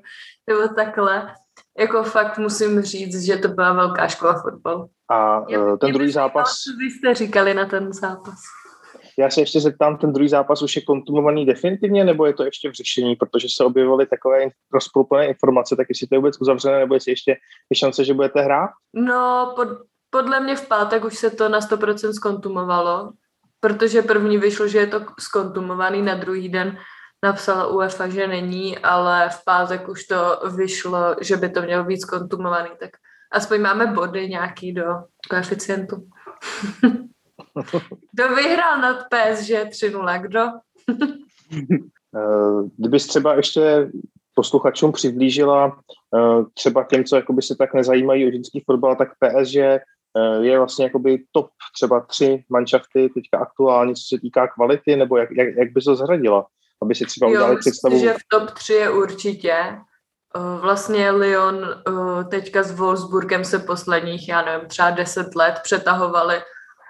nebo 0.49 0.67
takhle. 0.67 1.33
jako 1.79 2.03
fakt 2.03 2.38
musím 2.38 2.81
říct, 2.81 3.21
že 3.21 3.38
to 3.38 3.47
byla 3.47 3.73
velká 3.73 4.07
škola 4.07 4.41
fotbalu. 4.41 4.89
A 5.09 5.39
uh, 5.39 5.77
ten 5.77 5.93
druhý 5.93 6.11
zápas... 6.11 6.53
Co 6.53 6.71
vy 6.79 6.91
jste 6.91 7.13
říkali 7.13 7.53
na 7.53 7.65
ten 7.65 7.93
zápas? 7.93 8.39
Já 9.20 9.30
se 9.30 9.41
ještě 9.41 9.59
zeptám, 9.59 9.97
ten 9.97 10.13
druhý 10.13 10.30
zápas 10.30 10.61
už 10.61 10.76
je 10.76 10.82
kontumovaný 10.82 11.45
definitivně, 11.45 12.03
nebo 12.03 12.26
je 12.26 12.34
to 12.34 12.43
ještě 12.43 12.70
v 12.70 12.74
řešení, 12.74 13.16
protože 13.16 13.47
se 13.55 13.63
objevily 13.63 14.05
takové 14.05 14.49
rozpolpené 14.74 15.28
informace, 15.28 15.76
tak 15.76 15.88
jestli 15.89 16.07
to 16.07 16.16
je 16.16 16.20
vůbec 16.20 16.41
uzavřené, 16.41 16.80
nebo 16.80 16.93
jestli 16.93 17.11
ještě 17.11 17.32
je 17.70 17.78
šance, 17.78 18.05
že 18.05 18.13
budete 18.13 18.41
hrát? 18.41 18.70
No, 18.93 19.53
pod, 19.55 19.68
podle 20.09 20.39
mě 20.39 20.55
v 20.55 20.68
pátek 20.68 21.05
už 21.05 21.18
se 21.18 21.30
to 21.30 21.49
na 21.49 21.59
100% 21.59 22.11
skontumovalo, 22.11 23.11
protože 23.59 24.01
první 24.01 24.38
vyšlo, 24.38 24.68
že 24.68 24.78
je 24.78 24.88
to 24.88 25.01
skontumovaný, 25.20 26.01
na 26.01 26.16
druhý 26.16 26.49
den 26.49 26.78
napsala 27.24 27.68
UEFA, 27.68 28.07
že 28.07 28.28
není, 28.28 28.78
ale 28.78 29.30
v 29.30 29.43
pátek 29.45 29.89
už 29.89 30.03
to 30.03 30.39
vyšlo, 30.55 31.16
že 31.22 31.38
by 31.38 31.49
to 31.49 31.61
mělo 31.61 31.84
být 31.84 32.01
skontumovaný, 32.01 32.70
tak 32.80 32.89
aspoň 33.32 33.61
máme 33.61 33.88
body 33.88 34.30
nějaký 34.30 34.74
do 34.74 34.86
koeficientu. 35.30 35.95
Kdo 38.11 38.35
vyhrál 38.35 38.81
nad 38.81 38.97
PSG 39.03 39.49
3-0? 39.49 40.21
Kdo? 40.21 40.41
Eh, 42.17 42.69
kdybys 42.77 43.07
třeba 43.07 43.33
ještě 43.33 43.89
posluchačům 44.33 44.91
přiblížila 44.91 45.77
eh, 46.15 46.43
třeba 46.53 46.83
těm, 46.83 47.03
co 47.03 47.15
jakoby 47.15 47.41
se 47.41 47.55
tak 47.55 47.73
nezajímají 47.73 48.27
o 48.27 48.31
ženský 48.31 48.63
fotbal, 48.65 48.95
tak 48.95 49.09
PSG 49.09 49.55
eh, 49.55 49.81
je 50.39 50.57
vlastně 50.57 50.85
jakoby 50.85 51.23
top 51.31 51.49
třeba 51.73 51.99
tři 51.99 52.43
manšafty 52.49 53.09
teďka 53.09 53.37
aktuálně, 53.37 53.93
co 53.93 54.01
se 54.15 54.21
týká 54.21 54.47
kvality, 54.47 54.95
nebo 54.95 55.17
jak, 55.17 55.29
jak, 55.31 55.47
jak 55.55 55.71
by 55.71 55.81
to 55.81 55.95
zahradila, 55.95 56.45
aby 56.81 56.95
si 56.95 57.05
třeba 57.05 57.27
udělali 57.27 57.57
představu? 57.57 57.99
že 57.99 58.13
v 58.13 58.39
top 58.39 58.51
3 58.51 58.73
je 58.73 58.89
určitě. 58.89 59.55
Vlastně 60.61 61.11
Lyon 61.11 61.67
teďka 62.29 62.63
s 62.63 62.71
Wolfsburgem 62.71 63.45
se 63.45 63.59
posledních, 63.59 64.29
já 64.29 64.41
nevím, 64.41 64.67
třeba 64.67 64.89
10 64.89 65.35
let 65.35 65.59
přetahovali 65.63 66.35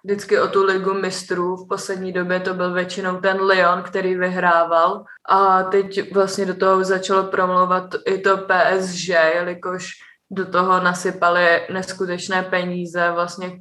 vždycky 0.05 0.39
o 0.39 0.47
tu 0.47 0.63
ligu 0.65 0.93
mistrů. 0.93 1.55
V 1.55 1.67
poslední 1.67 2.13
době 2.13 2.39
to 2.39 2.53
byl 2.53 2.73
většinou 2.73 3.17
ten 3.17 3.41
Lyon, 3.41 3.83
který 3.83 4.15
vyhrával. 4.15 5.05
A 5.29 5.63
teď 5.63 6.13
vlastně 6.13 6.45
do 6.45 6.55
toho 6.55 6.83
začalo 6.83 7.23
promlouvat 7.23 7.95
i 8.05 8.17
to 8.17 8.37
PSG, 8.37 9.09
jelikož 9.09 9.91
do 10.31 10.45
toho 10.45 10.79
nasypali 10.79 11.67
neskutečné 11.73 12.43
peníze. 12.43 13.11
Vlastně 13.11 13.59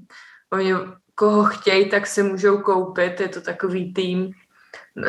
oni 0.52 0.74
koho 1.14 1.44
chtějí, 1.44 1.90
tak 1.90 2.06
si 2.06 2.22
můžou 2.22 2.58
koupit. 2.58 3.20
Je 3.20 3.28
to 3.28 3.40
takový 3.40 3.94
tým 3.94 4.30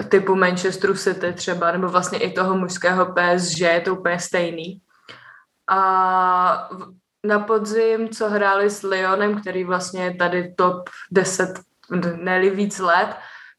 typu 0.09 0.35
Manchesteru 0.35 0.93
City 0.93 1.33
třeba, 1.33 1.71
nebo 1.71 1.87
vlastně 1.87 2.19
i 2.19 2.31
toho 2.31 2.57
mužského 2.57 3.05
PSG, 3.05 3.59
je 3.59 3.81
to 3.81 3.95
úplně 3.95 4.19
stejný. 4.19 4.81
A 5.69 6.69
na 7.27 7.39
podzim, 7.39 8.09
co 8.09 8.29
hráli 8.29 8.69
s 8.69 8.83
Lyonem, 8.83 9.41
který 9.41 9.63
vlastně 9.63 10.03
je 10.03 10.15
tady 10.15 10.53
top 10.57 10.89
10, 11.11 11.59
ne 12.15 12.49
víc 12.49 12.79
let, 12.79 13.07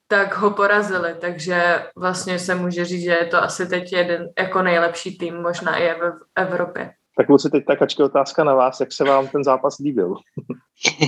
tak 0.09 0.37
ho 0.37 0.51
porazili, 0.51 1.15
takže 1.21 1.83
vlastně 1.97 2.39
se 2.39 2.55
může 2.55 2.85
říct, 2.85 3.03
že 3.03 3.11
je 3.11 3.27
to 3.27 3.43
asi 3.43 3.67
teď 3.67 3.93
jeden 3.93 4.29
jako 4.39 4.63
nejlepší 4.63 5.19
tým, 5.19 5.43
možná 5.43 5.77
i 5.77 6.01
v 6.01 6.13
Evropě. 6.37 6.91
Tak 7.17 7.27
kluci, 7.27 7.51
teď 7.51 7.65
ta 7.65 7.77
kačka 7.77 8.05
otázka 8.05 8.45
na 8.45 8.55
vás, 8.55 8.81
jak 8.81 8.93
se 8.93 9.05
vám 9.05 9.29
ten 9.29 9.45
zápas 9.45 9.79
líbil? 9.79 10.09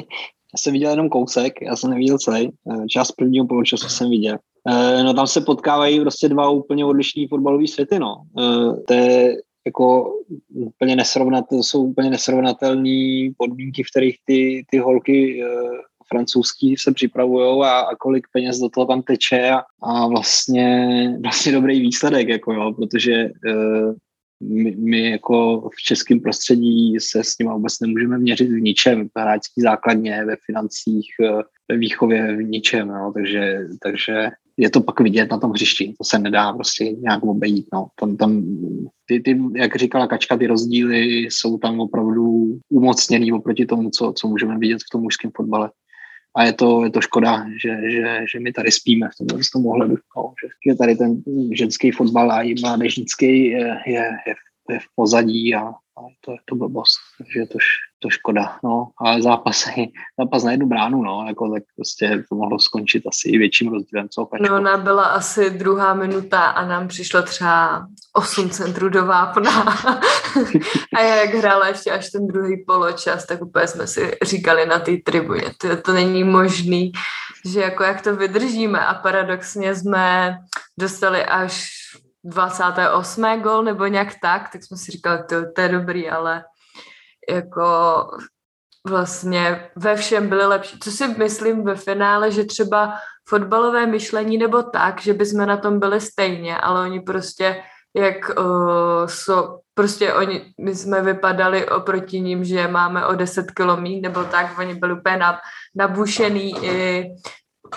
já 0.55 0.59
jsem 0.59 0.73
viděl 0.73 0.91
jenom 0.91 1.09
kousek, 1.09 1.63
já 1.63 1.77
jsem 1.77 1.91
neviděl 1.91 2.19
celý, 2.19 2.53
část 2.89 3.13
prvního 3.13 3.47
poločasu 3.47 3.89
jsem 3.89 4.11
viděl. 4.11 4.37
Eh, 4.69 5.03
no 5.03 5.15
tam 5.15 5.27
se 5.27 5.41
potkávají 5.41 6.01
prostě 6.01 6.29
dva 6.29 6.51
úplně 6.51 6.85
odlišní 6.85 7.29
fotbalové 7.29 7.69
světy, 7.69 7.99
no. 7.99 8.23
Eh, 8.39 8.83
to 8.87 8.95
je 8.95 9.37
jako 9.69 10.15
úplně 10.49 10.97
nesrovnat, 10.97 11.45
jsou 11.53 11.85
úplně 11.85 12.11
nesrovnatelné 12.11 13.31
podmínky, 13.37 13.83
v 13.83 13.91
kterých 13.91 14.17
ty, 14.25 14.65
ty 14.71 14.79
holky 14.79 15.43
e, 15.43 15.47
francouzský 16.09 16.77
se 16.77 16.93
připravují 16.93 17.63
a, 17.65 17.71
a 17.71 17.97
kolik 17.97 18.27
peněz 18.33 18.59
do 18.59 18.69
toho 18.69 18.87
tam 18.87 19.03
teče 19.03 19.51
a, 19.51 19.63
a 19.83 20.07
vlastně, 20.07 20.79
vlastně 21.23 21.53
dobrý 21.53 21.81
výsledek, 21.81 22.29
jako 22.29 22.53
jo, 22.53 22.73
protože 22.73 23.13
e, 23.13 23.31
my, 24.41 24.77
my 24.77 25.11
jako 25.11 25.69
v 25.75 25.83
českém 25.83 26.21
prostředí 26.21 27.01
se 27.01 27.25
s 27.25 27.39
nimi 27.39 27.53
vůbec 27.53 27.81
nemůžeme 27.81 28.19
měřit 28.19 28.49
v 28.49 28.61
ničem, 28.61 29.09
v 29.09 29.21
hráčský 29.21 29.61
základně, 29.61 30.25
ve 30.25 30.37
financích, 30.47 31.11
eh, 31.25 31.43
ve 31.69 31.79
výchově, 31.79 32.37
v 32.37 32.43
ničem, 32.43 32.89
no, 32.89 33.13
takže, 33.15 33.59
takže 33.83 34.31
je 34.59 34.71
to 34.71 34.81
pak 34.81 35.01
vidět 35.01 35.31
na 35.31 35.39
tom 35.39 35.51
hřišti, 35.51 35.95
to 35.99 36.05
se 36.05 36.19
nedá 36.19 36.53
prostě 36.53 36.85
nějak 36.85 37.23
obejít, 37.23 37.67
no. 37.73 37.87
Tam, 38.01 38.17
tam 38.17 38.43
ty, 39.07 39.21
ty, 39.21 39.41
jak 39.57 39.77
říkala 39.77 40.07
Kačka, 40.07 40.37
ty 40.37 40.47
rozdíly 40.47 41.07
jsou 41.07 41.59
tam 41.59 41.81
opravdu 41.81 42.59
umocněný 42.69 43.33
oproti 43.33 43.67
tomu, 43.67 43.91
co, 43.91 44.13
co 44.17 44.29
můžeme 44.29 44.59
vidět 44.59 44.79
v 44.79 44.91
tom 44.93 45.03
mužském 45.03 45.31
fotbale. 45.37 45.71
A 46.37 46.45
je 46.45 46.53
to, 46.53 46.85
je 46.85 46.91
to 46.91 47.01
škoda, 47.01 47.47
že, 47.63 47.91
že, 47.91 48.21
že 48.33 48.41
my 48.41 48.53
tady 48.53 48.71
spíme 48.71 49.09
v 49.09 49.17
tomhle 49.19 49.45
z 49.45 49.51
tom 49.51 49.67
ohledu, 49.67 49.97
no, 50.17 50.33
že, 50.43 50.49
že 50.71 50.77
tady 50.77 50.97
ten 50.97 51.23
ženský 51.53 51.91
fotbal 51.91 52.33
a 52.33 52.43
i 52.43 52.55
mládežnický 52.61 53.47
je, 53.47 53.79
je, 53.87 54.05
je, 54.27 54.35
je 54.71 54.79
v 54.79 54.89
pozadí 54.95 55.55
a, 55.55 55.61
a 55.69 56.01
to 56.21 56.33
je 56.33 56.39
to 56.45 56.55
blbost. 56.55 56.99
Takže 57.19 57.41
je 57.41 57.47
to, 57.47 57.59
to 57.99 58.11
škoda, 58.11 58.59
no, 58.65 58.89
ale 58.99 59.23
zápas, 59.23 59.69
zápas 60.19 60.45
na 60.45 60.51
jednu 60.51 60.67
bránu, 60.67 61.03
no, 61.03 61.25
jako 61.27 61.53
tak 61.53 61.63
prostě 61.77 62.25
to 62.29 62.35
mohlo 62.35 62.59
skončit 62.59 63.03
asi 63.07 63.29
i 63.29 63.39
větším 63.39 63.73
rozdílem, 63.73 64.09
co 64.09 64.27
Kačko? 64.27 64.47
No, 64.49 64.57
ona 64.57 64.77
byla 64.77 65.05
asi 65.05 65.51
druhá 65.51 65.95
minuta 65.95 66.45
a 66.45 66.67
nám 66.67 66.89
přišlo 66.89 67.23
třeba 67.23 67.87
8 68.13 68.51
centrů 68.51 68.89
do 68.89 69.07
vápna 69.07 69.51
a 70.97 71.01
jak 71.01 71.35
hrála 71.35 71.69
ještě 71.69 71.91
až 71.91 72.11
ten 72.11 72.27
druhý 72.27 72.65
poločas, 72.67 73.27
tak 73.27 73.43
úplně 73.43 73.67
jsme 73.67 73.87
si 73.87 74.19
říkali 74.23 74.67
na 74.67 74.79
té 74.79 74.97
tribuně, 75.05 75.43
to, 75.61 75.77
to 75.77 75.93
není 75.93 76.25
možný, 76.25 76.93
že 77.45 77.61
jako 77.61 77.83
jak 77.83 78.03
to 78.03 78.17
vydržíme 78.17 78.87
a 78.87 78.95
paradoxně 78.95 79.75
jsme 79.75 80.39
dostali 80.79 81.25
až 81.25 81.71
28. 82.25 83.43
gol 83.43 83.63
nebo 83.63 83.87
nějak 83.87 84.09
tak, 84.23 84.53
tak 84.53 84.65
jsme 84.65 84.77
si 84.77 84.93
říkali, 84.93 85.19
to, 85.29 85.53
to 85.53 85.61
je 85.61 85.69
dobrý, 85.69 86.11
ale 86.11 86.45
jako 87.31 87.67
vlastně 88.89 89.71
ve 89.77 89.97
všem 89.97 90.29
byly 90.29 90.47
lepší. 90.47 90.79
Co 90.79 90.91
si 90.91 91.09
myslím 91.09 91.65
ve 91.65 91.75
finále, 91.75 92.31
že 92.31 92.45
třeba 92.45 92.95
fotbalové 93.29 93.87
myšlení 93.87 94.39
nebo 94.39 94.63
tak, 94.63 95.01
že 95.01 95.15
bychom 95.15 95.47
na 95.47 95.57
tom 95.57 95.79
byli 95.79 96.01
stejně, 96.01 96.59
ale 96.59 96.83
oni 96.83 97.01
prostě 97.01 97.63
jak 97.97 98.39
uh, 98.39 99.07
so, 99.07 99.61
prostě 99.75 100.15
oni, 100.15 100.53
my 100.61 100.75
jsme 100.75 101.03
vypadali 101.03 101.69
oproti 101.69 102.21
ním, 102.21 102.45
že 102.45 102.69
máme 102.69 103.07
o 103.07 103.15
10 103.15 103.51
kilomí 103.51 104.01
nebo 104.01 104.25
tak, 104.25 104.59
oni 104.59 104.75
byli 104.75 104.93
úplně 104.93 105.21
nabušený 105.77 106.65
i 106.65 107.05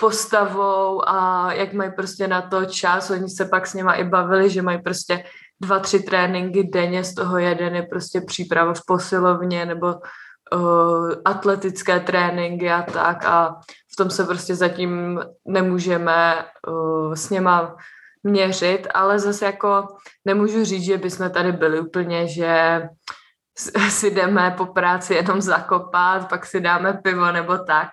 postavou 0.00 1.08
a 1.08 1.48
jak 1.52 1.72
mají 1.72 1.92
prostě 1.96 2.28
na 2.28 2.42
to 2.42 2.64
čas. 2.64 3.10
Oni 3.10 3.28
se 3.28 3.44
pak 3.44 3.66
s 3.66 3.74
nima 3.74 3.94
i 3.94 4.04
bavili, 4.04 4.50
že 4.50 4.62
mají 4.62 4.82
prostě 4.82 5.24
dva, 5.60 5.78
tři 5.78 6.00
tréninky 6.00 6.64
denně, 6.64 7.04
z 7.04 7.14
toho 7.14 7.38
jeden 7.38 7.76
je 7.76 7.82
prostě 7.82 8.20
příprava 8.20 8.74
v 8.74 8.80
posilovně 8.86 9.66
nebo 9.66 9.94
uh, 10.54 11.12
atletické 11.24 12.00
tréninky 12.00 12.70
a 12.70 12.82
tak 12.82 13.24
a 13.24 13.56
v 13.92 13.96
tom 13.96 14.10
se 14.10 14.24
prostě 14.24 14.54
zatím 14.54 15.20
nemůžeme 15.44 16.44
uh, 16.68 17.14
s 17.14 17.30
něma 17.30 17.76
měřit, 18.22 18.86
ale 18.94 19.18
zase 19.18 19.46
jako 19.46 19.86
nemůžu 20.24 20.64
říct, 20.64 20.84
že 20.84 20.98
bychom 20.98 21.30
tady 21.30 21.52
byli 21.52 21.80
úplně, 21.80 22.28
že 22.28 22.82
si 23.88 24.10
jdeme 24.10 24.54
po 24.56 24.66
práci 24.66 25.14
jenom 25.14 25.40
zakopat, 25.40 26.28
pak 26.28 26.46
si 26.46 26.60
dáme 26.60 26.92
pivo 26.92 27.32
nebo 27.32 27.58
tak. 27.58 27.88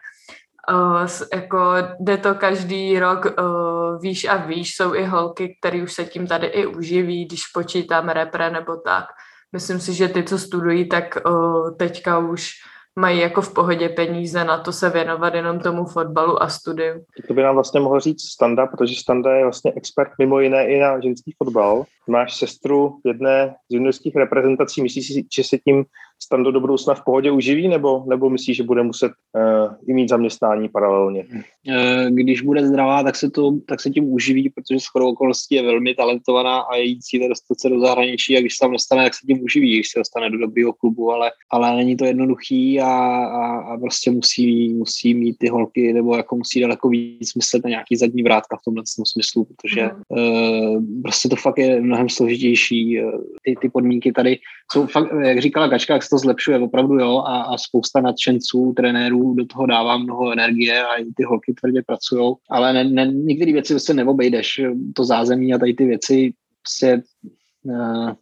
Uh, 0.72 1.08
jako 1.34 1.74
jde 2.00 2.18
to 2.18 2.36
každý 2.36 3.00
rok 3.00 3.26
uh, 3.26 4.02
výš 4.02 4.26
a 4.26 4.36
výš. 4.38 4.76
Jsou 4.76 4.94
i 4.94 5.06
holky, 5.06 5.58
které 5.62 5.84
už 5.84 5.94
se 5.94 6.06
tím 6.06 6.28
tady 6.28 6.48
i 6.48 6.66
uživí, 6.66 7.26
když 7.26 7.48
počítáme 7.54 8.14
repre 8.14 8.52
nebo 8.52 8.76
tak. 8.76 9.06
Myslím 9.54 9.80
si, 9.80 9.94
že 9.94 10.08
ty, 10.08 10.24
co 10.24 10.38
studují, 10.38 10.90
tak 10.90 11.18
uh, 11.26 11.78
teďka 11.78 12.20
už 12.20 12.52
mají 13.00 13.20
jako 13.20 13.42
v 13.42 13.54
pohodě 13.54 13.90
peníze 13.90 14.44
na 14.44 14.58
to 14.58 14.72
se 14.72 14.90
věnovat 14.90 15.34
jenom 15.34 15.60
tomu 15.60 15.86
fotbalu 15.86 16.44
a 16.44 16.50
studiu. 16.50 17.06
To 17.28 17.34
by 17.34 17.44
nám 17.44 17.56
vlastně 17.56 17.80
mohl 17.80 18.00
říct 18.00 18.22
Standa, 18.22 18.68
protože 18.68 18.96
Standa 18.96 19.32
je 19.32 19.44
vlastně 19.44 19.74
expert 19.76 20.12
mimo 20.20 20.40
jiné 20.40 20.68
i 20.68 20.80
na 20.80 21.00
ženský 21.00 21.34
fotbal. 21.38 21.84
Máš 22.08 22.38
sestru 22.38 23.00
jedné 23.06 23.56
z 23.70 23.74
juniorských 23.74 24.16
reprezentací, 24.16 24.82
myslíš 24.82 25.08
si, 25.08 25.26
že 25.36 25.44
se 25.44 25.58
tím 25.58 25.86
Stando 26.22 26.52
do 26.52 26.60
budoucna 26.60 26.94
v 26.94 27.04
pohodě 27.04 27.32
uživí, 27.32 27.68
nebo, 27.68 28.04
nebo 28.10 28.30
myslíš, 28.30 28.58
že 28.58 28.64
bude 28.64 28.84
muset 28.84 29.12
uh, 29.36 29.74
i 29.88 29.94
mít 29.94 30.10
zaměstnání 30.10 30.70
paralelně? 30.70 31.26
Eh, 31.68 32.12
když 32.12 32.42
bude 32.42 32.68
zdravá, 32.68 33.04
tak 33.04 33.16
se, 33.16 33.30
to, 33.30 33.52
tak 33.68 33.82
se 33.82 33.90
tím 33.90 34.14
uživí, 34.14 34.50
protože 34.50 34.80
shodou 34.80 35.12
okolností 35.12 35.56
je 35.56 35.64
velmi 35.64 35.96
talentovaná 35.96 36.60
a 36.60 36.76
její 36.76 37.00
cíl 37.00 37.22
je 37.22 37.30
dostat 37.30 37.60
se 37.60 37.70
do 37.70 37.80
zahraničí 37.80 38.38
a 38.38 38.40
když 38.40 38.56
se 38.56 38.60
tam 38.62 38.72
dostane, 38.72 39.04
tak 39.04 39.14
se 39.14 39.28
tím 39.28 39.44
uživí, 39.44 39.76
když 39.76 39.92
se 39.92 40.00
dostane 40.00 40.30
do 40.30 40.38
dobrého 40.38 40.74
klubu, 40.74 41.12
ale, 41.12 41.32
ale 41.52 41.76
není 41.76 41.98
to 41.98 42.06
jednoduchý 42.06 42.82
a, 42.82 42.88
a, 42.88 43.58
a 43.58 43.78
prostě 43.78 44.12
musí, 44.12 44.74
musí 44.74 45.14
mít 45.14 45.38
ty 45.38 45.48
holky 45.48 45.94
nebo 45.94 46.16
jako 46.16 46.36
musí 46.36 46.62
daleko 46.62 46.90
víc 46.90 47.36
myslet 47.36 47.64
na 47.64 47.70
nějaký 47.70 47.96
zadní 47.96 48.24
vrátka 48.24 48.58
v 48.58 48.64
tomhle 48.66 48.84
smyslu, 49.04 49.46
protože 49.46 49.84
mm. 49.84 50.20
uh, 50.20 50.84
prostě 51.04 51.30
to 51.30 51.36
fakt 51.36 51.58
je 51.58 51.82
mnohem 51.82 52.10
složitější. 52.10 53.02
Ty, 53.44 53.56
ty 53.62 53.70
podmínky 53.70 54.12
tady 54.12 54.38
jsou 54.72 54.88
fakt, 54.88 55.14
jak 55.24 55.42
říkala 55.42 55.70
Kačka, 55.70 55.94
jak 55.94 56.04
se 56.04 56.09
to 56.10 56.18
zlepšuje, 56.18 56.60
opravdu 56.60 56.99
jo, 56.99 57.18
a, 57.18 57.41
a 57.41 57.57
spousta 57.57 58.01
nadšenců, 58.01 58.74
trenérů 58.76 59.34
do 59.34 59.45
toho 59.45 59.66
dává 59.66 59.97
mnoho 59.97 60.32
energie 60.32 60.84
a 60.84 60.95
i 60.95 61.05
ty 61.05 61.24
holky 61.24 61.53
tvrdě 61.53 61.82
pracují, 61.86 62.36
ale 62.49 62.74
ne, 62.74 62.84
ne, 62.84 63.05
některé 63.05 63.53
věci 63.53 63.80
se 63.80 63.93
neobejdeš, 63.93 64.62
to 64.95 65.05
zázemí 65.05 65.53
a 65.53 65.57
tady 65.57 65.74
ty 65.74 65.86
věci 65.86 66.34
prostě 66.62 67.01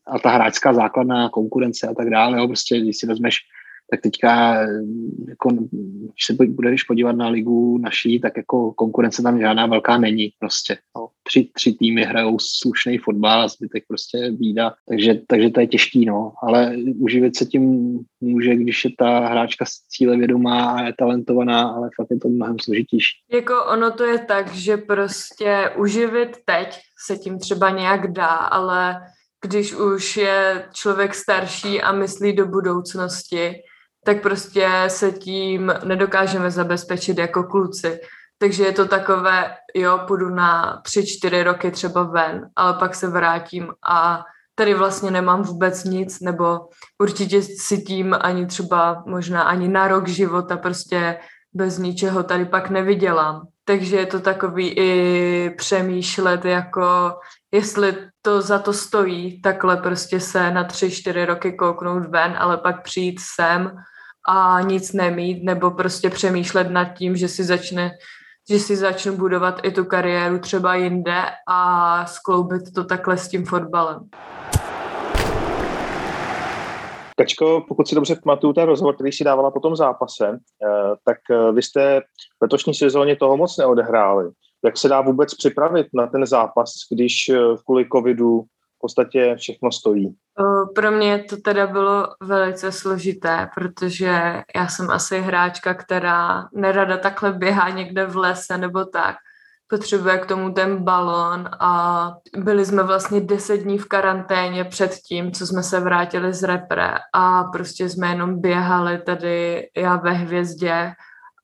a 0.06 0.20
ta 0.20 0.30
hráčská 0.30 0.74
základná 0.74 1.30
konkurence 1.30 1.88
a 1.88 1.94
tak 1.94 2.10
dále, 2.10 2.38
jo, 2.38 2.48
prostě 2.48 2.80
když 2.80 2.98
si 2.98 3.08
vezmeš 3.08 3.40
tak 3.92 4.02
teďka, 4.02 4.62
jako, 5.30 5.50
když 5.52 6.26
se 6.26 6.34
budeš 6.34 6.84
podívat 6.84 7.12
na 7.12 7.28
ligu 7.28 7.78
naší, 7.78 8.20
tak 8.20 8.38
jako 8.38 8.74
konkurence 8.74 9.24
tam 9.24 9.40
žádná 9.40 9.66
velká 9.66 9.98
není 9.98 10.30
prostě. 10.40 10.78
No. 10.96 11.08
Tři, 11.24 11.50
tři 11.54 11.74
týmy 11.74 12.04
hrajou 12.04 12.38
slušný 12.40 12.98
fotbal 12.98 13.42
a 13.42 13.48
zbytek 13.48 13.84
prostě 13.88 14.32
bída, 14.32 14.74
takže, 14.90 15.22
takže 15.28 15.50
to 15.50 15.60
je 15.60 15.68
těžký, 15.68 16.06
no. 16.06 16.34
Ale 16.44 16.76
uživit 17.00 17.38
se 17.38 17.46
tím 17.46 17.94
může, 18.22 18.56
když 18.56 18.86
je 18.86 18.92
ta 19.00 19.20
hráčka 19.20 19.66
cíle 19.90 20.18
vědomá 20.18 20.72
a 20.72 20.84
je 20.84 20.94
talentovaná, 21.00 21.70
ale 21.70 21.90
fakt 21.96 22.08
je 22.12 22.20
to 22.20 22.30
mnohem 22.30 22.56
složitější. 22.60 23.18
Jako 23.34 23.54
ono 23.74 23.92
to 23.92 24.04
je 24.04 24.20
tak, 24.20 24.54
že 24.54 24.78
prostě 24.78 25.72
uživit 25.78 26.38
teď 26.46 26.80
se 27.08 27.18
tím 27.18 27.40
třeba 27.40 27.70
nějak 27.70 28.12
dá, 28.12 28.28
ale 28.28 29.02
když 29.46 29.76
už 29.76 30.18
je 30.18 30.66
člověk 30.74 31.16
starší 31.16 31.82
a 31.82 31.92
myslí 31.92 32.36
do 32.36 32.46
budoucnosti, 32.46 33.52
tak 34.08 34.22
prostě 34.22 34.70
se 34.88 35.12
tím 35.12 35.74
nedokážeme 35.84 36.52
zabezpečit 36.52 37.18
jako 37.18 37.44
kluci. 37.44 38.00
Takže 38.38 38.64
je 38.64 38.72
to 38.72 38.86
takové, 38.86 39.56
jo, 39.76 40.00
půjdu 40.08 40.30
na 40.30 40.82
tři, 40.84 41.06
čtyři 41.08 41.44
roky 41.44 41.72
třeba 41.72 42.04
ven, 42.04 42.50
ale 42.56 42.74
pak 42.74 42.96
se 42.96 43.08
vrátím 43.08 43.68
a 43.90 44.24
tady 44.56 44.74
vlastně 44.74 45.12
nemám 45.12 45.42
vůbec 45.42 45.84
nic, 45.84 46.20
nebo 46.20 46.60
určitě 47.02 47.42
si 47.42 47.82
tím 47.82 48.16
ani 48.22 48.46
třeba 48.46 49.04
možná 49.08 49.42
ani 49.42 49.68
na 49.68 49.88
rok 49.88 50.08
života 50.08 50.58
prostě 50.58 51.20
bez 51.54 51.78
ničeho 51.78 52.24
tady 52.24 52.46
pak 52.46 52.70
nevydělám. 52.70 53.48
Takže 53.66 53.98
je 53.98 54.06
to 54.06 54.20
takový 54.20 54.70
i 54.70 55.50
přemýšlet, 55.58 56.46
jako 56.46 57.20
jestli 57.52 57.96
to 58.22 58.42
za 58.42 58.60
to 58.60 58.74
stojí, 58.74 59.42
takhle 59.42 59.78
prostě 59.78 60.20
se 60.20 60.52
na 60.52 60.64
tři, 60.64 60.92
čtyři 60.92 61.26
roky 61.26 61.54
kouknout 61.54 62.06
ven, 62.06 62.36
ale 62.40 62.58
pak 62.58 62.84
přijít 62.84 63.20
sem 63.36 63.72
a 64.28 64.62
nic 64.62 64.94
nemít, 64.94 65.44
nebo 65.44 65.72
prostě 65.72 66.10
přemýšlet 66.10 66.70
nad 66.70 66.86
tím, 66.86 67.16
že 67.16 67.28
si 67.28 67.44
začne 67.44 67.92
že 68.50 68.60
si 68.60 68.76
začnu 68.76 69.18
budovat 69.18 69.60
i 69.64 69.72
tu 69.72 69.86
kariéru 69.86 70.40
třeba 70.40 70.76
jinde 70.76 71.22
a 71.48 72.06
skloubit 72.06 72.74
to 72.76 72.84
takhle 72.84 73.18
s 73.18 73.28
tím 73.28 73.46
fotbalem. 73.46 74.10
Kačko, 77.18 77.66
pokud 77.68 77.88
si 77.88 77.96
dobře 77.96 78.16
pamatuju 78.24 78.54
ten 78.54 78.66
rozhovor, 78.66 78.96
který 78.96 79.12
si 79.12 79.24
dávala 79.24 79.52
po 79.52 79.60
tom 79.60 79.76
zápase, 79.76 80.28
eh, 80.28 80.96
tak 81.06 81.18
eh, 81.32 81.52
vy 81.52 81.62
jste 81.62 82.02
v 82.40 82.42
letošní 82.42 82.74
sezóně 82.74 83.16
toho 83.16 83.38
moc 83.38 83.58
neodehráli. 83.58 84.30
Jak 84.66 84.78
se 84.78 84.88
dá 84.88 85.02
vůbec 85.02 85.34
připravit 85.36 85.88
na 85.94 86.08
ten 86.08 86.26
zápas, 86.26 86.72
když 86.92 87.30
eh, 87.30 87.38
kvůli 87.66 87.88
covidu 87.94 88.44
v 88.78 88.80
podstatě 88.80 89.36
všechno 89.40 89.72
stojí? 89.72 90.16
Pro 90.76 90.92
mě 90.92 91.24
to 91.30 91.38
teda 91.38 91.68
bylo 91.68 92.08
velice 92.22 92.72
složité, 92.72 93.50
protože 93.56 94.44
já 94.56 94.68
jsem 94.68 94.90
asi 94.90 95.20
hráčka, 95.20 95.74
která 95.74 96.48
nerada 96.54 96.98
takhle 96.98 97.34
běhá 97.34 97.70
někde 97.70 98.06
v 98.06 98.18
lese 98.18 98.58
nebo 98.58 98.86
tak. 98.86 99.16
Potřebuje 99.70 100.18
k 100.18 100.26
tomu 100.26 100.52
ten 100.52 100.84
balon 100.84 101.50
a 101.60 102.12
byli 102.38 102.66
jsme 102.66 102.84
vlastně 102.84 103.22
deset 103.22 103.58
dní 103.58 103.78
v 103.78 103.88
karanténě 103.88 104.64
před 104.64 104.92
tím, 105.08 105.32
co 105.32 105.48
jsme 105.48 105.64
se 105.64 105.80
vrátili 105.80 106.34
z 106.34 106.44
repre 106.44 106.94
a 107.14 107.44
prostě 107.44 107.90
jsme 107.90 108.08
jenom 108.08 108.42
běhali 108.42 108.98
tady 108.98 109.68
já 109.78 109.96
ve 109.96 110.12
hvězdě 110.12 110.92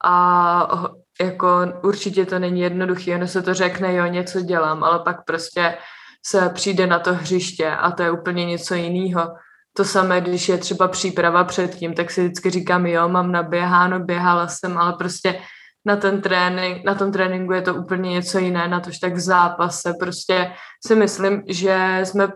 a 0.05 0.89
jako 1.21 1.47
určitě 1.83 2.25
to 2.25 2.39
není 2.39 2.61
jednoduché, 2.61 3.15
ono 3.15 3.27
se 3.27 3.41
to 3.41 3.53
řekne, 3.53 3.93
jo, 3.93 4.05
něco 4.05 4.41
dělám, 4.41 4.83
ale 4.83 4.99
pak 4.99 5.25
prostě 5.25 5.77
se 6.25 6.49
přijde 6.49 6.87
na 6.87 6.99
to 6.99 7.13
hřiště 7.13 7.71
a 7.71 7.91
to 7.91 8.03
je 8.03 8.11
úplně 8.11 8.45
něco 8.45 8.75
jiného. 8.75 9.33
To 9.77 9.85
samé, 9.85 10.21
když 10.21 10.49
je 10.49 10.57
třeba 10.57 10.87
příprava 10.87 11.43
předtím, 11.43 11.93
tak 11.93 12.11
si 12.11 12.23
vždycky 12.23 12.49
říkám, 12.49 12.85
jo, 12.85 13.09
mám 13.09 13.31
naběháno, 13.31 13.99
běhala 13.99 14.47
jsem, 14.47 14.77
ale 14.77 14.93
prostě 14.93 15.39
na 15.85 15.95
ten 15.95 16.21
trénink, 16.21 16.85
na 16.85 16.95
tom 16.95 17.11
tréninku 17.11 17.53
je 17.53 17.61
to 17.61 17.75
úplně 17.75 18.09
něco 18.11 18.39
jiné, 18.39 18.67
na 18.67 18.79
tož 18.79 18.99
tak 18.99 19.13
v 19.13 19.19
zápase. 19.19 19.93
Prostě 19.99 20.51
si 20.85 20.95
myslím, 20.95 21.43
že 21.47 21.99
jsme 22.03 22.25
uh, 22.27 22.33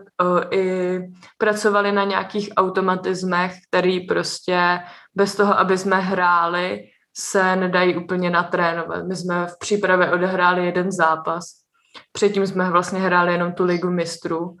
i 0.50 0.98
pracovali 1.38 1.92
na 1.92 2.04
nějakých 2.04 2.50
automatismech, 2.56 3.54
který 3.68 4.00
prostě 4.00 4.80
bez 5.14 5.36
toho, 5.36 5.58
aby 5.58 5.78
jsme 5.78 6.00
hráli, 6.00 6.84
se 7.16 7.56
nedají 7.56 7.96
úplně 7.96 8.30
natrénovat. 8.30 9.04
My 9.04 9.16
jsme 9.16 9.46
v 9.46 9.58
přípravě 9.58 10.10
odehráli 10.10 10.66
jeden 10.66 10.92
zápas 10.92 11.44
Předtím 12.12 12.46
jsme 12.46 12.70
vlastně 12.70 12.98
hráli 12.98 13.32
jenom 13.32 13.52
tu 13.52 13.64
ligu 13.64 13.90
mistrů, 13.90 14.56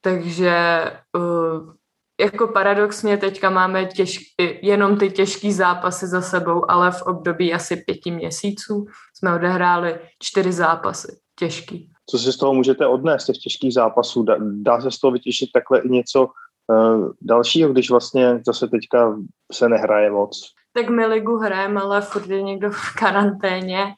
takže 0.00 0.84
uh, 1.16 1.72
jako 2.20 2.48
paradoxně 2.48 3.16
teďka 3.16 3.50
máme 3.50 3.84
těž, 3.84 4.18
jenom 4.62 4.98
ty 4.98 5.10
těžké 5.10 5.52
zápasy 5.52 6.06
za 6.06 6.20
sebou, 6.20 6.70
ale 6.70 6.90
v 6.90 7.02
období 7.02 7.54
asi 7.54 7.76
pěti 7.76 8.10
měsíců 8.10 8.86
jsme 9.14 9.34
odehráli 9.34 9.98
čtyři 10.22 10.52
zápasy 10.52 11.18
těžký. 11.38 11.90
Co 12.10 12.18
si 12.18 12.32
z 12.32 12.36
toho 12.36 12.54
můžete 12.54 12.86
odnést, 12.86 13.24
těch 13.24 13.38
těžkých 13.38 13.74
zápasů? 13.74 14.22
Dá, 14.22 14.36
dá 14.40 14.80
se 14.80 14.90
z 14.90 14.98
toho 14.98 15.10
vytěšit 15.10 15.50
takhle 15.52 15.80
i 15.80 15.88
něco 15.88 16.26
uh, 16.26 17.08
dalšího, 17.20 17.72
když 17.72 17.90
vlastně 17.90 18.40
zase 18.46 18.68
teďka 18.68 19.16
se 19.52 19.68
nehraje 19.68 20.10
moc? 20.10 20.52
Tak 20.72 20.88
my 20.88 21.06
ligu 21.06 21.36
hrajeme, 21.36 21.80
ale 21.80 22.00
furt 22.00 22.26
je 22.26 22.42
někdo 22.42 22.70
v 22.70 22.94
karanténě, 22.98 23.94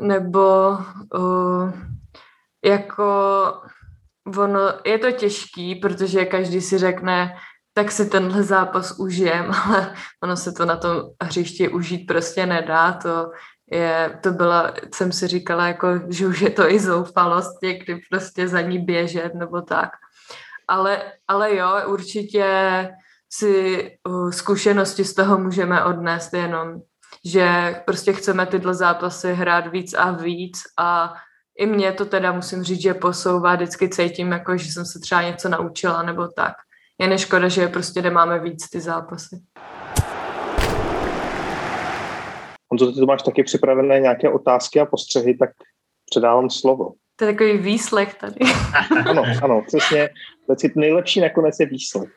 nebo 0.00 0.70
uh, 1.14 1.72
jako 2.64 3.04
ono, 4.36 4.60
je 4.84 4.98
to 4.98 5.10
těžký, 5.12 5.74
protože 5.74 6.24
každý 6.24 6.60
si 6.60 6.78
řekne, 6.78 7.34
tak 7.72 7.90
si 7.90 8.10
tenhle 8.10 8.42
zápas 8.42 8.98
užijem, 8.98 9.52
ale 9.64 9.94
ono 10.22 10.36
se 10.36 10.52
to 10.52 10.64
na 10.64 10.76
tom 10.76 11.02
hřišti 11.22 11.68
užít 11.68 12.06
prostě 12.06 12.46
nedá, 12.46 12.92
to 12.92 13.30
je, 13.72 14.18
to 14.22 14.32
byla, 14.32 14.74
jsem 14.94 15.12
si 15.12 15.26
říkala, 15.26 15.66
jako, 15.68 15.88
že 16.08 16.26
už 16.26 16.40
je 16.40 16.50
to 16.50 16.70
i 16.70 16.80
zoufalost 16.80 17.62
někdy 17.62 18.00
prostě 18.10 18.48
za 18.48 18.60
ní 18.60 18.78
běžet 18.78 19.34
nebo 19.34 19.62
tak. 19.62 19.90
Ale, 20.68 21.12
ale 21.28 21.56
jo, 21.56 21.82
určitě 21.86 22.44
si 23.32 23.82
zkušenosti 24.30 25.04
z 25.04 25.14
toho 25.14 25.38
můžeme 25.38 25.84
odnést 25.84 26.34
jenom, 26.34 26.80
že 27.24 27.76
prostě 27.86 28.12
chceme 28.12 28.46
tyhle 28.46 28.74
zápasy 28.74 29.32
hrát 29.32 29.66
víc 29.66 29.94
a 29.94 30.10
víc 30.10 30.62
a 30.78 31.14
i 31.58 31.66
mě 31.66 31.92
to 31.92 32.04
teda 32.04 32.32
musím 32.32 32.62
říct, 32.62 32.82
že 32.82 32.94
posouvá, 32.94 33.54
vždycky 33.54 33.88
cítím, 33.88 34.32
jako, 34.32 34.56
že 34.56 34.72
jsem 34.72 34.84
se 34.84 34.98
třeba 35.00 35.22
něco 35.22 35.48
naučila 35.48 36.02
nebo 36.02 36.28
tak. 36.28 36.52
Je 37.00 37.08
neškoda, 37.08 37.48
že 37.48 37.68
prostě 37.68 38.02
nemáme 38.02 38.38
víc 38.38 38.68
ty 38.70 38.80
zápasy. 38.80 39.40
Honzo, 42.70 42.92
ty 42.92 43.00
tu 43.00 43.06
máš 43.06 43.22
taky 43.22 43.42
připravené 43.42 44.00
nějaké 44.00 44.30
otázky 44.30 44.80
a 44.80 44.86
postřehy, 44.86 45.36
tak 45.36 45.50
předávám 46.10 46.50
slovo. 46.50 46.92
To 47.16 47.24
je 47.24 47.32
takový 47.32 47.58
výslech 47.58 48.14
tady. 48.14 48.36
ano, 49.06 49.24
ano, 49.42 49.62
přesně. 49.66 50.08
Nejlepší 50.74 51.20
nakonec 51.20 51.60
je 51.60 51.66
výslech. 51.66 52.10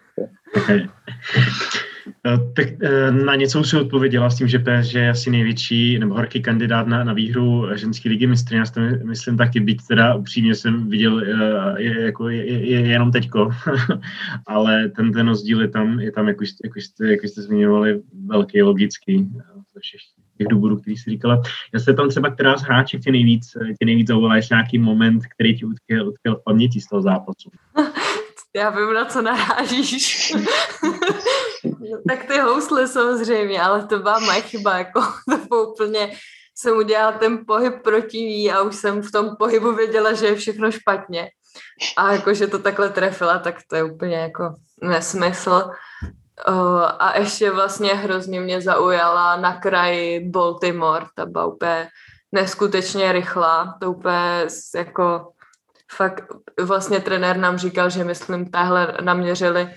tak 2.56 2.68
eh, 2.84 3.12
na 3.12 3.36
něco 3.36 3.60
už 3.60 3.70
si 3.70 3.78
odpověděla 3.78 4.30
s 4.30 4.38
tím, 4.38 4.48
že 4.48 4.60
PSG 4.60 4.94
je 4.94 5.10
asi 5.10 5.32
největší 5.32 6.00
nebo 6.00 6.16
horký 6.16 6.42
kandidát 6.42 6.88
na, 6.88 7.04
na 7.04 7.14
výhru 7.14 7.68
ženské 7.76 8.10
ligy 8.10 8.28
mistry. 8.28 8.58
Já 8.58 8.66
si 8.66 8.80
myslím 9.04 9.38
taky, 9.38 9.60
být 9.60 9.82
teda 9.88 10.16
upřímně 10.16 10.56
jsem 10.56 10.90
viděl 10.90 11.20
eh, 11.20 11.82
je, 11.82 12.02
jako 12.02 12.30
je, 12.30 12.46
je, 12.46 12.60
je 12.70 12.88
jenom 12.88 13.12
teďko, 13.12 13.50
ale 14.48 14.90
ten, 14.90 15.12
ten 15.12 15.28
rozdíl 15.28 15.62
je 15.62 15.68
tam, 15.68 16.00
je 16.00 16.12
tam 16.12 16.28
jak, 16.28 16.42
už, 16.42 16.50
jak, 16.64 16.76
už 16.76 16.84
jste, 16.84 17.12
jak 17.12 17.24
už 17.24 17.30
jste 17.30 17.42
zmiňovali, 17.42 18.02
velký, 18.26 18.62
logický 18.62 19.30
ze 19.74 19.80
všech 19.80 20.02
těch 20.38 20.48
důvodů, 20.48 20.78
který 20.78 20.98
jsi 20.98 21.10
říkala. 21.10 21.42
Já 21.74 21.80
se 21.80 21.94
tam 21.94 22.10
třeba, 22.10 22.30
která 22.30 22.58
z 22.58 22.62
hráček 22.62 23.02
tě 23.02 23.12
nejvíc, 23.12 23.52
tě 23.80 23.86
nejvíc 23.86 24.08
zaujala, 24.08 24.36
ještě 24.36 24.54
nějaký 24.54 24.78
moment, 24.78 25.26
který 25.26 25.58
ti 25.58 25.66
utkvěl, 25.66 26.08
utkvěl 26.08 26.36
v 26.36 26.44
paměti 26.44 26.82
z 26.82 26.88
toho 26.88 27.02
zápasu? 27.02 27.50
já 28.56 28.70
vím, 28.70 28.94
na 28.94 29.06
co 29.06 29.22
narážíš. 29.22 30.34
tak 32.08 32.26
ty 32.26 32.40
housle 32.40 32.88
samozřejmě, 32.88 33.62
ale 33.62 33.88
to 33.88 34.00
byla 34.00 34.20
moje 34.20 34.42
chyba, 34.42 34.78
jako 34.78 35.02
to 35.30 35.38
bylo 35.38 35.72
úplně, 35.72 36.12
jsem 36.56 36.78
udělala 36.78 37.12
ten 37.12 37.46
pohyb 37.48 37.74
proti 37.84 38.22
ní 38.22 38.52
a 38.52 38.62
už 38.62 38.76
jsem 38.76 39.02
v 39.02 39.12
tom 39.12 39.36
pohybu 39.36 39.76
věděla, 39.76 40.14
že 40.14 40.26
je 40.26 40.36
všechno 40.36 40.72
špatně. 40.72 41.30
A 41.98 42.12
jakože 42.12 42.48
to 42.48 42.60
takhle 42.60 42.90
trefila, 42.90 43.40
tak 43.40 43.56
to 43.68 43.76
je 43.76 43.84
úplně 43.84 44.16
jako 44.16 44.56
nesmysl. 44.82 45.72
a 47.00 47.18
ještě 47.20 47.52
vlastně 47.52 47.94
hrozně 47.94 48.40
mě 48.40 48.62
zaujala 48.62 49.36
na 49.36 49.60
kraji 49.60 50.30
Baltimore, 50.30 51.06
ta 51.16 51.26
byla 51.26 51.46
úplně 51.46 51.88
neskutečně 52.32 53.12
rychlá, 53.12 53.78
to 53.82 53.92
úplně 53.92 54.48
jako 54.76 55.32
fakt 55.92 56.24
vlastně 56.62 57.00
trenér 57.00 57.38
nám 57.38 57.58
říkal, 57.58 57.90
že 57.90 58.04
myslím, 58.04 58.52
tahle 58.52 58.98
naměřili 59.02 59.70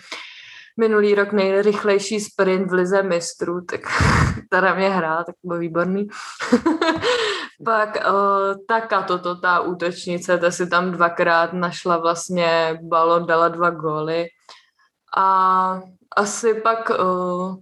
minulý 0.77 1.14
rok 1.14 1.33
nejrychlejší 1.33 2.20
sprint 2.20 2.70
v 2.70 2.72
lize 2.72 3.03
mistrů, 3.03 3.61
tak 3.70 3.81
teda 4.51 4.75
mě 4.75 4.89
hrál, 4.89 5.25
tak 5.25 5.35
byl 5.45 5.59
výborný. 5.59 6.09
Pak 7.64 7.97
uh, 7.97 8.55
ta 8.68 8.81
Katoto, 8.81 9.35
ta 9.35 9.61
útočnice, 9.61 10.39
ta 10.39 10.51
si 10.51 10.66
tam 10.66 10.91
dvakrát 10.91 11.53
našla 11.53 11.97
vlastně 11.97 12.79
balon, 12.83 13.27
dala 13.27 13.49
dva 13.49 13.70
góly. 13.70 14.27
A 15.16 15.81
asi 16.16 16.55
pak 16.55 16.91
uh, 16.91 17.57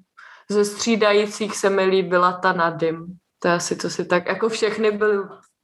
ze 0.48 0.64
střídajících 0.64 1.56
se 1.56 1.70
mi 1.70 1.84
líbila 1.84 2.32
ta 2.32 2.52
Nadim. 2.52 3.06
To 3.38 3.48
je 3.48 3.54
asi 3.54 3.76
to 3.76 3.90
si 3.90 4.04
tak, 4.04 4.26
jako 4.26 4.48
všechny 4.48 4.90
byly 4.90 5.18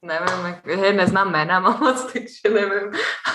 nevím, 0.05 0.47
jak, 0.47 0.67
je, 0.67 0.93
neznám 0.93 1.33
jména 1.33 1.61
moc, 1.61 2.05
takže 2.13 2.55
nevím. 2.55 2.93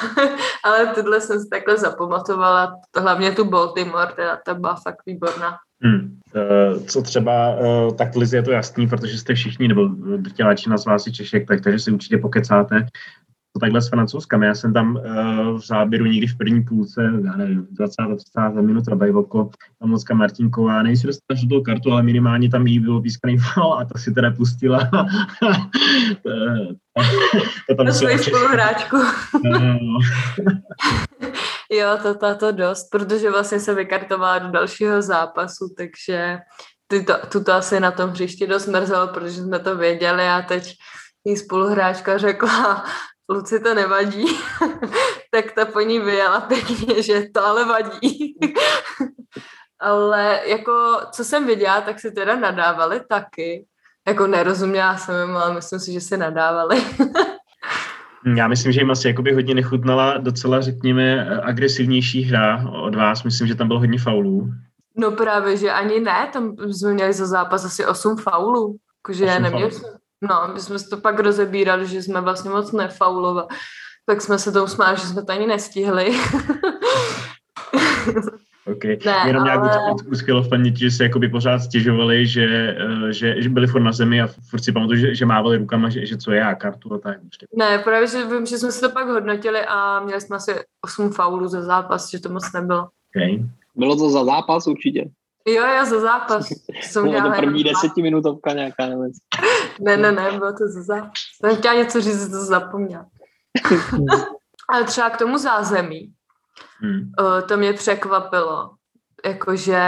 Ale 0.64 0.88
tohle 0.88 1.22
jsem 1.22 1.40
si 1.40 1.50
takhle 1.50 1.78
zapamatovala, 1.78 2.76
hlavně 2.98 3.32
tu 3.32 3.46
Baltimore, 3.46 4.14
teda 4.16 4.40
ta 4.46 4.54
byla 4.54 4.76
fakt 4.76 5.06
výborná. 5.06 5.58
Hmm. 5.82 6.20
Eh, 6.36 6.80
co 6.80 7.02
třeba, 7.02 7.50
eh, 7.50 7.94
tak 7.98 8.16
Lizy 8.16 8.36
je 8.36 8.44
to 8.44 8.52
jasný, 8.52 8.88
protože 8.88 9.18
jste 9.18 9.34
všichni, 9.34 9.68
nebo 9.68 9.88
drtivá 10.18 10.50
většina 10.50 10.78
z 10.78 10.86
vás 10.86 11.06
je 11.06 11.14
Češek, 11.14 11.48
tak, 11.48 11.62
takže 11.62 11.80
si 11.80 11.92
určitě 11.92 12.18
pokecáte 12.18 12.86
to 13.54 13.60
takhle 13.60 13.82
s 13.82 13.90
francouzskami. 13.90 14.46
Já 14.46 14.56
jsem 14.56 14.74
tam 14.74 14.96
uh, 14.96 15.02
v 15.60 15.66
záběru 15.66 16.06
někdy 16.06 16.28
v 16.28 16.38
první 16.38 16.64
půlce, 16.64 17.12
já 17.26 17.36
nevím, 17.36 17.68
20. 17.72 17.96
30. 18.18 18.62
minut 18.62 18.90
Bajvoko, 18.90 19.50
tam 19.80 19.90
mocka 19.90 20.14
Martinková, 20.14 20.84
nejsi 20.84 21.08
dostala 21.08 21.40
žlutou 21.40 21.64
kartu, 21.64 21.92
ale 21.92 22.04
minimálně 22.04 22.50
tam 22.50 22.68
jí 22.68 22.80
bylo 22.80 23.02
pískaný 23.02 23.38
fal 23.38 23.74
a 23.74 23.86
ta 23.86 24.00
si 24.00 24.14
teda 24.14 24.32
pustila. 24.32 24.80
to 27.70 27.76
tam 27.76 27.92
svoji 27.92 28.18
spoluhráčku. 28.18 28.98
jo, 31.72 31.98
to, 32.02 32.16
to, 32.16 32.36
to 32.36 32.52
dost, 32.52 32.90
protože 32.92 33.32
vlastně 33.32 33.60
se 33.60 33.74
vykartovala 33.74 34.40
do 34.40 34.52
dalšího 34.52 35.02
zápasu, 35.02 35.74
takže 35.78 36.38
ty 36.88 37.04
to, 37.04 37.14
tu 37.32 37.44
to 37.44 37.54
asi 37.54 37.80
na 37.80 37.92
tom 37.92 38.10
hřišti 38.10 38.48
dost 38.48 38.68
mrzelo, 38.68 39.08
protože 39.08 39.42
jsme 39.42 39.60
to 39.60 39.78
věděli 39.78 40.28
a 40.28 40.42
teď 40.42 40.74
jí 41.26 41.38
spoluhráčka 41.38 42.18
řekla, 42.18 42.86
Luci 43.30 43.60
to 43.60 43.74
nevadí, 43.74 44.26
tak 45.32 45.52
ta 45.52 45.66
po 45.66 45.80
ní 45.80 46.00
vyjela 46.00 46.42
pěkně, 46.42 47.04
že 47.04 47.24
to 47.34 47.46
ale 47.46 47.66
vadí. 47.66 48.36
ale 49.80 50.40
jako, 50.46 51.00
co 51.12 51.24
jsem 51.24 51.48
viděla, 51.48 51.82
tak 51.82 52.00
si 52.00 52.12
teda 52.12 52.36
nadávali 52.36 53.02
taky. 53.10 53.66
Jako 54.08 54.28
nerozuměla 54.28 54.98
jsem 54.98 55.28
jim, 55.28 55.38
ale 55.38 55.54
myslím 55.54 55.80
si, 55.80 55.94
že 55.94 56.02
si 56.02 56.18
nadávali. 56.18 56.82
Já 58.36 58.48
myslím, 58.48 58.72
že 58.72 58.82
jim 58.82 58.92
asi 58.92 59.08
jakoby 59.08 59.34
hodně 59.34 59.56
nechutnala 59.56 60.18
docela, 60.18 60.62
řekněme, 60.62 61.30
agresivnější 61.40 62.24
hra 62.24 62.70
od 62.84 62.96
vás. 62.96 63.24
Myslím, 63.24 63.48
že 63.48 63.56
tam 63.56 63.68
bylo 63.68 63.80
hodně 63.80 64.00
faulů. 64.00 64.50
No 64.98 65.12
právě, 65.12 65.58
že 65.58 65.72
ani 65.72 66.00
ne, 66.00 66.30
tam 66.34 66.56
jsme 66.58 66.94
měli 66.94 67.14
za 67.14 67.26
zápas 67.26 67.66
asi 67.66 67.86
8 67.86 68.18
faulů. 68.18 68.78
Jakože 69.00 69.40
neměli 69.40 69.72
jsme, 69.72 69.88
No, 70.30 70.50
my 70.54 70.60
jsme 70.60 70.80
to 70.80 70.98
pak 70.98 71.20
rozebírali, 71.20 71.88
že 71.88 72.04
jsme 72.04 72.22
vlastně 72.22 72.52
moc 72.52 72.72
nefaulovali. 72.72 73.48
Tak 74.06 74.22
jsme 74.22 74.40
se 74.40 74.52
tomu 74.52 74.68
smáli, 74.68 74.98
že 74.98 75.08
jsme 75.08 75.24
to 75.24 75.32
ani 75.32 75.48
nestihli. 75.48 76.12
OK. 78.66 78.84
Ne, 78.84 79.24
Jenom 79.28 79.44
nějak 79.44 79.60
ale... 79.60 79.96
uskvělo 80.12 80.42
v 80.42 80.50
paměti, 80.50 80.80
že 80.80 80.92
se 80.92 81.04
jakoby 81.04 81.30
pořád 81.30 81.60
stěžovali, 81.60 82.28
že, 82.28 82.46
eh, 82.80 83.14
že, 83.14 83.42
že 83.42 83.50
byli 83.50 83.68
furt 83.68 83.82
na 83.82 83.92
zemi 83.92 84.22
a 84.22 84.28
furt 84.50 84.64
si 84.64 84.72
pamatuju, 84.72 85.00
že, 85.00 85.16
že 85.16 85.26
mávali 85.26 85.58
rukama, 85.58 85.90
že, 85.90 86.06
že 86.06 86.18
co 86.18 86.32
je 86.32 86.44
a 86.44 86.56
kartu 86.56 86.94
a 86.94 86.98
tak. 86.98 87.18
Ne, 87.56 87.80
právě, 87.80 88.08
že 88.08 88.26
vím, 88.26 88.46
že 88.46 88.58
jsme 88.58 88.72
se 88.72 88.82
to 88.82 88.90
pak 88.90 89.08
hodnotili 89.08 89.60
a 89.68 90.00
měli 90.00 90.22
jsme 90.22 90.36
asi 90.36 90.52
8 90.82 91.10
faulů 91.10 91.48
za 91.48 91.62
zápas, 91.62 92.10
že 92.10 92.20
to 92.20 92.30
moc 92.30 92.52
nebylo. 92.54 92.90
Okay. 93.16 93.46
Bylo 93.76 93.96
to 93.96 94.10
za 94.10 94.26
zápas 94.26 94.68
určitě? 94.68 95.10
Jo, 95.48 95.68
jo, 95.78 95.86
za 95.86 96.00
zápas. 96.00 96.48
Jsem 96.82 97.12
to 97.24 97.32
první 97.36 97.64
desetiminutovka 97.64 98.54
nějaká, 98.54 98.86
nevím. 98.86 99.12
ne, 99.82 99.98
ne, 99.98 100.12
ne, 100.12 100.32
bylo 100.32 100.54
to 100.54 100.68
za 100.68 100.84
zápas. 100.84 101.12
Jsem 101.42 101.56
chtěla 101.56 101.74
něco 101.74 102.02
říct, 102.02 102.30
to 102.30 102.46
zapomněla. 102.46 103.06
Ale 104.70 104.84
třeba 104.84 105.10
k 105.10 105.18
tomu 105.18 105.38
zázemí, 105.38 106.14
hmm. 106.80 107.12
Eh, 107.20 107.42
to 107.42 107.58
mě 107.58 107.74
překvapilo. 107.74 108.72
Jakože 109.26 109.82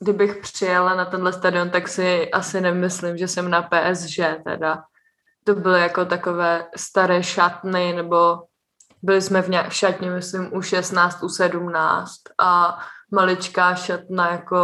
kdybych 0.00 0.36
přijela 0.36 0.94
na 0.94 1.04
tenhle 1.04 1.32
stadion, 1.32 1.70
tak 1.70 1.88
si 1.88 2.30
asi 2.30 2.60
nemyslím, 2.60 3.16
že 3.16 3.28
jsem 3.28 3.50
na 3.50 3.62
PSG 3.62 4.44
teda. 4.44 4.82
To 5.44 5.54
byly 5.54 5.80
jako 5.80 6.04
takové 6.04 6.66
staré 6.76 7.22
šatny, 7.22 7.92
nebo 7.92 8.42
byli 9.02 9.22
jsme 9.22 9.42
v, 9.42 9.48
nějak, 9.48 9.68
v 9.68 9.74
šatně, 9.74 10.10
myslím, 10.10 10.54
u 10.54 10.62
16, 10.62 11.22
u 11.22 11.28
17 11.28 12.12
a 12.40 12.78
maličká 13.12 13.74
šatna, 13.74 14.30
jako, 14.30 14.56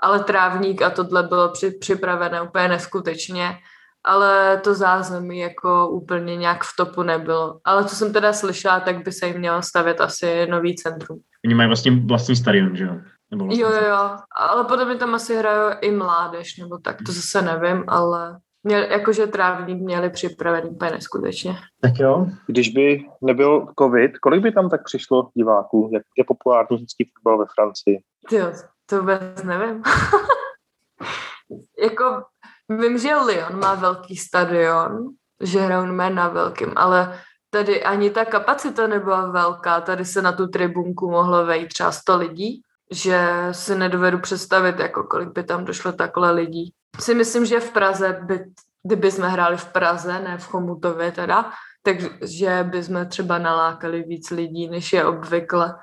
ale 0.00 0.24
trávník 0.24 0.82
a 0.82 0.90
tohle 0.90 1.22
bylo 1.22 1.48
při, 1.48 1.70
připravené 1.70 2.42
úplně 2.42 2.68
neskutečně, 2.68 3.58
ale 4.04 4.60
to 4.64 4.74
zázemí 4.74 5.38
jako 5.38 5.88
úplně 5.88 6.36
nějak 6.36 6.64
v 6.64 6.76
topu 6.76 7.02
nebylo. 7.02 7.60
Ale 7.64 7.84
co 7.84 7.96
jsem 7.96 8.12
teda 8.12 8.32
slyšela, 8.32 8.80
tak 8.80 9.04
by 9.04 9.12
se 9.12 9.26
jim 9.26 9.38
mělo 9.38 9.62
stavět 9.62 10.00
asi 10.00 10.46
nový 10.46 10.76
centrum. 10.76 11.18
Oni 11.44 11.54
mají 11.54 11.68
vlastně 11.68 12.00
vlastní 12.06 12.36
stadion, 12.36 12.76
že 12.76 12.84
jo? 12.84 12.94
Nebo 13.30 13.44
vlastně 13.44 13.62
jo, 13.62 13.70
jo, 13.70 13.88
jo, 13.88 14.16
ale 14.36 14.64
potom 14.64 14.88
mi 14.88 14.96
tam 14.96 15.14
asi 15.14 15.36
hrajou 15.36 15.70
i 15.80 15.90
mládež, 15.90 16.58
nebo 16.58 16.78
tak, 16.78 16.96
to 17.06 17.12
zase 17.12 17.42
nevím, 17.42 17.84
ale 17.88 18.38
měl, 18.64 18.82
jakože 18.82 19.26
trávník 19.26 19.82
měli 19.82 20.10
připravený 20.10 20.70
úplně 20.70 20.90
neskutečně. 20.90 21.56
Tak 21.80 21.92
jo. 21.98 22.26
Když 22.46 22.68
by 22.68 23.04
nebyl 23.22 23.66
covid, 23.78 24.18
kolik 24.18 24.42
by 24.42 24.52
tam 24.52 24.70
tak 24.70 24.84
přišlo 24.84 25.30
diváků? 25.34 25.90
Jak 25.92 26.02
je 26.18 26.24
populární 26.24 26.78
ženský 26.78 27.10
fotbal 27.14 27.38
ve 27.38 27.44
Francii? 27.54 27.98
Jo, 28.30 28.52
to 28.86 29.00
vůbec 29.00 29.42
nevím. 29.42 29.82
jako 31.82 32.22
vím, 32.68 32.98
že 32.98 33.16
Lyon 33.16 33.60
má 33.60 33.74
velký 33.74 34.16
stadion, 34.16 35.08
že 35.42 35.60
hrajou 35.60 35.86
na 35.86 36.28
velkým, 36.28 36.72
ale 36.76 37.20
tady 37.50 37.84
ani 37.84 38.10
ta 38.10 38.24
kapacita 38.24 38.86
nebyla 38.86 39.30
velká. 39.30 39.80
Tady 39.80 40.04
se 40.04 40.22
na 40.22 40.32
tu 40.32 40.46
tribunku 40.46 41.10
mohlo 41.10 41.46
vejít 41.46 41.68
třeba 41.68 41.92
100 41.92 42.16
lidí, 42.16 42.62
že 42.94 43.48
si 43.52 43.74
nedovedu 43.74 44.18
představit, 44.18 44.78
jako 44.78 45.04
kolik 45.04 45.28
by 45.28 45.44
tam 45.44 45.64
došlo 45.64 45.92
takhle 45.92 46.32
lidí 46.32 46.74
si 47.00 47.14
myslím, 47.14 47.46
že 47.46 47.60
v 47.60 47.70
Praze, 47.70 48.18
by, 48.22 48.44
kdyby 48.82 49.10
jsme 49.10 49.28
hráli 49.28 49.56
v 49.56 49.72
Praze, 49.72 50.20
ne 50.20 50.38
v 50.38 50.46
Chomutově 50.46 51.12
teda, 51.12 51.50
takže 51.82 52.66
by 52.70 52.82
jsme 52.82 53.06
třeba 53.06 53.38
nalákali 53.38 54.02
víc 54.02 54.30
lidí, 54.30 54.68
než 54.68 54.92
je 54.92 55.04
obvykle. 55.04 55.74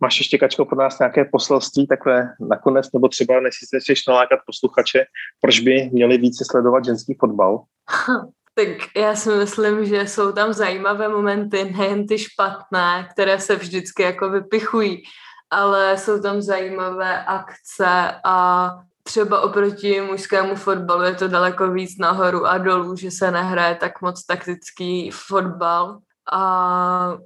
Máš 0.00 0.18
ještě, 0.18 0.38
Kačko, 0.38 0.64
pro 0.64 0.78
nás 0.78 0.98
nějaké 0.98 1.24
poselství 1.24 1.86
takové 1.86 2.28
nakonec, 2.40 2.92
nebo 2.92 3.08
třeba 3.08 3.40
než 3.40 3.54
si 3.54 3.80
chceš 3.80 4.06
nalákat 4.06 4.38
posluchače, 4.46 5.04
proč 5.40 5.60
by 5.60 5.90
měli 5.92 6.18
více 6.18 6.44
sledovat 6.50 6.84
ženský 6.84 7.14
fotbal? 7.20 7.62
Tak 8.54 8.96
já 8.96 9.16
si 9.16 9.30
myslím, 9.30 9.84
že 9.84 10.06
jsou 10.06 10.32
tam 10.32 10.52
zajímavé 10.52 11.08
momenty, 11.08 11.64
nejen 11.64 12.06
ty 12.06 12.18
špatné, 12.18 13.08
které 13.12 13.40
se 13.40 13.56
vždycky 13.56 14.02
jako 14.02 14.30
vypichují, 14.30 15.02
ale 15.50 15.98
jsou 15.98 16.20
tam 16.22 16.42
zajímavé 16.42 17.24
akce 17.24 18.14
a 18.24 18.70
třeba 19.02 19.40
oproti 19.40 20.00
mužskému 20.00 20.54
fotbalu 20.54 21.02
je 21.02 21.14
to 21.14 21.28
daleko 21.28 21.70
víc 21.70 21.98
nahoru 21.98 22.46
a 22.46 22.58
dolů, 22.58 22.96
že 22.96 23.10
se 23.10 23.30
nehraje 23.30 23.74
tak 23.74 24.00
moc 24.02 24.26
taktický 24.26 25.10
fotbal 25.10 25.98
a 26.32 27.16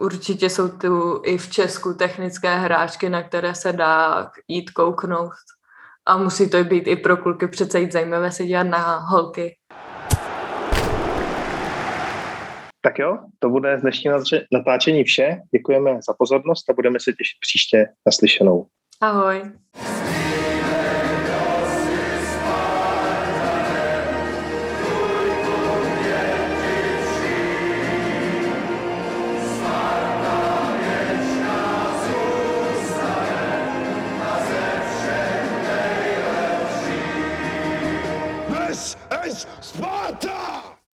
určitě 0.00 0.50
jsou 0.50 0.68
tu 0.68 1.22
i 1.24 1.38
v 1.38 1.50
Česku 1.50 1.94
technické 1.94 2.56
hráčky, 2.56 3.08
na 3.08 3.22
které 3.22 3.54
se 3.54 3.72
dá 3.72 4.30
jít 4.48 4.70
kouknout 4.70 5.32
a 6.06 6.16
musí 6.16 6.50
to 6.50 6.64
být 6.64 6.86
i 6.86 6.96
pro 6.96 7.16
kulky 7.16 7.48
přece 7.48 7.80
jít 7.80 7.92
zajímavé 7.92 8.32
se 8.32 8.46
dělat 8.46 8.62
na 8.66 8.98
holky. 8.98 9.56
Tak 12.80 12.98
jo, 12.98 13.18
to 13.38 13.48
bude 13.48 13.78
z 13.78 13.82
dnešního 13.82 14.22
natáčení 14.52 15.04
vše. 15.04 15.40
Děkujeme 15.54 15.90
za 16.08 16.14
pozornost 16.18 16.70
a 16.70 16.72
budeme 16.72 17.00
se 17.00 17.12
těšit 17.12 17.38
příště 17.40 17.86
naslyšenou. 18.06 18.66
Ahoj. 19.00 19.42